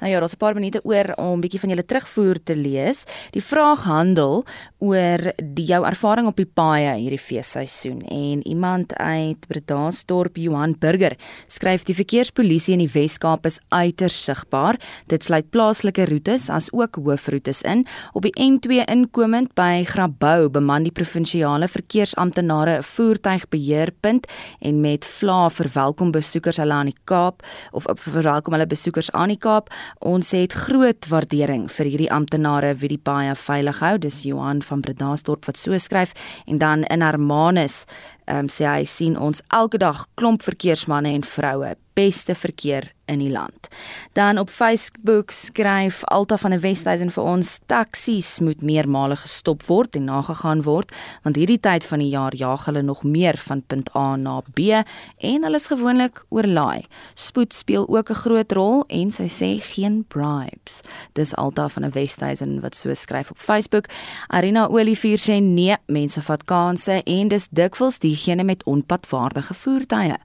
Nou 0.00 0.10
ja, 0.12 0.18
daar's 0.18 0.34
'n 0.34 0.36
paar 0.36 0.54
minute 0.54 0.80
oor 0.84 1.14
om 1.16 1.38
'n 1.38 1.40
bietjie 1.40 1.60
van 1.60 1.68
julle 1.68 1.84
terugvoer 1.84 2.42
te 2.42 2.56
lees. 2.56 3.04
Die 3.30 3.44
vraag 3.44 3.82
handel 3.82 4.44
oor 4.78 5.32
die 5.54 5.64
jou 5.64 5.84
ervaring 5.86 6.26
op 6.26 6.36
die 6.36 6.50
paaie 6.54 6.96
hierdie 6.98 7.18
feesseisoen 7.18 8.00
en 8.02 8.46
iemand 8.46 8.94
uit 8.96 9.46
Bredasdorp 9.46 10.36
Johan 10.36 10.74
Burger 10.78 11.16
skryf 11.46 11.84
die 11.84 11.94
verkeerspolisie 11.94 12.72
in 12.72 12.82
die 12.82 12.90
Wes-Kaap 12.92 13.46
is 13.46 13.60
uiters 13.68 14.24
sigbaar. 14.24 14.78
Dit 15.06 15.24
sluit 15.24 15.50
plaaslike 15.50 16.04
roetes 16.04 16.48
as 16.50 16.68
ook 16.72 16.96
hoofroetes 16.96 17.62
in. 17.62 17.86
Op 18.12 18.22
die 18.22 18.34
N2 18.40 18.84
inkomend 18.90 19.54
by 19.54 19.84
Grabouw 19.84 20.50
beman 20.50 20.82
die 20.82 20.92
provinsiale 20.92 21.68
verkeersamptenare 21.68 22.78
'n 22.78 22.82
voertuigbeheerpunt 22.82 24.26
en 24.60 24.80
met 24.80 25.06
vla 25.06 25.48
verwelkom 25.50 26.10
besoekers 26.10 26.56
hulle 26.56 26.72
aan 26.72 26.90
die 26.90 27.00
Kaap 27.04 27.42
of 27.70 27.84
verwelkom 27.94 28.52
hulle 28.52 28.66
besoekers 28.66 29.10
aan 29.10 29.28
die 29.28 29.38
Kaap 29.42 29.52
Kaap. 29.52 29.70
Ons 30.00 30.32
het 30.36 30.54
groot 30.66 31.08
waardering 31.10 31.68
vir 31.70 31.90
hierdie 31.90 32.10
amptenare 32.12 32.74
wie 32.80 32.92
die 32.94 33.02
baie 33.02 33.34
veilig 33.38 33.82
hou. 33.82 33.96
Dis 33.98 34.22
Johan 34.26 34.62
van 34.62 34.82
Bredasdorp 34.84 35.46
wat 35.48 35.60
so 35.60 35.76
skryf 35.78 36.14
en 36.46 36.62
dan 36.62 36.86
in 36.92 37.04
Hermanus 37.04 37.84
um, 38.26 38.48
sê 38.48 38.66
hy 38.66 38.84
sien 38.84 39.16
ons 39.18 39.42
elke 39.48 39.78
dag 39.78 40.06
klomp 40.14 40.42
verkeersmanne 40.42 41.14
en 41.14 41.24
vroue 41.26 41.76
beste 41.94 42.34
verkeer 42.34 42.92
in 43.04 43.18
die 43.18 43.30
land. 43.30 43.68
Dan 44.12 44.38
op 44.38 44.50
Facebook 44.50 45.30
skryf 45.30 46.04
Alta 46.04 46.36
van 46.36 46.54
die 46.54 46.60
Westhuizen 46.62 47.10
vir 47.12 47.26
ons 47.26 47.58
taksies 47.68 48.38
moet 48.40 48.62
meermale 48.64 49.16
gestop 49.20 49.64
word 49.66 49.98
en 49.98 50.06
nagegaan 50.08 50.62
word 50.64 50.92
want 51.24 51.36
hierdie 51.36 51.60
tyd 51.60 51.84
van 51.88 52.00
die 52.00 52.12
jaar 52.14 52.34
jaag 52.38 52.64
hulle 52.68 52.84
nog 52.86 53.02
meer 53.04 53.36
van 53.42 53.60
punt 53.66 53.90
A 53.98 54.14
na 54.16 54.38
B 54.54 54.78
en 55.18 55.44
hulle 55.44 55.60
is 55.60 55.68
gewoonlik 55.68 56.22
oorlaai. 56.30 56.86
Spoed 57.14 57.52
speel 57.52 57.88
ook 57.88 58.10
'n 58.10 58.22
groot 58.22 58.52
rol 58.52 58.84
en 58.88 59.10
sy 59.10 59.28
sê 59.28 59.60
geen 59.60 60.04
bribes. 60.08 60.80
Dis 61.12 61.34
Alta 61.34 61.68
van 61.68 61.82
die 61.82 61.92
Westhuizen 61.92 62.60
wat 62.60 62.74
so 62.74 62.94
skryf 62.94 63.30
op 63.30 63.38
Facebook. 63.38 63.86
Arina 64.28 64.68
Olivier 64.68 65.18
sê 65.18 65.42
nee, 65.42 65.76
mense 65.86 66.20
vat 66.22 66.44
kansse 66.44 67.02
en 67.04 67.28
dis 67.28 67.48
dikwels 67.48 67.98
diegene 68.12 68.46
met 68.46 68.62
onpadwaardige 68.68 69.54
voertuie. 69.64 70.20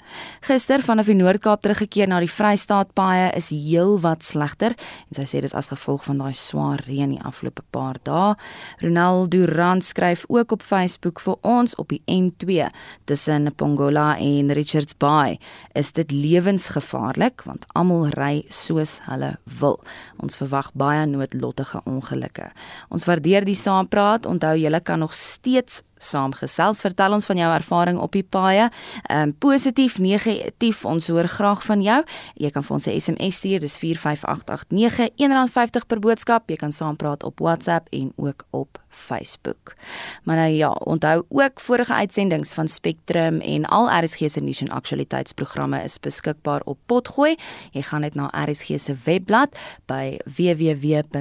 Gister 0.45 0.85
vanaf 0.85 1.09
die 1.09 1.17
Noord-Kaap 1.17 1.57
Kaap 1.57 1.63
teruggekeer 1.63 2.09
na 2.11 2.19
die 2.19 2.27
Vrystaat 2.29 2.89
paaie 2.97 3.29
is 3.37 3.47
heelwat 3.49 4.25
slegter 4.27 4.73
en 5.07 5.15
sy 5.15 5.23
sê 5.25 5.39
dis 5.41 5.55
as 5.55 5.69
gevolg 5.71 6.03
van 6.05 6.19
daai 6.19 6.35
swaar 6.35 6.83
reën 6.85 7.13
die 7.15 7.21
afgelope 7.23 7.63
paar 7.71 7.95
dae. 8.03 8.35
Ronaldo 8.83 9.45
Rand 9.47 9.85
skryf 9.87 10.25
ook 10.27 10.57
op 10.57 10.65
Facebook 10.65 11.21
vir 11.23 11.39
ons 11.47 11.77
op 11.79 11.93
die 11.93 12.01
N2 12.11 12.67
tussen 13.07 13.47
Pongola 13.55 14.17
en 14.19 14.51
Richards 14.51 14.97
Bay 14.99 15.39
is 15.73 15.93
dit 15.95 16.11
lewensgevaarlik 16.11 17.45
want 17.47 17.65
almal 17.73 18.11
ry 18.17 18.43
soos 18.51 18.99
hulle 19.07 19.37
wil. 19.61 19.79
Ons 20.19 20.35
verwag 20.35 20.73
baie 20.75 21.07
noodlottige 21.07 21.79
ongelukke. 21.87 22.51
Ons 22.91 23.07
waardeer 23.07 23.47
die 23.47 23.57
saampraat. 23.57 24.27
Onthou 24.27 24.57
julle 24.59 24.83
kan 24.83 24.99
nog 24.99 25.15
steeds 25.15 25.81
saamgesels. 25.97 26.81
Vertel 26.81 27.13
ons 27.13 27.25
van 27.25 27.37
jou 27.37 27.53
ervaring 27.53 27.99
op 27.99 28.11
die 28.11 28.23
paaie. 28.23 28.69
Ehm 29.09 29.21
um, 29.21 29.35
positief, 29.37 29.97
negatief, 29.97 30.85
ons 30.85 31.07
hoor 31.07 31.27
graag 31.27 31.63
van 31.63 31.81
jou. 31.81 32.03
Jy 32.35 32.49
kan 32.49 32.63
vir 32.63 32.73
ons 32.73 32.87
'n 32.87 32.99
SMS 32.99 33.35
stuur, 33.35 33.59
dis 33.59 33.77
45889 33.77 35.09
R1.50 35.17 35.87
per 35.87 35.99
boodskap. 35.99 36.49
Jy 36.49 36.55
kan 36.55 36.71
saampraat 36.71 37.23
op 37.23 37.39
WhatsApp 37.39 37.87
en 37.91 38.13
ook 38.15 38.45
op 38.49 38.79
Facebook. 38.97 39.75
Maar 40.23 40.35
nou 40.35 40.51
ja, 40.51 40.69
onthou 40.69 41.23
ook 41.29 41.59
vorige 41.59 41.93
uitsendings 41.93 42.53
van 42.53 42.67
Spectrum 42.67 43.39
en 43.39 43.65
al 43.65 44.03
RSG 44.03 44.17
se 44.29 44.39
nuus 44.39 44.61
en 44.61 44.69
aktualiteitsprogramme 44.69 45.83
is 45.83 45.99
beskikbaar 45.99 46.61
op 46.65 46.77
Potgooi. 46.85 47.35
Jy 47.71 47.81
gaan 47.81 48.01
net 48.01 48.15
na 48.15 48.45
RSG 48.45 48.65
se 48.79 48.95
webblad 49.03 49.57
by 49.85 50.17
www.rsg.co.za. 50.25 51.17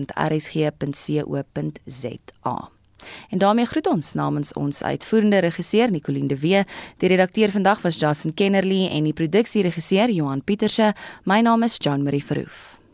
En 3.31 3.39
daarmee 3.39 3.67
groet 3.67 3.87
ons 3.87 4.13
namens 4.13 4.53
ons 4.53 4.83
uitvoerende 4.83 5.39
regisseur 5.39 5.91
Nicoline 5.91 6.29
de 6.29 6.39
Wee. 6.39 6.65
Die 6.99 7.09
redakteur 7.09 7.51
vandag 7.51 7.83
was 7.83 7.99
Justin 7.99 8.35
Kennerly 8.35 8.87
en 8.89 9.05
die 9.05 9.13
produksieregisseur 9.13 10.11
Johan 10.11 10.45
Pieterse. 10.45 10.95
My 11.25 11.41
naam 11.41 11.63
is 11.63 11.77
Jean 11.79 12.03
Marie 12.03 12.25
Verhoef. 12.25 12.86